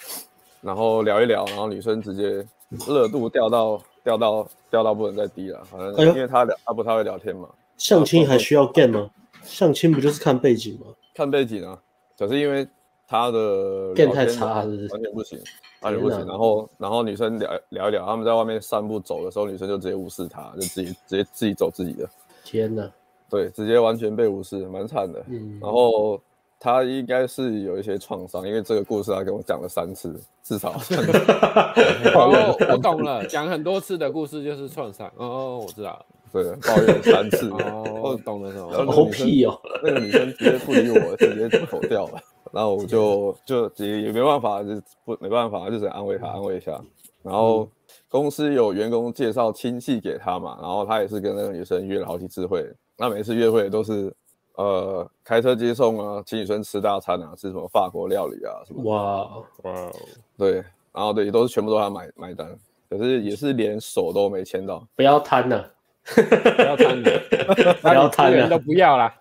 [0.62, 2.46] 然后聊一聊，然后女生直接
[2.88, 3.80] 热度掉到。
[4.08, 7.50] 掉到掉到不能再低了，反正因为他聊、哎、他不太会聊天嘛。
[7.76, 9.10] 相亲还需要 game 吗？
[9.44, 10.86] 相亲不就是看背景吗？
[11.14, 11.78] 看背景啊，
[12.18, 12.66] 可是因为
[13.06, 15.38] 他的 game 太差是是，完全不行，
[15.82, 16.26] 完全不行。
[16.26, 22.10] 然后然后女生聊聊一聊，他们在外面散步走的时候，女生就直接无视他，就自己直接自己走自己的。
[22.46, 22.90] 天哪，
[23.30, 25.22] 对，直接完全被无视，蛮惨的。
[25.28, 26.18] 嗯，然后。
[26.60, 30.72] 他应该是有一些创伤，因为这个故事他跟我讲了三次，至少。
[32.16, 35.12] 哦，我懂了，讲很多次的故事就是创伤。
[35.18, 37.50] 哦，我知道了，对，抱怨三次。
[37.52, 38.92] 哦，懂了，懂了。
[38.92, 39.56] 好屁哦！
[39.84, 42.20] 那个女生直接不理我，直接走掉了。
[42.52, 44.70] 然后我就就也也没办法，就
[45.06, 46.80] 不没办法，就只能安慰她，安慰一下。
[47.22, 47.70] 然后
[48.10, 52.66] 公司有员工介绍亲戚给她嘛，然后她也是跟那个女生约了好几次会，
[52.98, 54.12] 那每次约会都是。
[54.58, 58.84] 呃，开车接送啊，请女生吃大餐啊，吃什么法国料理啊，什么？
[58.84, 59.92] 哇哇，
[60.36, 60.54] 对，
[60.92, 62.58] 然后对，都是全部都他买买单，
[62.90, 64.84] 可是也是连手都没牵到。
[64.96, 65.72] 不要贪了，
[66.16, 67.12] 不要贪了，
[67.84, 69.14] 不要贪了，都不要啦。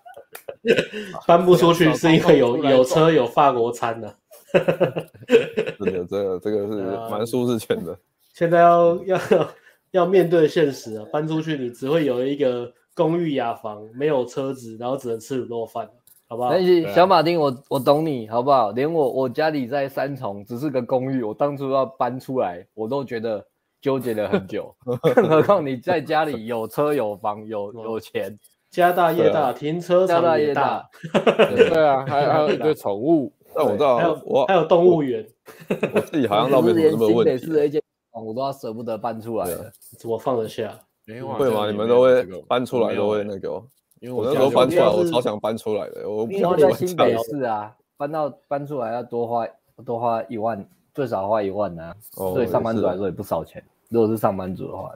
[1.27, 4.15] 搬不出去是因为有 有车有法国餐的。
[5.77, 6.81] 真的，这个这个是
[7.11, 7.95] 蛮舒适圈的。
[8.33, 9.19] 现在要要
[9.91, 12.73] 要面对现实啊，搬出去你只会有一个。
[12.97, 15.87] 公寓雅房，没有车子，然后只能吃卤肉饭，
[16.27, 16.51] 好不好？
[16.95, 18.71] 小马丁，我我懂你，好不好？
[18.71, 23.45] 连我我家里在三重，只是个公寓，我当初要搬出来，我都觉得
[23.79, 24.75] 纠结了很久。
[25.13, 28.35] 更何况你在家里有车有房有 有钱，
[28.71, 33.31] 家大业大，停车场也大，对啊，还还有一堆宠物。
[33.53, 35.23] 但我知道，还有我还有动物园，
[35.93, 37.81] 我自己好像倒没什么问题。
[38.11, 40.75] 我都要舍不得搬出来了，怎么放得下？
[41.07, 41.71] 会吗？
[41.71, 43.63] 你们都会搬出来，都会那个？
[43.99, 46.09] 因为我那时候搬出来，我超想搬出来的。
[46.09, 49.47] 我因为在新北市啊，搬到搬出来要多花
[49.85, 50.63] 多花一万，
[50.93, 51.93] 最少花一万呢。
[52.35, 53.63] 对上班族来说也不少钱。
[53.89, 54.91] 如果是上班族的话，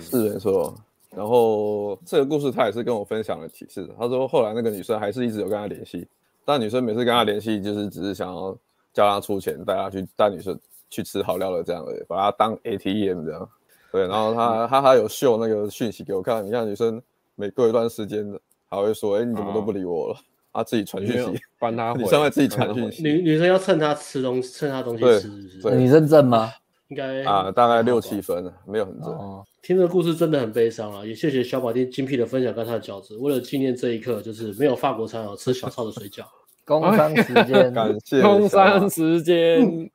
[0.00, 0.72] 是没错。
[1.10, 3.88] 然后这个故事他也是跟我分享了几次。
[3.98, 6.06] 他说后来那个女生还是一直有跟他联系，
[6.44, 8.56] 但女生每次跟他联系，就是只是想要
[8.92, 10.58] 叫他出钱带他去带女生。
[10.90, 13.48] 去吃好料的这样而已，把他当 ATM 这样，
[13.94, 17.00] 对，然后他他还有秀那个讯息给我看，你看女生
[17.36, 20.16] 每过一段时间的，还会说，哎，你怎么都不理我了？
[20.52, 25.76] 他自己传讯息，帮他， 女生会自己传讯息，女女生要趁他吃东西，趁他东西吃，是不是？
[25.76, 26.52] 女生正吗？
[26.88, 29.16] 应该啊，大概六七分，没有很正。
[29.62, 36.24] 听这个故事真的很悲伤啊，也谢谢小马丁精辟的分享跟他的饺子，为了纪念这一刻，就是没有法国餐哦，吃小超的水饺。
[36.66, 39.90] 工商时间， 感谢工商时间，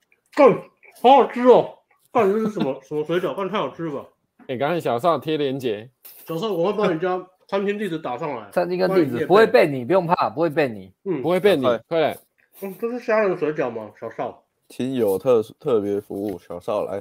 [1.01, 1.78] 好好吃哦！
[2.11, 3.35] 看这是什么什么水饺？
[3.35, 4.09] 看太好吃了吧！
[4.47, 5.87] 你刚才小少贴链接，
[6.25, 8.49] 小少我会把你家 餐厅地址打上来。
[8.51, 11.63] 餐厅跟地址不会被你，不用怕，不会被你，嗯，不会被你。
[11.87, 12.19] 快点，
[12.61, 13.91] 嗯，这是虾仁水饺吗？
[13.99, 16.93] 小少，亲友特特别服务，小少来。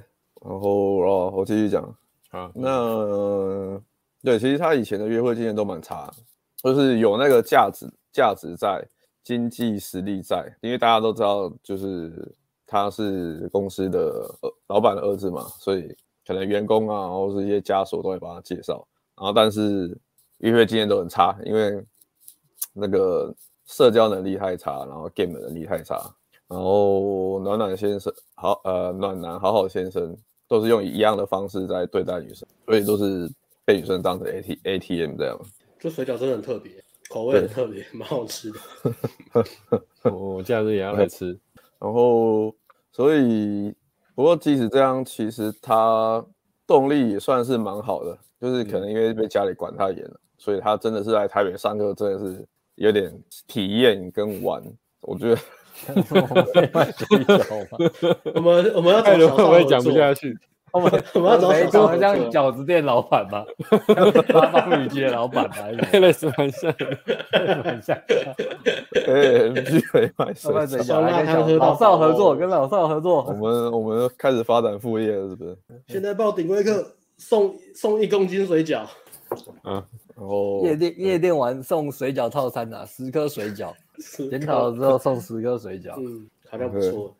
[0.42, 1.82] 然后哦，我继续讲。
[2.30, 3.82] 啊，那、呃、
[4.22, 6.10] 对，其实他以前的约会经验都蛮差，
[6.62, 8.86] 就是有那个价值，价值在，
[9.24, 12.34] 经济实力在，因为大家都知道，就是。
[12.70, 14.30] 他是公司的
[14.66, 15.96] 老板的儿子嘛，所以
[16.26, 18.86] 可能员工啊，然后是一些家属都会帮他介绍。
[19.16, 19.98] 然后，但是
[20.38, 21.82] 约会经验都很差，因为
[22.74, 23.34] 那个
[23.64, 25.98] 社交能力太差，然后 game 的能力太差。
[26.46, 30.16] 然后暖暖先生好，呃，暖男好好先生
[30.46, 33.30] 都是用一样的方式在对待女生，所以都是
[33.64, 35.38] 被女生当成 A T A T M 这样。
[35.78, 36.72] 这水饺真的很特别，
[37.10, 38.58] 口味很特别，蛮好吃的。
[40.10, 41.38] 我假日也要来吃。
[41.80, 42.54] 然后，
[42.92, 43.74] 所以，
[44.14, 46.24] 不过即使这样，其实他
[46.66, 52.44] 动力也算是蛮好的，就是可能因为被家里管太严了，所以他真的是来台北上课，真的是
[52.74, 53.12] 有点
[53.46, 54.60] 体验跟玩。
[55.02, 55.40] 我觉得，
[58.34, 60.36] 我们我们要找小少，我也讲不下去。
[60.72, 63.44] 我们我们要找小少，像饺子店老板吗？
[64.32, 65.56] 八方雨街老板吗？
[65.92, 66.74] 类似蛮像，
[67.64, 67.96] 蛮像。
[67.96, 71.56] 哎，MG 可以买水饺。
[71.56, 73.24] 老少合作，跟老少合作。
[73.24, 75.58] 我们我们开始发展副业了，是不是？
[75.88, 76.86] 现在报顶规课，
[77.16, 78.82] 送送一公斤水饺。
[79.64, 79.82] 嗯，
[80.16, 83.72] 然后夜店夜店玩送水饺套餐啊，十颗水饺，
[84.30, 85.94] 检讨之后送十颗水饺。
[85.98, 87.14] 嗯，好像不错。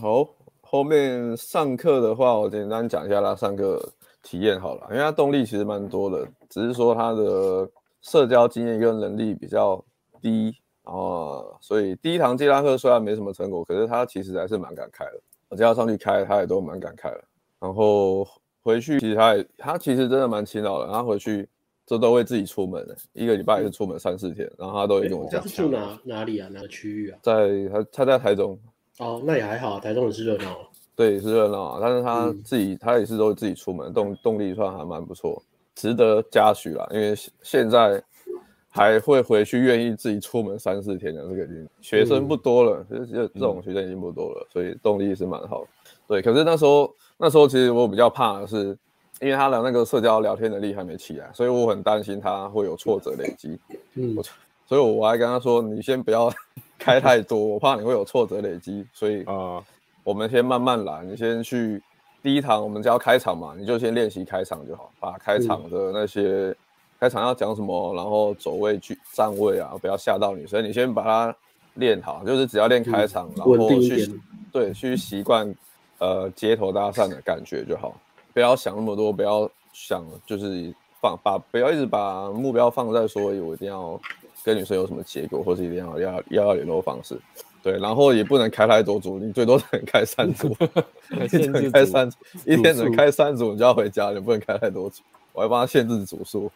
[0.00, 0.28] 好。
[0.70, 3.82] 后面上课的话，我简单讲一下他上课
[4.22, 7.66] 体验好了，因为他动力其实蛮多的，只是说他的
[8.02, 9.82] 社交经验跟能力比较
[10.20, 15.18] 低啊，所以第一堂接他课虽然没什么成果，可是他其实还是蛮敢开的。
[15.48, 17.24] 我叫他上去开，他也都蛮敢开的。
[17.58, 18.28] 然后
[18.62, 21.48] 回去其实他也他其实真的蛮勤劳的，他回去
[21.86, 25.40] 这都会自己出门的，一个礼拜也是出门三四天，然后他都会跟我讲。
[25.40, 26.50] 他是住哪哪里啊？
[26.52, 27.18] 哪个区域啊？
[27.22, 28.58] 在他他在台中。
[28.98, 30.58] 哦，那也还好，台中也是热闹，
[30.96, 31.78] 对，是热闹啊。
[31.80, 35.40] 但是他自己，嗯、他也是都自己出门，动动力算还蛮不错，
[35.74, 36.84] 值得嘉许啦。
[36.90, 38.02] 因为现在
[38.68, 41.48] 还会回去愿意自己出门三四天的这个
[41.80, 45.64] 学生不多了，其实、嗯、这种学生已经不多了，所以动力是蛮好。
[46.08, 48.76] 对，可是那时候那时候其实我比较怕的是，
[49.20, 53.58] 因为他的那个社交聊天能力还没起来，所以我很担心他会有挫折累积。
[53.94, 54.16] 嗯，
[54.66, 56.28] 所以我还跟他说，你先不要。
[56.78, 59.62] 开太多，我怕你会有挫折累积，所以啊，
[60.04, 61.02] 我们先慢慢来。
[61.04, 61.82] 你先去
[62.22, 66.54] 第一堂，我们只要开场嘛，你就先练习开场就好，把开场的那些
[67.00, 70.64] 开场要讲什么，然后走位、去站位啊，不要吓到女生。
[70.64, 71.36] 你先把它
[71.74, 74.20] 练好，就是只要练开场，然后去
[74.52, 75.52] 对去习惯
[75.98, 77.92] 呃街头搭讪的感觉就好，
[78.32, 84.00] 不要想那么多，不要想就是放把不要一直把目标放在说我一定要。
[84.48, 87.14] 跟女生有什么结果，或是一定要要要要联络方式，
[87.62, 90.56] 对，然后也不能开太多组，你最多只能开三组，
[91.22, 92.16] 一天只能开三组，
[92.46, 95.02] 一天只能开三组，你就要回家，你不能开太多组，
[95.34, 96.50] 我还帮他限制组数，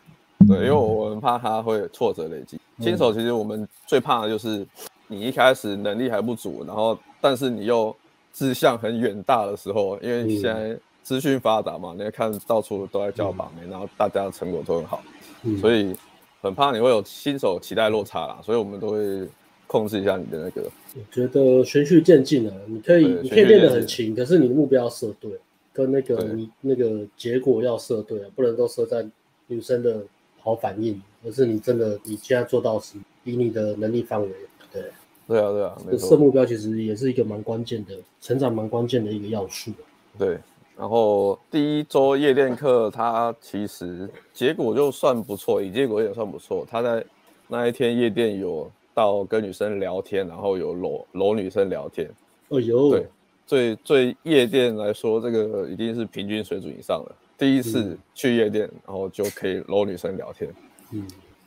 [0.49, 2.59] 对，因为我很怕他会挫折累积。
[2.81, 4.67] 新手其实我们最怕的就是
[5.07, 7.95] 你一开始能力还不足，然后但是你又
[8.33, 15.03] 志向很远大的时候，因为现在资讯发达嘛，你看到处都在叫把妹，然后大家的成果都很好。
[15.43, 15.95] 嗯、所以
[16.43, 19.29] 很怕你会有新手期待落差啦，所以我们都会
[19.69, 20.69] 控制一下你的那个。
[20.95, 25.31] 我觉得循序渐进啊，你可以你可以练得很勤，可是你的目标要设对，
[25.73, 29.07] 跟那个你那个结果要设对啊，不能都设在
[29.47, 30.03] 女生的
[30.41, 34.29] 好反应，而是你真的你现在做到时，以你的能力范围，
[34.73, 34.83] 对。
[35.29, 39.71] 对啊，对啊，设目标其实也是一个蛮关键的，成长蛮关键的一个要素。
[40.19, 40.37] 对，
[40.83, 46.67] 然后第一周夜店课，他其实结果就算不错，以结果也算不错。
[46.69, 47.05] 他在
[47.47, 52.11] 那一天夜店有到跟女生聊天，然后有搂搂女生聊天。
[52.49, 53.07] 哦呦，对，
[53.47, 57.15] 最最夜店来说，这个已经是平均水准以上了。
[57.39, 60.53] 第一次去夜店，然后就可以搂女生聊天，
[60.91, 61.07] 嗯，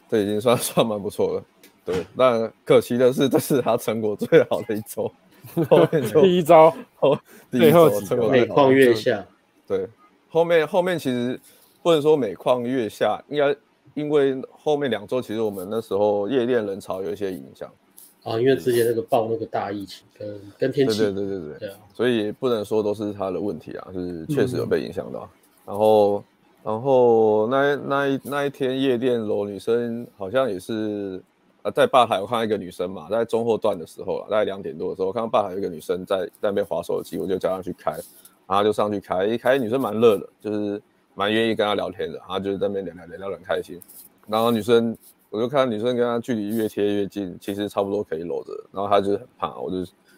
[0.10, 1.44] 这已经算算蛮不错了。
[1.84, 5.12] 对，那可惜的是，这是他成果最好的一周。
[5.70, 7.18] 后面就第一招，后
[7.52, 9.26] 第一周成果每况愈下。
[9.68, 9.88] 对，
[10.30, 11.40] 后面后面其实
[11.82, 13.56] 不能说每况愈下，应该
[13.94, 17.72] 因为后面两周其实我们那时候夜店人潮有一些影响
[18.24, 25.30] 啊，因为之前那个爆那个大疫情跟跟天气，对对对对对，所以不能说都是他的问题啊，就是确实有被影响到。
[25.32, 26.24] 嗯、然后
[26.64, 31.22] 然后那那一那一天夜店楼女生好像也是。
[31.66, 37.92] 啊，在吧台我看到一个女生嘛，在中后段的时候了，大概两点多的时候，我看到吧台有一个女生在在那边划手机，我就叫她去开，
[38.46, 40.80] 然后就上去开，一开女生蛮热的，就是
[41.16, 43.82] 蛮愿意跟她聊天的，然后就是在那边聊聊聊聊很开心。
[44.28, 44.96] 然后女生，
[45.32, 49.78] 我就看女生跟她距离越贴越近，其实差不多可以搂着，然后她就很怕，我就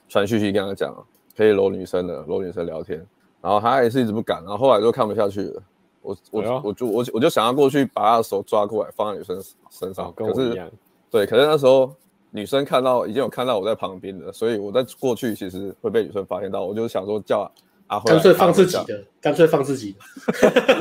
[0.10, 0.94] 传讯息跟她讲，
[1.38, 3.02] 可以搂女生的，搂女生聊天，
[3.40, 5.64] 然后她也是一直不敢，然后后来就看不下去了，
[6.02, 10.70] 我我、哎、我就我我就想要过去把她的手抓过来放在女生身上，跟我一样。
[11.10, 11.96] 对，可是那时候
[12.32, 17.50] 女生看到已经有看到我在旁边了，所以我在过去其实会被女生发现到，我就想说叫
[17.88, 20.00] 阿辉，干脆放自己的，干脆放自己的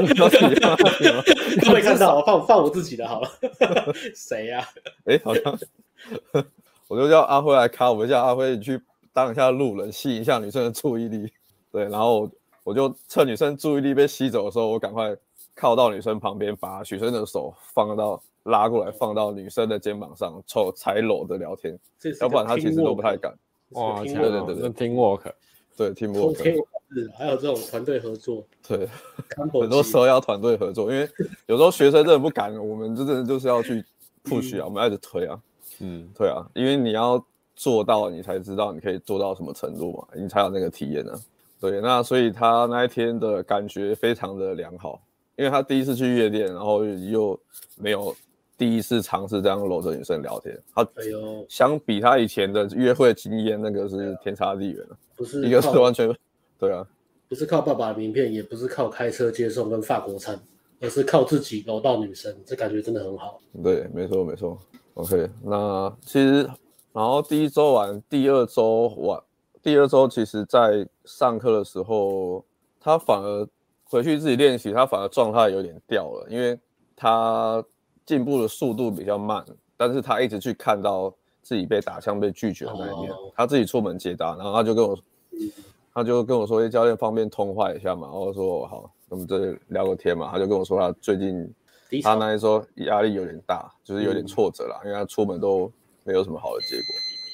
[1.64, 3.28] 都没看到，放放我自己的好了。
[4.14, 4.66] 谁呀？
[5.04, 5.58] 哎，好像
[6.88, 8.80] 我就叫阿辉来卡，我就叫阿辉你去
[9.12, 11.32] 当一下路人，吸引一下女生的注意力。
[11.70, 12.28] 对，然后
[12.64, 15.16] 我就趁女生注意力被吸走的时候，我赶快
[15.54, 18.20] 靠到女生旁边，把女生的手放到。
[18.46, 21.78] 拉过来放到女生的肩膀上，凑才搂的聊天，
[22.20, 23.32] 要不然他其实都不太敢。
[23.70, 25.20] 哇，对对对对，teamwork，
[25.76, 26.64] 对 teamwork，
[26.94, 28.88] 是还有这种团队合作，对，
[29.52, 31.08] 很多时候要团队合作，因为
[31.46, 33.84] 有时候学生真的不敢，我们真的就是要去
[34.22, 35.40] push 啊，我们要一直推啊，
[35.80, 37.20] 嗯，对啊，因为你要
[37.56, 41.12] 做到，你才知道你可以做到什么程度嘛，你才有那个体验呢。
[41.60, 45.00] 对，那所以他那一天的感觉非常的良好，
[45.34, 47.36] 因为他第一次去夜店，然后又
[47.74, 48.14] 没有。
[48.58, 50.86] 第一次尝试这样搂着女生聊天，他
[51.48, 54.96] 相比他以前的约会经验，那个是天差地远了。
[55.14, 56.10] 不是一个是完全，
[56.58, 56.86] 对啊，
[57.28, 60.40] 不是靠爸爸的名片，也不是靠开车接送跟法国餐，
[60.80, 63.38] 而是靠自己搂到女生，这感觉真的很好。
[63.62, 64.58] 对，没错没错。
[64.94, 66.48] OK，那其实
[66.94, 69.22] 然后第一周完，第二周完，
[69.62, 72.42] 第二周其实在上课的时候，
[72.80, 73.46] 他反而
[73.84, 76.58] 回去自己练习，他反而状态有点掉了，因为
[76.96, 77.62] 他。
[78.06, 79.44] 进步的速度比较慢，
[79.76, 81.12] 但是他一直去看到
[81.42, 83.12] 自己被打枪、被拒绝的那一面。
[83.12, 83.32] Oh.
[83.36, 84.98] 他自己出门接单，然后他就跟我，
[85.92, 91.52] 他就跟我说：“欸、教练方便通话一下嘛？”然后我说：“好，我们这里聊个天嘛。”他就跟我说他最近
[92.02, 95.70] 他那一周压力有点大，就是有点挫折啦，嗯、因为他出门都
[96.04, 96.84] 没有什么好的结果。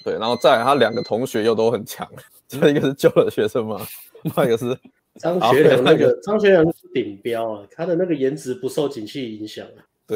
[0.05, 2.09] 对，然后再来他两个同学又都很强，
[2.49, 3.81] 这一个是旧的学生嘛，
[4.23, 4.77] 另外一个是
[5.16, 9.66] 张学良那个张学良是顶标啊，他的那个颜值不受景气影响。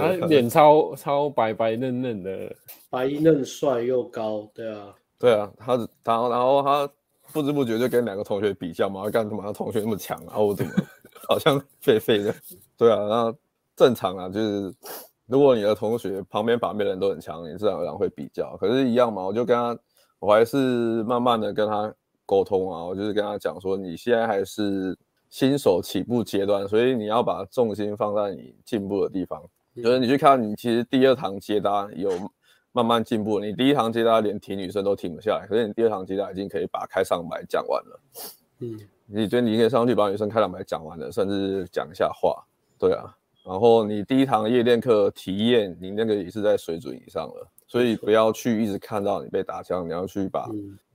[0.01, 2.55] 他脸超超白白嫩嫩的，
[2.90, 6.89] 白嫩帅又高，对啊，对啊，他他然后他
[7.32, 9.43] 不知不觉就跟两个同学比较嘛，干什么？
[9.43, 10.73] 他同学那么强啊，我怎么
[11.28, 12.35] 好像废废的？
[12.77, 13.35] 对啊，那
[13.74, 14.74] 正常啊，就是
[15.27, 18.56] 如果你的同学旁边旁边的人都很强，你自然而然会比较。
[18.59, 19.78] 可是，一样嘛，我就跟他，
[20.18, 21.93] 我还是慢慢的跟他
[22.24, 24.97] 沟通啊，我就是跟他讲说，你现在还是
[25.28, 29.43] 新手起步阶段，所以你要把重心放在你进步的地方。
[29.82, 32.11] 就是你去看，你其实第二堂接搭有
[32.73, 33.39] 慢慢进步。
[33.40, 38.01] 你第一堂接搭连停女生都停不下来，可是你第二堂接搭已经可以把开场白讲完了。
[38.61, 42.43] 嗯，你觉得你可以上去把女生开场白讲完了，甚至讲一下话。
[42.78, 47.48] 对啊，然后你第一堂夜店课体验，你那个也是在水准以上了。
[47.66, 50.48] 所以不要去一直看到你被打枪，你要去把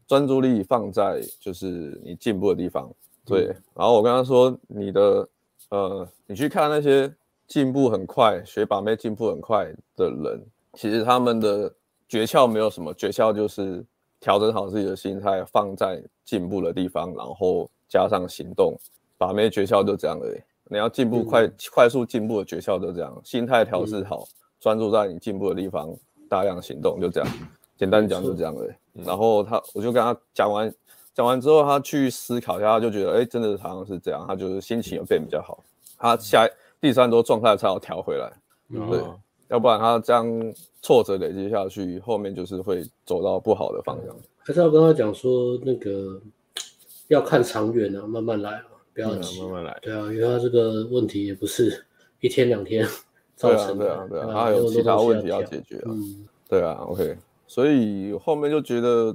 [0.08, 2.90] 专注力放在就是你进步的地方。
[3.26, 5.28] 对，然后我刚刚说你的
[5.70, 7.12] 呃，你去看那些。
[7.52, 9.66] 进步很快，学把妹进步很快
[9.98, 10.42] 的人，
[10.76, 11.70] 其实他们的
[12.08, 13.84] 诀窍没有什么，诀窍就是
[14.22, 18.74] 调整好自己的心态，放在进步的地方，然后加上行动。
[19.18, 20.40] 把妹诀窍就这样而已。
[20.70, 24.26] 你要进步快，嗯、快速进步的诀窍就这样，心态调试好，
[24.58, 25.94] 专注在你进步的地方，
[26.30, 27.30] 大量行动，就这样。
[27.76, 28.66] 简单讲就这样了。
[28.94, 30.74] 然后他，我就跟他讲完，
[31.14, 34.24] 讲完之后，他去思考一下，他就觉得，哎，真的好像是这样。
[34.26, 35.62] 他就是心情有变比较好，
[35.98, 36.48] 他下
[36.82, 38.34] 第三周状态才要调回来。
[38.70, 39.00] 嗯、对，
[39.50, 40.28] 要不然他这样
[40.82, 44.16] 挫折累积下去，后面就是会走到不好的方向。
[44.40, 46.20] 还是要跟他讲说，那个
[47.08, 48.64] 要看长远啊，慢慢来啊，
[48.94, 49.80] 不要急，慢慢来。
[49.82, 51.86] 对啊，因为他这个问题也不是
[52.20, 52.88] 一天两天
[53.36, 55.86] 造成的，对啊，对啊，对啊，他还有其他问题要解决啊。
[55.88, 57.18] 嗯，对啊，OK。
[57.46, 59.14] 所以后面就觉得，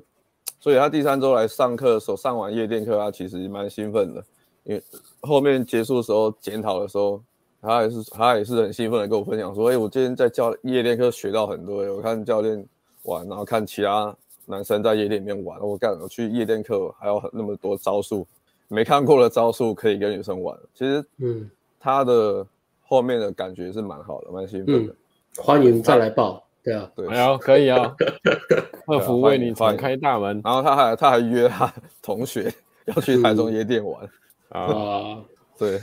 [0.60, 4.22] 所以他第三周来上课的时候，上完夜店课，他其实蛮兴奋的，
[4.64, 4.82] 因为
[5.22, 7.22] 后面结束的时候检讨的时候，
[7.66, 12.64] 他也是他也是很兴奋的跟我分享说，哎，我今天在教夜店课学到很多，我看教练
[13.02, 14.14] 玩，然后看其他
[14.46, 18.26] 男生在夜店里面玩，我干，我去夜店课还有那么多招数，
[18.68, 22.46] 没看过的招数可以跟女生玩，其实，嗯，他的
[22.82, 24.96] 后面的感觉是蛮好的，蛮兴奋的，嗯，
[25.42, 26.42] 欢迎再来报。
[26.62, 27.94] 对啊，对，哎呦，可以啊，
[28.86, 30.40] 客服为你敞开大门。
[30.44, 31.72] 然后他还他还约他
[32.02, 32.52] 同学
[32.86, 34.02] 要去台中夜店玩。
[34.48, 35.22] 啊，
[35.56, 35.80] 对，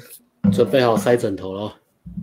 [0.51, 1.73] 准备好塞枕头了，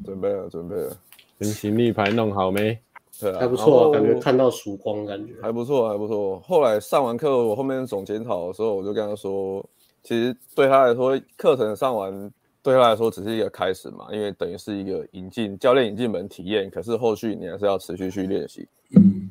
[0.04, 0.96] 准备了，准备了，
[1.40, 2.78] 行行李牌弄好没？
[3.18, 6.40] 对啊，还不错，感觉看到曙光，感觉还不错，还不错。
[6.40, 9.64] 后来上完课，我后面总检讨的时候，我就跟他说，
[10.02, 12.30] 其实对他来说，课程上完。
[12.62, 18.68] 对他来说只是一个开始嘛，因为等于是一个引进教练引进门体验，可是后续你还是要持续去练习。
[18.94, 19.30] 嗯，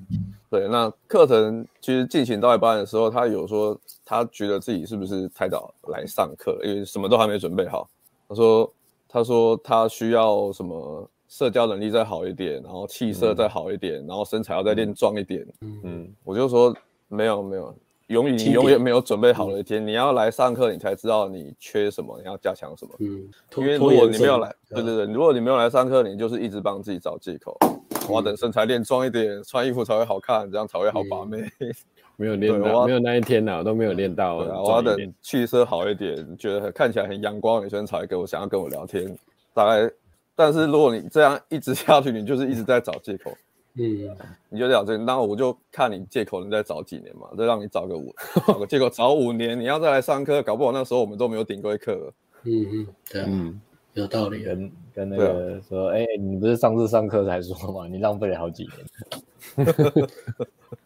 [0.50, 0.68] 对。
[0.68, 7.88] 那课程其实进行到一半的时候，他有说他觉得自己是不是太早来上课，因为什么都还没准备好。
[8.28, 8.68] 他说
[9.10, 15.46] 他说他需要什么社交能力再好一点，然后气色再好一点，嗯、然后身材要再练壮一点。
[15.62, 16.74] 嗯嗯，我就说
[17.08, 17.76] 没有没有。
[18.08, 22.92] 永远你永远没有准备好的一天，你要来上课，你才知道你缺什么，你要加强什么。
[23.02, 27.56] 嗯，因为如果你没有来，对对对，如果你没有来上课，你就是一直帮自己找借口。
[28.10, 31.48] 我要等身材练壮一点，穿衣服才会好看，这样才会好把妹。
[32.20, 34.36] 没有练到，没有那一天呐，都没有练到。
[34.36, 39.18] 我要等气色好一点，觉得看起来很阳光的女生才会跟我想要跟我聊天。
[39.54, 39.90] 大概，
[40.36, 43.32] 但是如果你这样一直下去，你就是一直在找借口。
[43.76, 44.10] 嗯，
[44.50, 48.14] 你就讲这个，那我就看你借口能再找几年嘛，再让你找个五，
[48.46, 52.12] 找个借口找五年，你要再来上课，搞不好那时候我们都没有顶过一课。
[52.44, 53.62] 嗯嗯，对啊，嗯，
[54.00, 54.44] 有道理。
[54.44, 58.68] 跟跟那个说，哎、啊欸，你不是上次上课才说嘛，你浪费了好几
[59.56, 59.68] 年。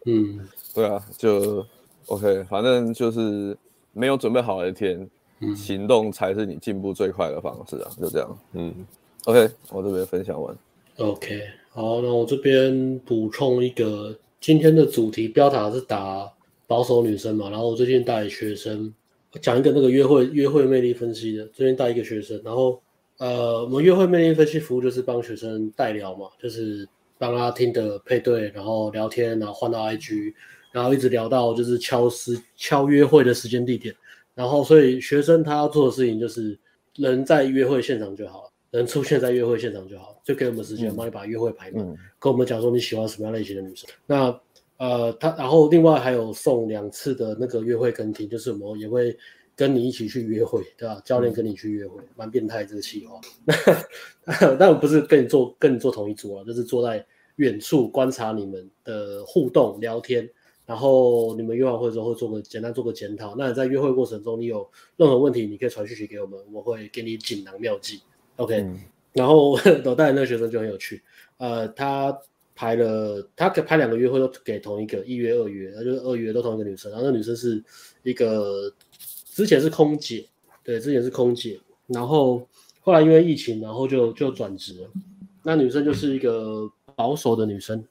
[0.05, 1.65] 嗯，对啊，就
[2.07, 3.57] OK，反正就是
[3.91, 5.09] 没有准备好的一天，
[5.39, 8.39] 嗯、行动才是你进步最快的方式啊，就这样。
[8.53, 8.73] 嗯
[9.25, 10.55] ，OK，我这边分享完。
[10.97, 11.41] OK。
[11.69, 16.31] 好，那我这边补充一个，今天的主题标塔是打
[16.67, 18.93] 保守女生嘛，然后我最近带学生
[19.41, 22.79] 讲一个那个约会约会魅力分析的，最近带一个学生，然后
[23.17, 26.87] 呃，我们约会魅力分析服务就是帮学生代聊嘛，就是
[27.17, 30.33] 帮他听的配对，然后聊天，然后换到 IG，
[30.71, 33.95] 然后一直聊到就是敲时敲约会的时间地点，
[34.33, 36.57] 然后所以学生他要做的事情就是
[36.95, 38.49] 人在约会现场就好了。
[38.71, 43.87] 能出现在约会现场就好，就给我们时间帮你把约会排满，嗯、跟我们讲说你喜欢什么样类型的女生。
[44.07, 44.35] 那
[44.77, 49.15] 呃，他然后另外还有送两次的那个约会跟听，就是我们也会
[49.55, 51.01] 跟你一起去约会，对吧？
[51.05, 53.21] 教练跟你去约会，蛮、嗯、变态这个计划。
[54.57, 57.05] 但我不是跟你做跟你做同一组啊，就是坐在
[57.35, 60.27] 远处观察你们的互动聊天，
[60.65, 63.35] 然后你们约完会之后会做个简单做个检讨。
[63.37, 64.67] 那你在约会过程中你有
[64.97, 68.01] 任何问题，你可以传讯息给我们，我会给你锦囊妙计。
[68.37, 68.79] OK，、嗯、
[69.13, 69.59] 然后我
[69.95, 71.01] 带的那个学生就很有趣，
[71.37, 72.17] 呃，他
[72.55, 77.63] 排了他给排两个约会都给同一个一约二约，那就是二约都同一个女生，然后那女生是
[78.03, 78.71] 一个
[79.33, 80.25] 之前是空姐，
[80.63, 82.47] 对，之前是空姐，然后
[82.81, 84.89] 后来因为疫情，然后就就转职了，
[85.43, 87.83] 那女生就是一个保守的女生，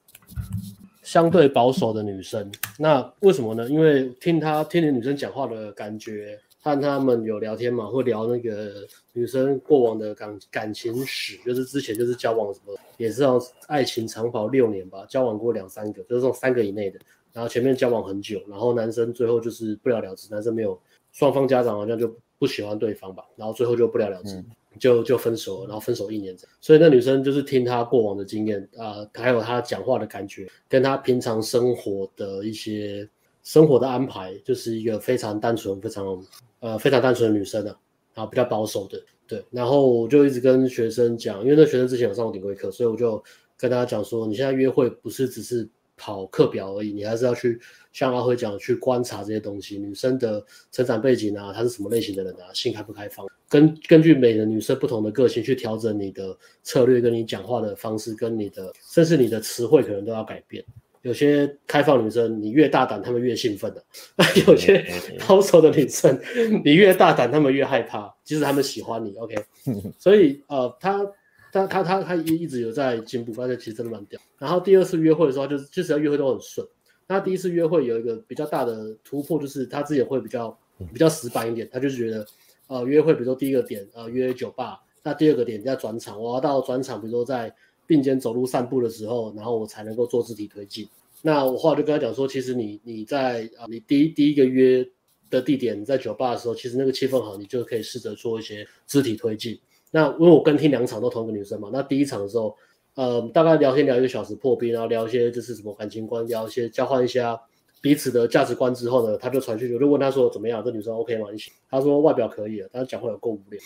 [1.01, 2.49] 相对保守的女生，
[2.79, 3.69] 那为什么呢？
[3.69, 6.39] 因为听她听你女生讲话的感觉。
[6.65, 13.37] 和他们有聊天嘛，会聊那个女生过往的感感情史，就是之前就是交往什么，也是要
[13.67, 16.97] 爱情长跑六年吧，交往过两三个，就是这种三个以内的，
[17.33, 20.79] 然后前面交往很久，然后男生最后就是不了了之，男生没有
[21.13, 24.45] 双方家长好像就不喜欢对方吧，然后最后就不了了之，嗯、
[24.77, 33.07] 就就分手了，然后分手一年，所以那女生就是听他过往的经验啊、呃，还有他讲话的感觉，跟他平常生活的一些
[33.43, 36.21] 生活的安排，就是一个非常单纯，非常。
[36.63, 37.75] 呃，非常单纯的女生啊，
[38.13, 43.21] 然后比较保守的，对，然后我就一直跟学生讲，因为那学生之前有上过顶规课，所以我就
[43.57, 47.59] 跟大家讲说，你现在约会不是只是跑课表而已，你还是要去
[47.91, 60.63] 像阿辉讲，去观察这些东西，女生的成长背景啊，她是什么类型的人啊，性开不开放，根根据每个女生不同的个性去调整你的策略，跟你讲话的方式，跟你的甚至你的词汇可能都要改变。
[61.03, 63.81] 有些开放女生，你越大胆，她们越兴奋的；
[64.15, 64.85] 那有些
[65.27, 66.17] 保守的女生，
[66.63, 68.09] 你越大胆，她们越害怕。
[68.23, 69.35] 即使她们喜欢你，OK。
[69.99, 71.05] 所以呃，他
[71.53, 74.19] 他他他他一一直有在进步，而且其实真的蛮屌。
[74.37, 76.67] 然后第二次约会的时候，就是就只要约会都很顺。
[77.07, 80.57] 那第一次约会有一个比较大的突破，就是他自己会比较
[80.91, 82.25] 比较死板一点，他就是觉得。
[82.67, 84.79] 呃，约会，比如说第一个点，呃，约酒吧。
[85.03, 87.53] 那第二个点要转场，我要到转场，比如说在
[87.85, 90.87] 并肩走路散步的时候，然后我才能够做肢体推进。
[91.21, 94.83] 那我后来就跟他讲说，其实你你在啊，你第一第一个约
[95.29, 99.59] 的地点在酒吧的时候，其实那个气氛好，你就可以试着做一些肢体推进。
[99.95, 102.55] 那因为我跟听两场都同一个女生嘛，那第一场的时候，
[102.95, 107.39] 呃，大概聊天聊一个小时破冰，然后聊一些就是什么感情观，聊一些交换一下。
[107.79, 110.63] 彼此的价值观之后呢，他就传讯，我就问他说怎么样？
[110.63, 111.27] 这女生 OK 吗？
[111.31, 111.37] 你
[111.69, 113.61] 他说外表可以了，但是讲话有够无聊，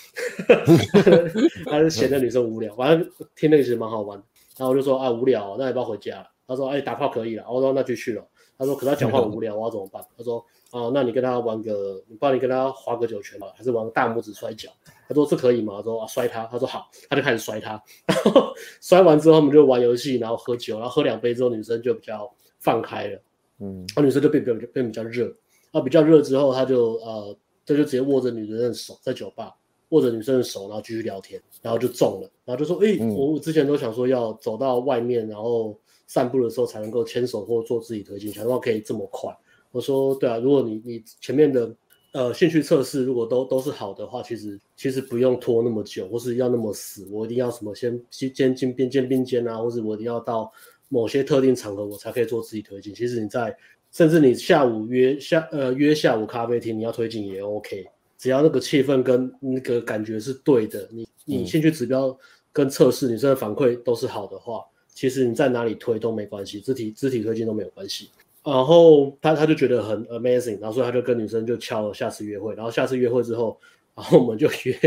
[1.70, 2.76] 他是嫌那女生无聊。
[2.76, 4.18] 反正听那个其实蛮好玩。
[4.58, 6.28] 然后我就说啊无聊，那要不要回家？
[6.48, 7.46] 他说哎打炮可以了。
[7.48, 8.26] 我说那就去了。
[8.58, 10.04] 他说可是他讲话无聊，我要怎么办？
[10.18, 14.70] 他说啊那你跟他玩个，你帮你跟他划个九拳吧，还是玩个大拇指摔跤？
[15.08, 15.76] 他说这可以吗？
[15.78, 16.46] 他说啊摔他。
[16.48, 17.82] 他说好，他就开始摔他。
[18.06, 22.30] 然后 摔完之后，我们就玩游戏，然后喝酒，然后喝两杯之后，女生就比较
[22.60, 23.22] 放开了。
[23.60, 25.34] 嗯，那女生就变比较变比较热，
[25.72, 29.56] 啊，比较热之后，他就呃，他就直接握着女生的手，在酒吧
[29.90, 39.36] 握着女生的手，然后继续聊天，然后就中了，然后就说，哎、欸，嗯、我之前都想说要走到外面，然后散步的时候才能够牵手或做肢体推进，想到可以这么快。
[39.78, 41.76] 我说，对啊，如果你你前面的
[42.12, 50.52] 呃兴趣测试如果都都是好的话，其实其实不用拖那么久，或是要那么死，我一定要什么先先肩并肩并肩啊，或者我一定要到。
[50.90, 52.96] 某些特定场合我才可以做自己推进。
[52.96, 53.54] 其实你在，
[53.92, 57.86] 甚至你下午约下呃约下午咖啡厅，你要推进也 OK，
[58.18, 62.18] 只要那个气氛跟那个感觉是对的，你你兴趣指标
[62.54, 64.64] 跟测试你这的反馈都是好的话，
[64.94, 68.10] 其实你在哪里推都没关系，肢体肢体推进都没有关系。
[68.48, 73.60] 然后他他就觉得很 amazing，然后所以他就跟女生就敲了下次约会，然后下次约会之后，
[73.94, 74.78] 然后我们就约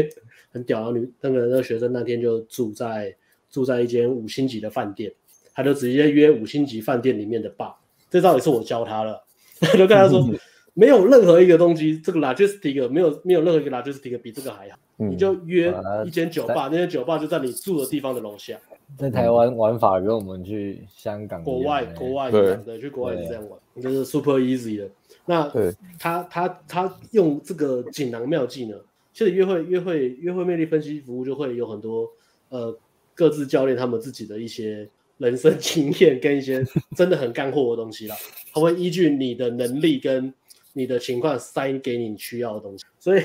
[0.50, 3.14] 很屌，然后女那个那个学生那天就住在
[3.50, 5.12] 住在一间五星级的饭店。
[5.52, 7.74] 他就直接约五星级饭店里面的 bar，
[8.08, 9.22] 这招也是我教他了。
[9.60, 10.24] 他就跟他说，
[10.72, 14.78] 没有任何一个东西，这个 logistic 没有没有任何一个 logistic 比这个还好。
[14.98, 15.74] 嗯、你就约
[16.06, 18.58] 一间酒吧，呃、那间酒吧就在你住的地方的楼下。
[18.96, 24.88] 在台湾玩法跟我们去香港、国外、国外一样的，去国外是这样玩，就是 super easy 的。
[25.24, 25.50] 那
[25.98, 28.76] 他他他用这个锦囊妙计呢，
[29.12, 32.08] 其实约会约会约会魅力分析服务就会有很多
[32.48, 32.76] 呃
[33.14, 34.88] 各自教练他们自己的一些。
[35.20, 36.64] 人生 经验跟一些
[36.96, 38.16] 真的很干货的东西啦，
[38.54, 40.32] 他会依据你的能力跟
[40.72, 43.20] 你的情况塞给你需要的东西，所以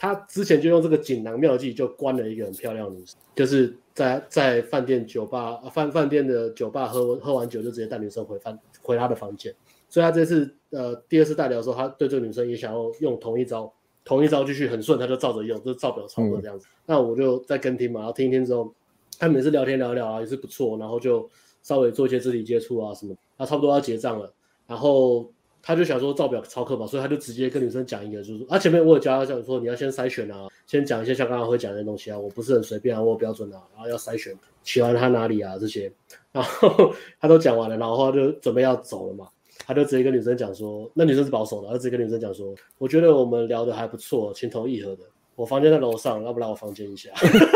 [0.00, 9.54] 他之前就用这个锦囊妙计就关了一个很漂亮的女生，就是在在饭店酒吧饭饭店的酒吧喝喝完酒就直接带女生回饭回他的房间，
[9.90, 13.70] 所以他这次呃第二次带聊的时候，他对这个女生也想要用同一招
[14.04, 16.66] 同一招继续很顺，他就照着用，就照表操课这样子。
[16.66, 18.74] 嗯、那我就在跟听嘛，然后听一听之后。
[19.18, 21.28] 他每次聊天聊聊啊，也是不错，然后就
[21.62, 24.32] 稍微做一些肢体接触啊什么，他差不多要结账了，
[24.66, 25.30] 然后
[25.62, 35.92] 他就想说照表操课嘛，所以他就直接跟女生讲一个，就是啊前面我有教他讲说你要先筛选啊，先讲一些像刚刚会讲的东西啊，我不是很随便啊，我有标准啊，然后要筛选喜欢他哪里啊这些，
[36.32, 39.28] 然后他都讲完了，然后他就准备要走了嘛，
[39.66, 45.02] 他就直接跟女生讲说，那女生是保守的，他直接跟女生讲说，我觉得我们聊得还不错，情投意合的。
[45.36, 47.08] 我房间在楼上，要不来我房间一下？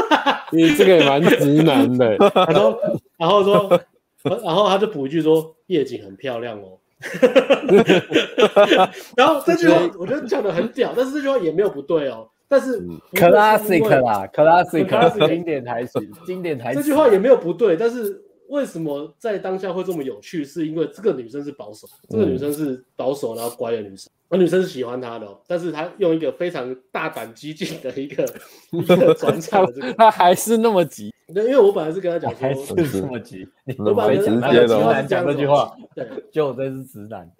[0.51, 2.16] 你这个也蛮直男的。
[2.32, 2.81] 他说，
[3.18, 3.81] 然后说，
[4.43, 6.78] 然后他就补一句说，夜景很漂亮哦。
[9.16, 12.28] 然后这句话我觉得讲的很屌，但是这句话也没有不对哦。
[12.47, 12.81] 但是
[13.12, 16.81] classic 啦，classic，经典台词，经典台词。
[16.81, 18.22] 这句话也没有不对，但是。
[18.48, 20.44] 为什么在当下会这么有趣？
[20.44, 28.22] 是因为这个女生是保守，这个女生是保守然后乖的女生，而女生是喜欢他的，但是她用一个非常大胆激进的一个
[28.70, 31.14] 一个转场的这个，他还是那么急。
[31.33, 33.47] 对，因为我本来是跟他讲说，还是这么急。
[33.79, 37.31] 我本来是直接的讲这句话， 对， 就我真是直男。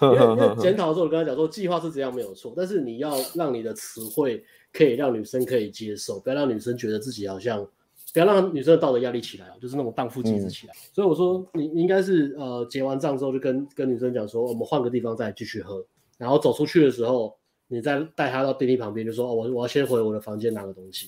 [0.00, 4.42] 因为检讨的时候，我跟他讲说，计划是这样没有错，但是你要让你的词汇
[4.72, 7.66] 可以让女生可以接受，不要让女生觉得自己好像。
[8.12, 10.74] 不要让女生的道德压力起来，就是那种荡妇机制起来。
[10.74, 15.80] 嗯、所以我说，你应该是呃结完账之后就跟跟女生讲说，我们换个地方再继续喝。
[16.18, 17.36] 然后走出去的时候，
[17.68, 21.06] 你再带她到电梯旁边，就说哦，我我要先回我的房间拿个东西。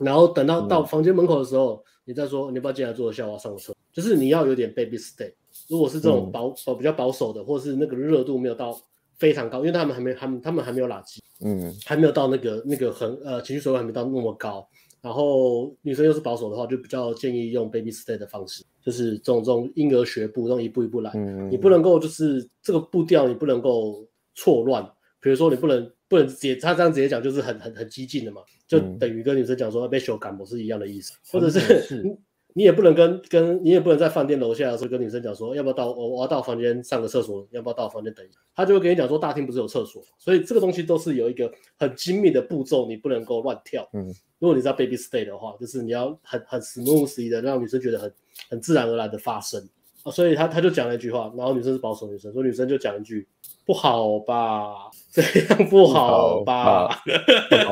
[0.00, 3.72] 然后等到到房间门口的时候，嗯、你再说你要不要进来坐一下，我要上个车。
[3.92, 5.32] 就是你要有点 baby stay。
[5.68, 8.80] 如果是这种保保、嗯、比较保守的，或是那个热度没有到
[9.18, 14.66] 非常高，因为他们还没他们他们还没有垃圾，嗯，还没有到那个那个很呃情绪水位还没到那么高。
[15.02, 21.10] 然后女生又是保守的话，就比较建议用 baby stay 的方式，就是这种这种婴儿学步，这种一步一步来。
[21.14, 24.84] 嗯，你不能够就是这个步调，你不能够错乱。
[25.18, 32.16] 比如说你不能不能直接他这样直接讲，就是很很很激进的嘛，就等于跟女生讲说被修感不是一样的意思，或者是你
[32.52, 43.88] 你也不能跟跟你也不能在饭店楼下的时候跟女生讲说要不要到我我要到房间上个厕所，要不要到房间等一下，他就会跟你讲说大厅不是有厕所，所以这个东西都是有一个很精密的步骤，你不能够乱跳。
[43.92, 44.14] 嗯。
[44.38, 48.12] 如果你知道 baby stay 的话，就是你要很很 smoothly 的让女生觉得很
[48.48, 49.60] 很自然而然的发生
[50.02, 53.26] 啊，所以他他就讲了一句话，然后女生是保守女生，所以女生就讲一句
[53.66, 57.02] 不好吧， 这样不好吧，
[57.48, 57.66] 然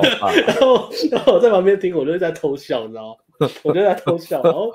[0.61, 3.17] 后然后我在旁边听，我就在偷笑，你知道吗？
[3.63, 4.73] 我就在偷笑，然后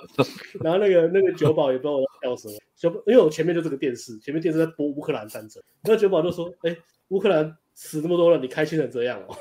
[0.62, 6.76] 然后那个那个酒保也不知道我在笑什么，酒因为我前面就这个电视，前面电视在播乌克兰战争，然后酒保就说，哎，
[7.10, 9.36] 乌克兰死那么多了，你开心成这样哦。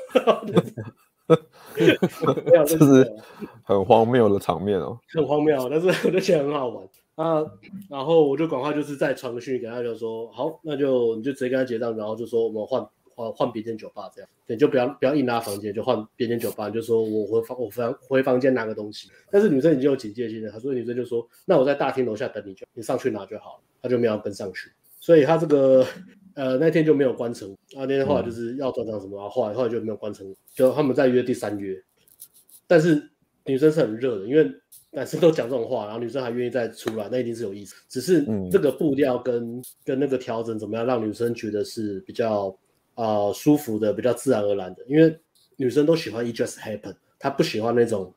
[2.65, 3.15] 这是
[3.63, 6.85] 很荒谬的场面哦，很荒谬，但是我就觉得很好玩
[7.15, 7.43] 啊。
[7.89, 19.09] 然后我就赶快就是再传个讯息给他，就说好，那就你就直接跟他结账，然后就说我们换换换别间酒吧这样，对，就不要不要硬拉房间，就换别间酒吧，就说我回房我房回房间拿个东西。
[19.31, 25.85] 但是女生已经有警戒心了，她说女生就说那我在大厅楼下等你就，就你上去拿就好了，她就没有跟上去，所以她这个。
[26.35, 27.85] 呃，那天就没有关成啊。
[27.85, 31.79] 那天后来就是要转场什么，啊，后来后来就没有关成，就他们在约第三约。
[32.65, 33.11] 但是
[33.45, 34.51] 女生是很热的，因为
[34.95, 37.75] 男生都讲这种话，然后女生还愿意再出来，那一定是有意思。
[37.89, 42.47] 只是这个步调跟、嗯、跟那个调整怎么样，让女生觉得是比较
[42.93, 44.83] 啊、呃、舒服的，比较自然而然的。
[44.87, 45.19] 因为
[45.55, 48.13] 女生都喜欢 it just happen，她不喜欢那种，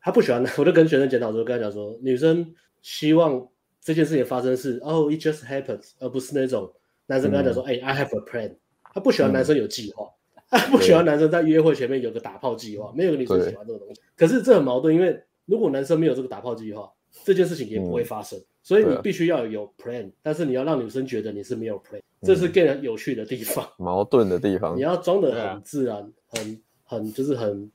[0.00, 0.44] 她不喜欢。
[0.58, 2.52] 我就跟学生检讨的时候跟他讲说，女生
[2.82, 3.48] 希望
[3.80, 6.72] 这件事情发生是哦 it just happens，而不是那种。
[7.06, 8.54] 男生跟他讲说：“哎、嗯欸、，I have a plan。”
[8.94, 10.08] 她不喜欢男生有计划，
[10.48, 12.92] 他、嗯、不喜欢男生在约会前面有个打炮计划。
[12.96, 14.00] 没有女生喜欢这个东西。
[14.16, 16.90] 可是这很矛盾，因为如果男生没有这个打炮计划，
[17.24, 18.38] 这件事情也不会发生。
[18.38, 23.68] 嗯、所以你必须要有 plan，但是你要让女生觉得你是没有 plan，、嗯、这是更有趣的地方。
[23.78, 27.70] 矛盾的地方，你要装的很自然，很很就是很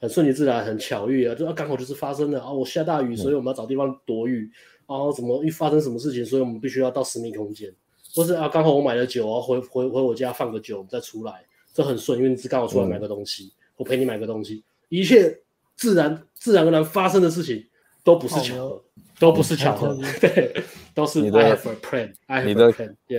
[0.00, 4.50] 很顺其自然，很巧遇啊，就刚好就是发生了啊，我下大雨，所以我们要找地方躲雨，
[4.86, 7.72] 然后怎么一发生什么事情，所以我们必须要到私密空间。
[8.14, 15.38] 或是啊，刚好我买了酒啊，回回回我家放个酒，我们再出来，这很顺，因为你是刚好出来买个东西，嗯、我陪你买个东西，一切
[15.80, 17.60] 自然自然而然发生的事情
[18.04, 18.82] 都不是巧合，
[19.18, 20.62] 都不是巧合， 对，
[20.94, 22.74] 都是你的 I have a plan, 你的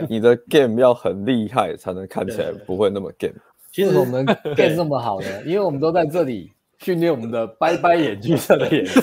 [0.07, 3.33] 你的 game 要很厉害才能看起来不会那么 game。
[3.71, 4.25] 其实我们
[4.55, 6.51] game 这么好呢，因为我们都在这里。
[6.83, 8.99] 训练我们的掰掰眼剧社的演技，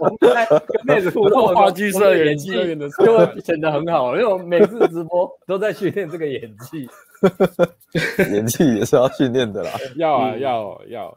[0.00, 2.50] 我们在跟妹子互动，话剧社的演技
[3.04, 6.88] 就会显得很好，因为我们每次直播都在训练这个演技，
[8.32, 9.70] 演技也是要训练的啦。
[9.96, 11.14] 要啊，要要。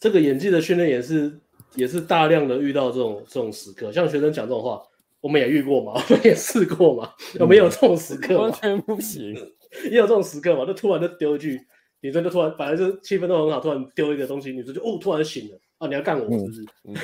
[0.00, 1.32] 这个演技的训练也是
[1.76, 4.82] 也是大量的遇到这种这种时刻，像学生讲这种话，
[5.20, 8.36] 我们也遇过嘛，我们也试过嘛，有没有这种时刻？
[8.36, 9.34] 完全不行，
[9.90, 11.60] 也有这种时刻嘛，就突然就丢一句。
[12.02, 15.86] 女生就突然，本来就气氛都很好，突然丢一个东西，女生就哦，突然醒了啊！
[15.86, 16.62] 你要干我是不是？
[16.84, 16.96] 嗯嗯、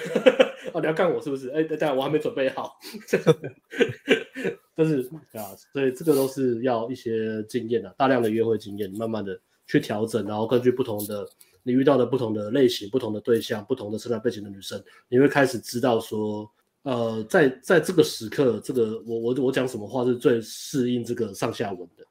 [0.73, 1.51] 啊， 你要干我是不是？
[1.51, 2.79] 哎，等等我还没准备好，
[4.75, 5.03] 就是
[5.35, 11.29] 啊，所以这个都是要一些经验的，大量的约会经验，慢慢的去调整，然后根据不同的
[11.67, 16.49] 你遇到的不同的类型、不同的对象、不同的成长背景的女生，你会开始知道说，
[16.83, 22.07] 呃，在在这个时刻，这个我我我讲什么话是最适应这个上下文的，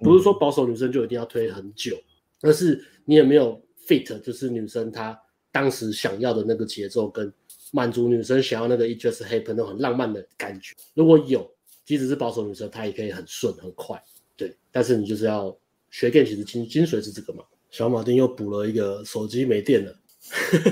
[0.00, 2.00] 不是说保守女生就一定要推很久。
[2.42, 5.20] 而是你有没有 fit，就是女生她
[5.50, 7.32] 当时想要的那个节奏，跟
[7.72, 10.76] 满足女生想要那个 it just happen 那种很浪漫的感觉？
[10.94, 11.48] 如果有，
[11.84, 14.00] 即使是保守女生，她也可以很顺很快，
[14.36, 14.56] 对。
[14.70, 15.56] 但是你就是要
[15.90, 17.42] 学 game，其实精精髓是这个嘛。
[17.72, 19.92] 小马丁又补了一个手机没电了，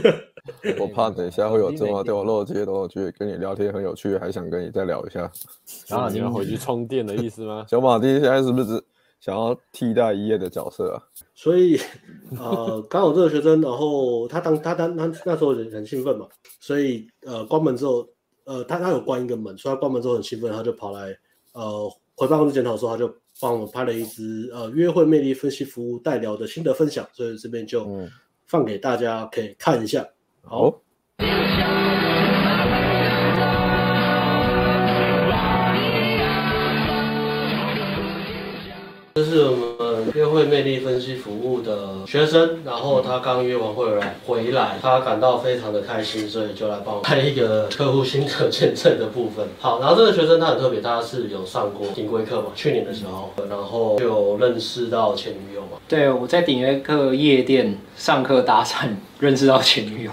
[0.78, 5.20] 我怕等一下会有电话掉漏接的，我觉得跟你聊天很有趣，还想跟你再聊一下。
[5.88, 7.64] 然后你要回去充电的意思吗？
[7.68, 8.80] 小马丁现在是不是？
[9.18, 11.02] 想要替代一夜的角色啊，
[11.34, 11.78] 所以
[12.38, 16.26] 呃，刚好这个学生，然后他当他当他那时候很很兴奋嘛，
[16.58, 18.08] 所以呃关门之后，
[18.44, 21.14] 呃他他有关一个门，所以他关门之后很兴奋，他就跑来
[21.52, 28.08] 呃回办公室检讨的时候，他就帮我们拍了一支呃约会魅力分析服务代聊的心得分享，所以这边就
[28.46, 30.06] 放给大家可以看一下。
[30.42, 30.80] 好。
[31.18, 32.09] 这
[40.14, 49.46] 约会魅力分析服务的学生，然后他刚约完会来回来，他感到非常的开心，所以就来帮我开一个客户心得见证的部分。
[49.58, 55.78] 好，然后这个学生他很特别，他是有上过顶规课嘛，去年的时候，然后就认识到前女友嘛。
[55.88, 58.88] 对，我在顶规课夜店上课搭讪，
[59.18, 60.10] 认识到前女友。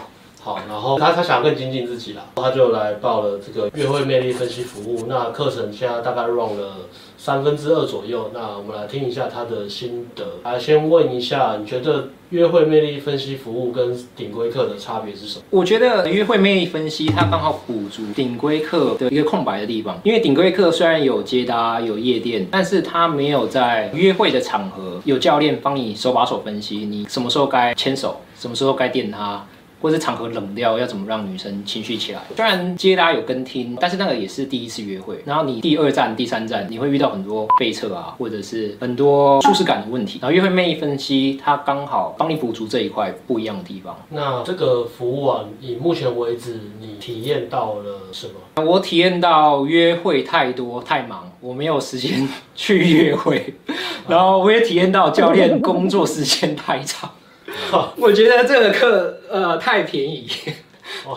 [0.48, 5.06] 好，然后他他想更精进自己啦，他就来报了这个约会魅力分析服务。
[5.10, 6.88] 那课程现在大概 run 了
[7.18, 8.32] 三分之二左右。
[8.34, 10.26] 那我们来听一下他的心得。
[10.46, 15.44] 来，先问一下，你觉得约会魅力分析服务跟顶规课的差别是什么？
[15.50, 20.00] 我觉得约会魅力分析它刚好补足顶规课的一个空白的地方。
[20.06, 29.46] 因为顶规课虽然有接搭有夜店，但是它没有在约会的场合有教练帮你手把手分析你什么时候该牵手，什么时候该电他。
[29.82, 32.22] 或者场合冷掉，要怎么让女生情绪起来？
[32.36, 35.22] 虽然接搭有跟听，但是那个也是第一次约会。
[35.26, 40.20] 然后你第二站、第三站，你会遇到很多背侧啊，或者是很多舒适感的问题。
[40.22, 43.96] 然后约会魅力分析，它刚好帮你补足这一块不一样的地方。
[44.10, 48.64] 那这个服务啊，以目前为止，你体验到了什么？
[48.64, 53.54] 我体验到约会太多太忙，我没有时间去约会。
[54.08, 57.10] 然后我也体验到教练工作时间太长。
[57.98, 60.30] 我觉得这个课呃太便宜，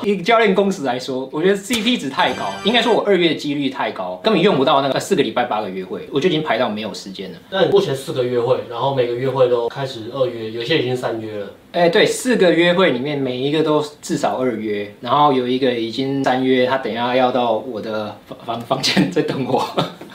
[0.04, 7.38] 以教练工时来说，我觉得 CP 值太高，应该说我二月的几率太高，根本用不到那个四个礼拜八个约会，我就已经排到没有时间了。
[7.50, 11.46] 那你目前四个约会，然后每个约会都开始二约，有些已经三约了。
[11.72, 19.64] 哎，对，四个约会里面每一个都至少二约，然后有一个已经三约，他等一下要到我的房房房间在等我。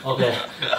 [0.02, 0.24] OK，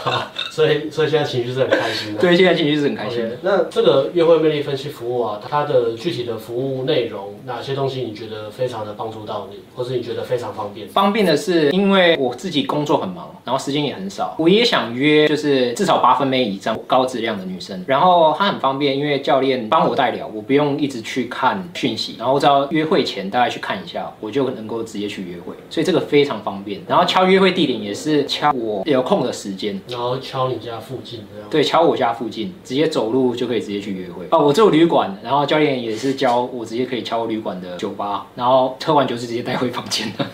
[0.03, 2.21] 好，所以所以现在情绪是很开心的。
[2.21, 3.35] 对，现在情绪是很开心的。
[3.35, 10.87] Okay, 那这个约会魅力分析服务啊，它的具体的服务内容，哪些东西你觉得非常的帮助到你，或是你觉得非常方便？
[10.87, 17.83] 方便的是，因为我自己工作很忙，然后时间也很少，我也想约就是至少八分妹以上高质量的女生。
[17.85, 26.81] 然后它很方便，因为教练帮我代聊，我不用一直去看讯息，然后我只要约会前大概去看一下，我就能够直接去约会，所以这个非常方便。
[26.87, 31.49] 然后敲约会地点也是敲我有空的时间，然后敲你家附近这样。
[31.51, 34.25] 对，敲我家附近，直接走路就可以直接去约会。
[34.31, 40.25] 哦，我住旅馆，然后教练也是教我直接可以敲旅馆的酒吧，然后喝完酒是直接带回房间的。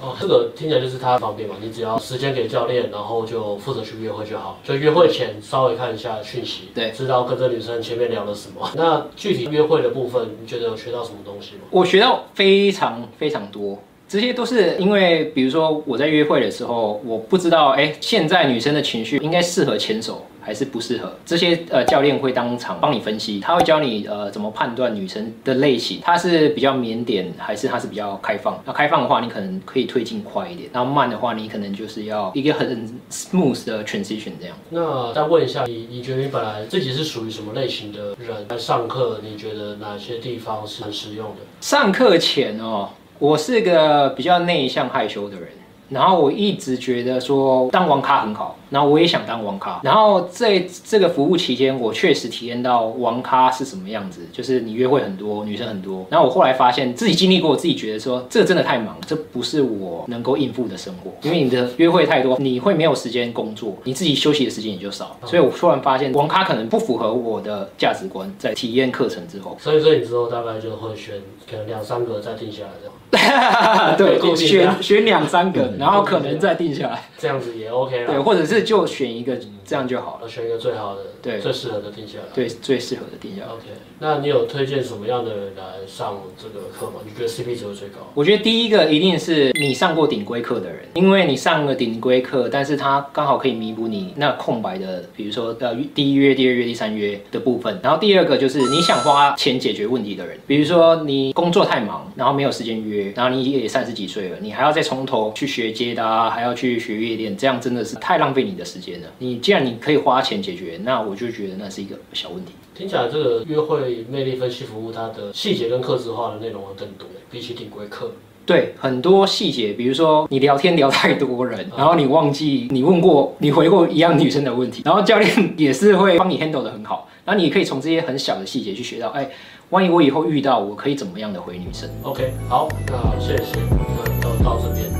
[0.00, 4.58] 哦，这个听起来就是他方便嘛，你只要时间给教练，然后就负责去约会就好。
[4.64, 8.70] 就约会前稍微看一下讯息，对，知道跟这女生前面聊了什么。
[8.74, 11.62] 那具体约会的部分，你觉得有学到什么东西吗？
[11.70, 13.78] 我学到非常非常多。
[14.08, 21.12] 这些都是因为，比如说我在约会的时候，我不知道，哎，现在女生的情绪应该适合牵手还是不适合？
[21.24, 28.60] 这些呃教练会当场帮你分析，他会教你呃怎么判断女生的类型，她是比较腼腆还是她是比较开放？
[28.64, 34.56] 那开放的话，你可能可以推进快一点；然后慢的话，你可能就是要一个很 smooth 的 transition 这样。
[34.70, 38.46] 那再问一下，你你觉得你本来自己是属于什么类型的人？
[38.48, 41.36] 在上课你觉得哪些地方是很实用的？
[41.60, 42.88] 上课前哦。
[43.18, 45.46] 我是个比较内向害羞的人，
[45.90, 49.80] 然后我一直觉得说当网咖很好，然后我也想当网咖。
[49.82, 56.06] 然后在这个服务期间，我确实体验到网咖是什么样子，就是你约会很多，女生很多。
[56.08, 65.16] 然后我后来发现自己经历过，我自己觉得说这真的太忙，这不是我能够应付的生活，因为你的约会太多，你会没有时间工作，你自己休息的时间也就少。
[65.26, 68.30] 所以我突然发现网咖可能不符合我的价值观。
[68.38, 71.16] 在体验课程之后，所以所以你之后大概就会选
[71.50, 72.94] 可能两三个再定下来这样。
[73.98, 78.12] 对，选选两三个，然后可能再定下来，这样子也 OK 了。
[78.12, 79.38] 对，或者是就选一个，
[79.70, 80.28] 这样就好了。
[80.28, 82.24] 选一个最好的，对，最适合的定下来。
[82.34, 83.52] 对，最适合的定下来。
[83.52, 83.66] OK，
[84.00, 86.94] 那你有推荐什么样的人来上这个课吗？
[87.04, 87.98] 你觉得 CP 值会最高？
[88.14, 97.78] 我觉得第一个一定是你上过顶规课的人，因为你上了顶规课，但是他刚好可以弥补你那空白的，比如说呃第一约、第二约、第三约的部分。
[97.80, 103.12] 然后第二个就是你想花钱解决问题的人，比如说你工作太忙，然后没有时间约。
[103.14, 109.06] 然后你也三十几岁了，你还要再从头去学接搭，还要去学夜店，这样真的是太浪费你的时间了。
[109.18, 112.52] 你既然你可以花钱解决，那我就觉得那是一个小问题。
[112.74, 118.12] 听起来这个约会魅力分析服务，它的细节跟客制化的内容会更多，比起顶规课。
[118.46, 129.30] 对，很多细节，比如说你聊天聊太多人，然后你忘记你问过、你回过一样女生的问题，然后教练也是会帮你 handle 的很好，然后你可以从这些很小的细节去学到，哎。
[129.70, 134.90] 万一我以后遇到，我可以怎么样的回女生？OK，好，那谢谢，那到到这边。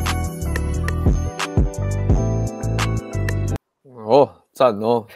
[4.06, 4.30] 哦，
[4.60, 5.06] 赞哦，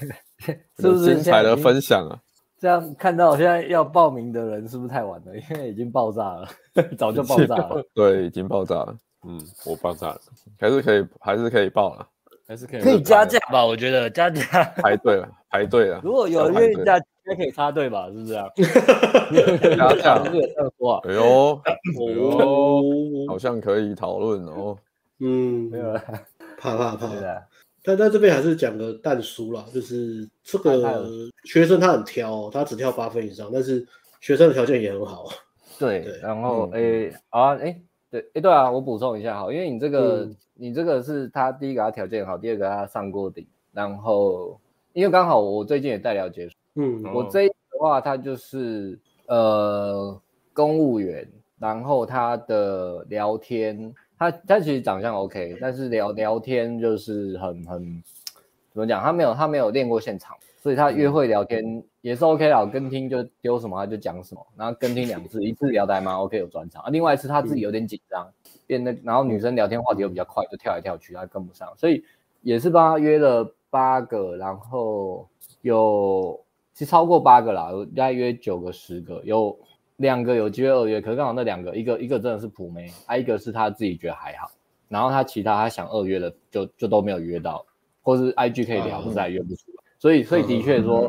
[0.81, 2.19] 是不是精彩的分享啊？
[2.59, 5.37] 这样看到现在要报名的人是不是太晚了？
[5.37, 6.49] 因为已经爆炸了，
[6.97, 7.85] 早就爆炸了。
[7.93, 8.97] 对，已经爆炸了。
[9.29, 10.21] 嗯，我爆炸了，
[10.59, 12.09] 还是可以，还是可以报了。
[12.49, 13.66] 还是可以可以加价吧？
[13.66, 14.43] 我觉得加价
[14.83, 16.01] 排队了，排队了。
[16.03, 18.07] 如果有人愿意加，应该可以插队吧？
[18.09, 18.49] 是不是啊？
[19.77, 21.01] 加价是有这样说啊？
[21.05, 21.79] 哎呦，哎
[22.15, 24.75] 呦，好像可以讨论哦。
[25.21, 26.03] 嗯，没有了，
[26.59, 27.43] 怕怕怕的。
[27.86, 31.06] 但在这边还是讲个但书啦，就是这个
[31.44, 33.86] 学生他很挑，他只挑八分以上，但是
[34.23, 35.27] 学生的条件也很好。
[35.78, 37.78] 对，对然后诶，好啊，诶，
[38.11, 44.59] 对，诶，对啊，我补充一下哈，因为你这个，嗯、你这个是他第一个他条件好，第二个他上过顶，然后
[44.94, 50.19] 因为刚好我最近也带了结束，嗯，我这一的话他就是呃
[50.55, 51.28] 公务员，
[51.59, 53.94] 然后他的聊天。
[54.31, 58.03] 他他其实长相 OK，但是聊聊天就是很很
[58.73, 59.03] 怎么讲？
[59.03, 62.65] 他没有他没有练过现场，所以他约会聊天也是 OK 啦。
[62.65, 66.91] 跟听就丢什么他就讲什么，然后跟听两次，一次聊得还蛮 OK 有转场啊。
[66.91, 68.29] 另外一次他自己有点紧张，
[68.67, 72.05] 变得然后女生聊天话题又比较快，就跳来跳去，他跟不上，所以
[72.43, 75.29] 也是帮他约了八个，然后
[75.63, 76.41] 有
[76.73, 79.59] 其实超过八个啦，有大概约九个十个有。
[79.99, 84.51] 两个有机会二约，可是刚好那两个，一个一个真的是普妹，还、啊、一个是他自己觉得还好，
[84.89, 87.65] 然后他其他他想二约的就就都没有约到，
[88.03, 91.09] 或是 IG 可以聊，可是还约不出来，所以所以的确说，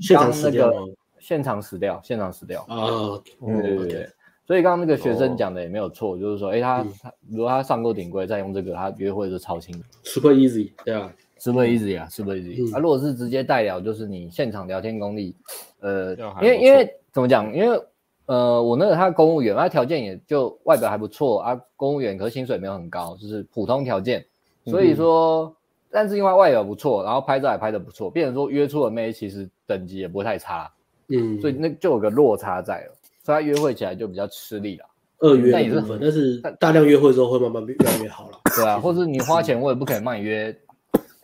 [0.00, 0.72] 现场死掉
[1.18, 2.62] 现场死掉，现场死掉。
[2.68, 4.08] 啊，对对对对，
[4.46, 9.74] 所以刚刚那个学生讲的也没有错，就是说，哎，他他如果他上过顶规，再用这个，他约会是超轻
[10.04, 15.34] ，super easy，对啊，super easy 啊，super easy，啊，如果是直接代聊，就是你现场聊天功力，
[15.80, 17.80] 呃，因为因为怎么讲，因为。
[18.26, 24.24] 呃，我那个他公务员，他条件也就外表还不错啊，公务员可是薪水没有很高，就是普通条件。
[24.64, 25.54] 所以说，嗯、
[25.90, 30.72] 但是因为外表不错，然后拍照也拍得不错，变成说约出的妹其实等级也不太差，
[31.08, 32.94] 嗯，所以那就有个落差在了，
[33.24, 34.86] 所以他约会起来就比较吃力了。
[35.18, 38.40] 二约但也是很，但是大量约会之后会慢慢越来越好了。
[38.56, 40.56] 对啊，或者你花钱我也不可能帮你约，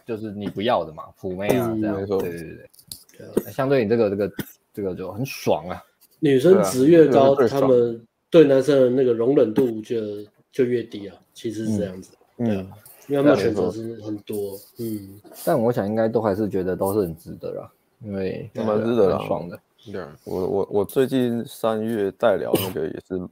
[0.05, 1.97] 就是你不要的嘛，普妹啊、嗯、这样。
[1.97, 2.69] 对对对
[3.45, 4.33] 对，相对你这个这个
[4.75, 5.83] 这个就很爽啊。
[6.20, 8.01] 女生值越高，他们
[8.31, 9.97] 对男生的那个容忍度就
[10.51, 11.15] 就越低啊。
[11.32, 12.66] 其实是这样子，对啊，
[13.07, 15.20] 因为他们选择是很多，嗯。
[15.45, 17.70] 但我想应该都还是觉得都是很值得啦，
[18.05, 19.59] 因为蛮值得的，爽的。
[19.93, 23.28] 对，我我我最近三月代聊那个也是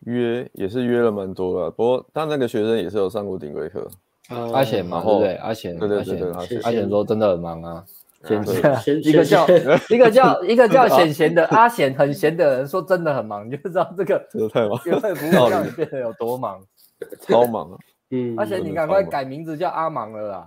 [0.00, 3.88] 约也是约了蛮多的，不过他那个学生也是有上过顶规课，
[4.28, 5.34] 阿贤嘛，对不对？
[5.36, 7.84] 阿贤，对对对对，阿贤说真的很忙啊。
[8.24, 9.46] 闲闲，一个叫
[9.88, 16.60] 一个叫一个叫闲闲的阿贤，很闲的人说真的很忙，你就知道这个 这个太忙，约会不会让你变得有多忙，
[17.22, 17.78] 超忙啊！
[18.10, 20.46] 嗯，阿贤你赶快改名字叫阿忙了啦，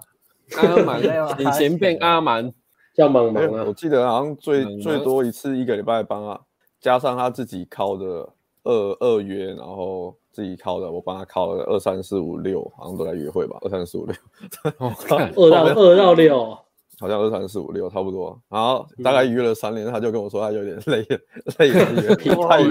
[0.57, 2.51] 阿忙以前变阿蛮，
[2.93, 3.63] 叫忙忙啊！
[3.65, 6.39] 我记得好像最最多一次一个礼拜帮啊，
[6.81, 8.27] 加上他自己敲的
[8.63, 14.15] 二二约，然后自己敲的，我帮他敲了二三四五六，好像都在约会吧，二三四五六，
[14.77, 16.57] 二到二到六。
[17.01, 21.03] 好像二三四五六差不多，然后大概约了三年，他就跟我说他有点累，
[21.57, 22.61] 累了， 约疲乏，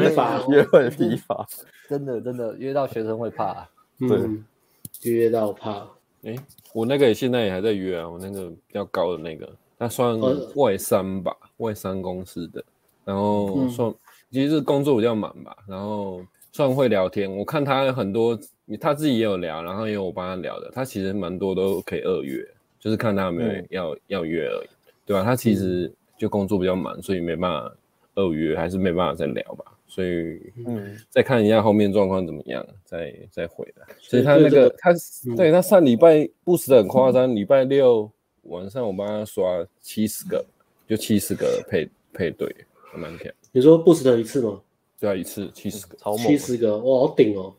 [0.47, 1.45] 约会疲乏，
[1.91, 5.85] 真的真的约到学生会怕，对，约到怕。
[6.23, 6.37] 哎，
[6.73, 10.17] 我那个现在也还在约啊，我那个比较高的那个，他算
[10.55, 12.63] 外商吧，外商公司的，
[13.05, 13.93] 然后算
[14.31, 18.39] 其实是工作比较忙吧，然后算会聊天，我看他很多，
[18.81, 22.47] 他自己也有聊，然后也有我帮他聊的，他其实蛮多都可以二约。
[22.81, 24.69] 就是看他有没有要、嗯、要约而已，
[25.07, 25.23] 对吧？
[25.23, 27.77] 他其实就工作比较忙，所以没办法
[28.15, 29.65] 二约，还是没办法再聊吧。
[29.87, 33.87] 所以，嗯，再看一下后面状况怎么样，再再回来。
[33.99, 34.91] 所以他那个他，
[35.37, 38.11] 对他上礼拜 boost 的很夸张，礼拜六
[38.45, 40.45] 晚上我帮他刷七十个，
[40.87, 42.49] 就七十个配配对，
[42.93, 43.33] 还蛮强。
[43.51, 44.61] 你说 boost 一次吗？
[45.01, 47.53] 对啊，一次七十个，超猛，七十个，哇，好顶哦，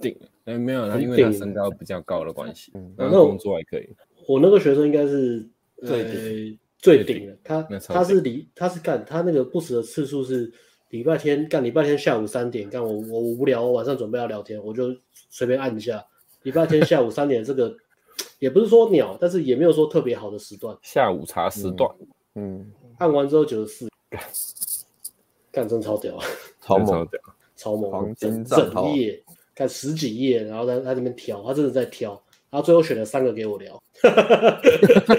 [0.00, 0.14] 顶。
[0.44, 3.88] 哎，没有，他因为他身高比较高的关系，然后工作还可以。
[4.28, 5.48] 我那个学生应该是
[5.86, 10.52] 最顶最顶的，他他是礼他是干他那个不死的次数是
[10.90, 14.94] 礼拜天干礼拜天下午三点干我我无聊我晚上准备要聊天我就
[15.30, 16.04] 随便按一下
[16.42, 17.74] 礼拜天下午三点这个
[18.38, 21.90] 也不是说鸟但是也没有说特别好的时段下午茶时段
[22.34, 23.88] 嗯按完之后九十四
[25.50, 26.18] 干真超屌
[26.60, 27.08] 超猛
[27.56, 29.22] 超猛黄金整夜
[29.54, 32.22] 干十几页然后在他那边挑他真的在挑。
[32.50, 34.58] 然后最后选了三个给我聊，哈哈哈哈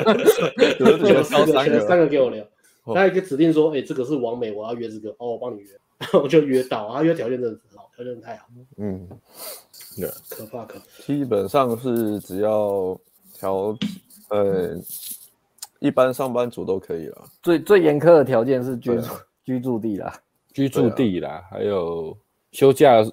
[0.03, 2.43] 哈，选了三个给我聊，
[2.85, 5.69] 他还可以指定说，哎，这个是王美，我要约这个，哦，我帮你约，
[5.99, 8.47] 然后我就约到，他约条件真的很好，条件太好，
[8.77, 9.07] 嗯，
[9.95, 12.99] 对，可怕可怕，基本上是只要
[13.33, 13.77] 条，
[14.29, 14.75] 呃，
[15.79, 19.07] 一般上班族都可以了，最最严苛的条件是居住
[19.45, 20.19] 居住地啦，
[20.51, 22.17] 居住地啦，还有
[22.51, 23.05] 休假。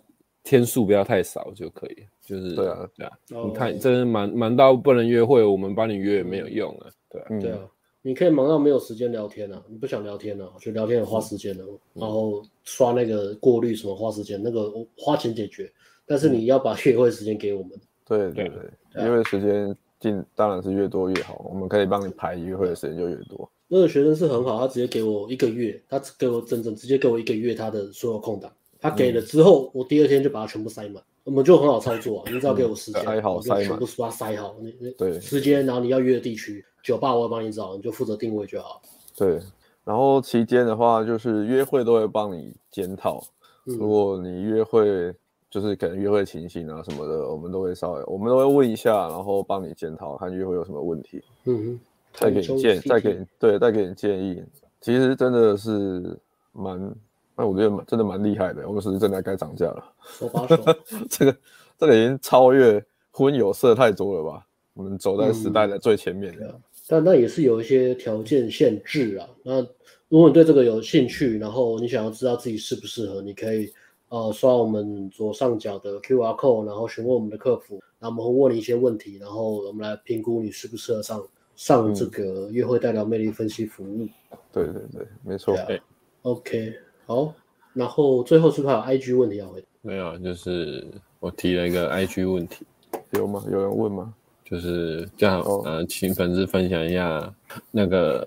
[0.47, 2.89] 天数不要太少就可以，就是对啊。
[2.97, 3.13] 对啊，
[3.45, 7.59] 你看真的忙忙到不能约会，我们帮你约也没有用啊，对啊，对啊，
[8.01, 11.65] 你可以忙到没有时间聊天啊，你不想聊天啊，我觉得聊天很花时间的，
[11.95, 15.69] 然后刷那个过滤什么花时间，那个花钱解决，
[16.07, 17.73] 但是你要把约会时间给我们，
[18.07, 23.51] 对对对，约会时间尽当然是越多越好，我们可以帮你排约会的时间就越多。
[23.67, 28.49] 那个学生是很好，他直接给我一个月，他给我整整直接给我一个月他的所有空档。
[28.89, 32.31] 他给了之后，我第二天就把它全部塞满，我们就很好操作啊。
[32.33, 34.55] 你只要给我时间，塞好塞满，全部把它塞好。
[34.61, 38.81] 你你对时间，然后你要约的地区，酒吧我会帮你找，你就负责定位就好。
[39.17, 39.41] 对，
[39.85, 43.21] 然后期间的话，就是约会都会帮你检讨。
[43.65, 45.13] 如果你约会
[45.51, 51.23] 就是可能约会情形啊什么的，我们都会稍微，我们都会问一下，然后帮你检讨，看约会有什么问题。
[51.45, 51.81] 嗯哼，
[52.13, 54.43] 再给你建，再给你对，再给你建议。
[54.81, 56.17] 其实真的是
[56.53, 56.95] 蛮。
[57.37, 59.85] 那我觉得真的蛮厉害的，我们是不是真的该涨价了？
[60.19, 60.57] 手把手，
[61.11, 61.37] 这个
[61.79, 64.47] 这个已经超越婚友社太多了吧？
[64.73, 66.47] 我们走在时代的最前面了。
[66.49, 69.29] 嗯、但那也是有一些条件限制啊。
[69.43, 69.61] 那
[70.09, 73.73] 如果你对这个有兴趣，然后你想要知道自己适不适合，你可以
[74.09, 81.23] 呃刷我们左上角的 QR code，然后询问我们的客服，然后我们会问你一些问题，然后我们来评估你适不适合上
[81.55, 84.05] 上这个约会代表魅力分析服务。
[84.31, 85.55] 嗯、对对对，没错。
[85.67, 85.81] 对
[86.23, 86.75] ，OK。
[87.07, 87.33] 好，
[87.73, 89.67] 然后最后是不是还有 IG 问题要回答？
[89.81, 90.85] 没有，就是
[91.21, 92.67] 我提了一个 IG 问题，
[93.13, 93.45] 有吗？
[93.49, 94.13] 有人问吗？
[94.45, 97.33] 就是这样，哦、呃，请粉丝分享一下
[97.71, 98.27] 那个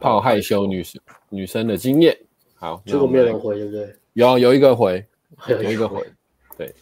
[0.00, 2.16] 泡害羞女生女生的经验。
[2.54, 3.94] 好，这个没有人回，对不对？
[4.14, 5.04] 有有一个回，
[5.48, 6.02] 有一个回，
[6.56, 6.74] 对。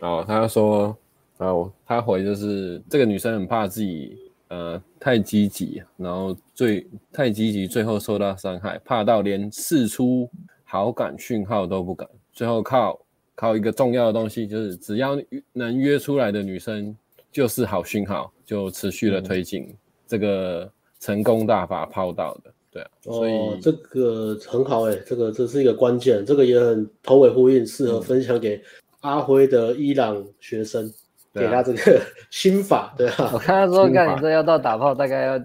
[0.00, 0.96] 哦，他说，
[1.36, 4.16] 然后他回就是这个女生很怕自己
[4.48, 10.30] 呃太积极，然后最太积极，最后受到伤害，怕到连试出。
[10.70, 12.96] 好感讯号都不敢，最后靠
[13.34, 15.20] 靠一个重要的东西，就是只要
[15.52, 16.96] 能约出来的女生
[17.32, 19.76] 就是好讯号，就持续的推进、嗯、
[20.06, 20.70] 这个
[21.00, 28.62] 成功大法泡到的，对啊，所以、哦、这个很好哎、欸，这个这是一个关键，这个也很头尾呼应，适合分享给
[29.00, 30.86] 阿辉的伊朗学生，
[31.32, 35.36] 嗯、给他这个 心法，对啊，我看他说，看你这要到打炮大概要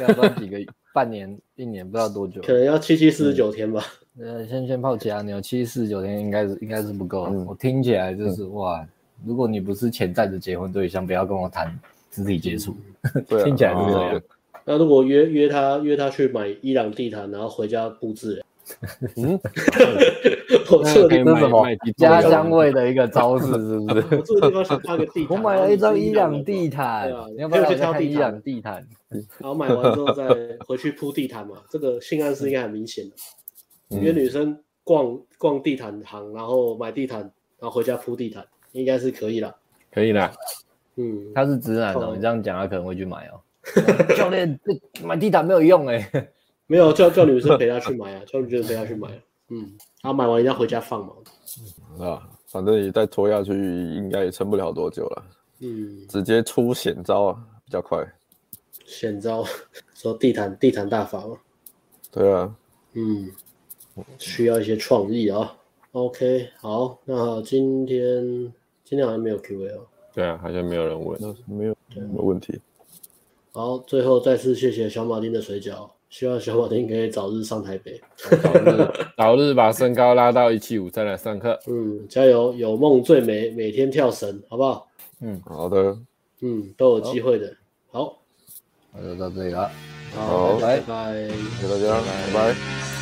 [0.00, 0.58] 要到几个
[0.92, 3.80] 半年一年，不知道多久，可能要七七四十九天吧。
[3.80, 7.28] 嗯呃，先先泡其他牛，七四九天应该是应该是不够。
[7.30, 8.86] 嗯、我听起来就是、嗯、哇，
[9.24, 11.74] 如果你不是潜在的结婚对象，不要跟我谈
[12.10, 12.76] 肢体接触。
[13.26, 14.22] 对、啊， 听起来是这样。
[14.64, 18.44] 那如果约约他约他去买伊朗地毯，然后回家布置，
[19.16, 19.32] 嗯，
[20.70, 21.66] 我这是什么
[21.96, 24.16] 家乡味的一个招式，是不是？
[24.16, 25.36] 我住的地方想挂个地毯。
[25.36, 28.86] 我买了一张伊朗地毯，对啊，你要不要去挑伊朗地毯？
[29.38, 30.28] 然后买完之后再
[30.66, 33.16] 回去铺地毯嘛，这个性暗示应该很明显的。
[34.00, 37.20] 约女生逛逛地毯行，然后买地毯，
[37.58, 39.54] 然后回家铺地毯，应该是可以了。
[39.90, 40.32] 可以啦。
[40.96, 43.40] 嗯，他是直男哦，你这样讲他可能会去买哦。
[44.16, 46.28] 教练，这买地毯没有用哎。
[46.66, 49.08] 没有，叫叫女生陪他 去买啊，叫女生陪他去买。
[49.48, 49.70] 嗯，
[50.02, 51.12] 然后买完一定要回家放嘛。
[51.98, 55.24] 啊，反正你再拖下去，应该也撑不了多久了。
[55.60, 58.04] 嗯，直接出险招啊，比较快。
[58.84, 59.44] 险招，
[59.94, 61.36] 说地毯地毯大法嘛。
[62.10, 62.54] 对啊。
[62.94, 63.30] 嗯。
[64.18, 65.56] 需要一些创意啊。
[65.92, 68.52] OK，好，那今天
[68.84, 69.80] 今天好像没有 Q&A 哦。
[70.14, 72.58] 对啊，好像没有人问，没有没有问题。
[73.52, 81.58] 好，最后再次谢谢小马丁的水饺，希望小马丁可以早日上台北，早日 早日把身高拉到一七五再来上课。
[81.66, 84.88] 嗯，加油，有梦最美，每天跳绳，好不好？
[85.20, 85.98] 嗯，好的。
[86.40, 87.54] 嗯，都有机会的。
[87.90, 88.18] 好，
[88.94, 89.70] 那就到这里了。
[90.14, 91.28] 好，拜拜，
[91.60, 93.01] 谢谢大家，拜拜。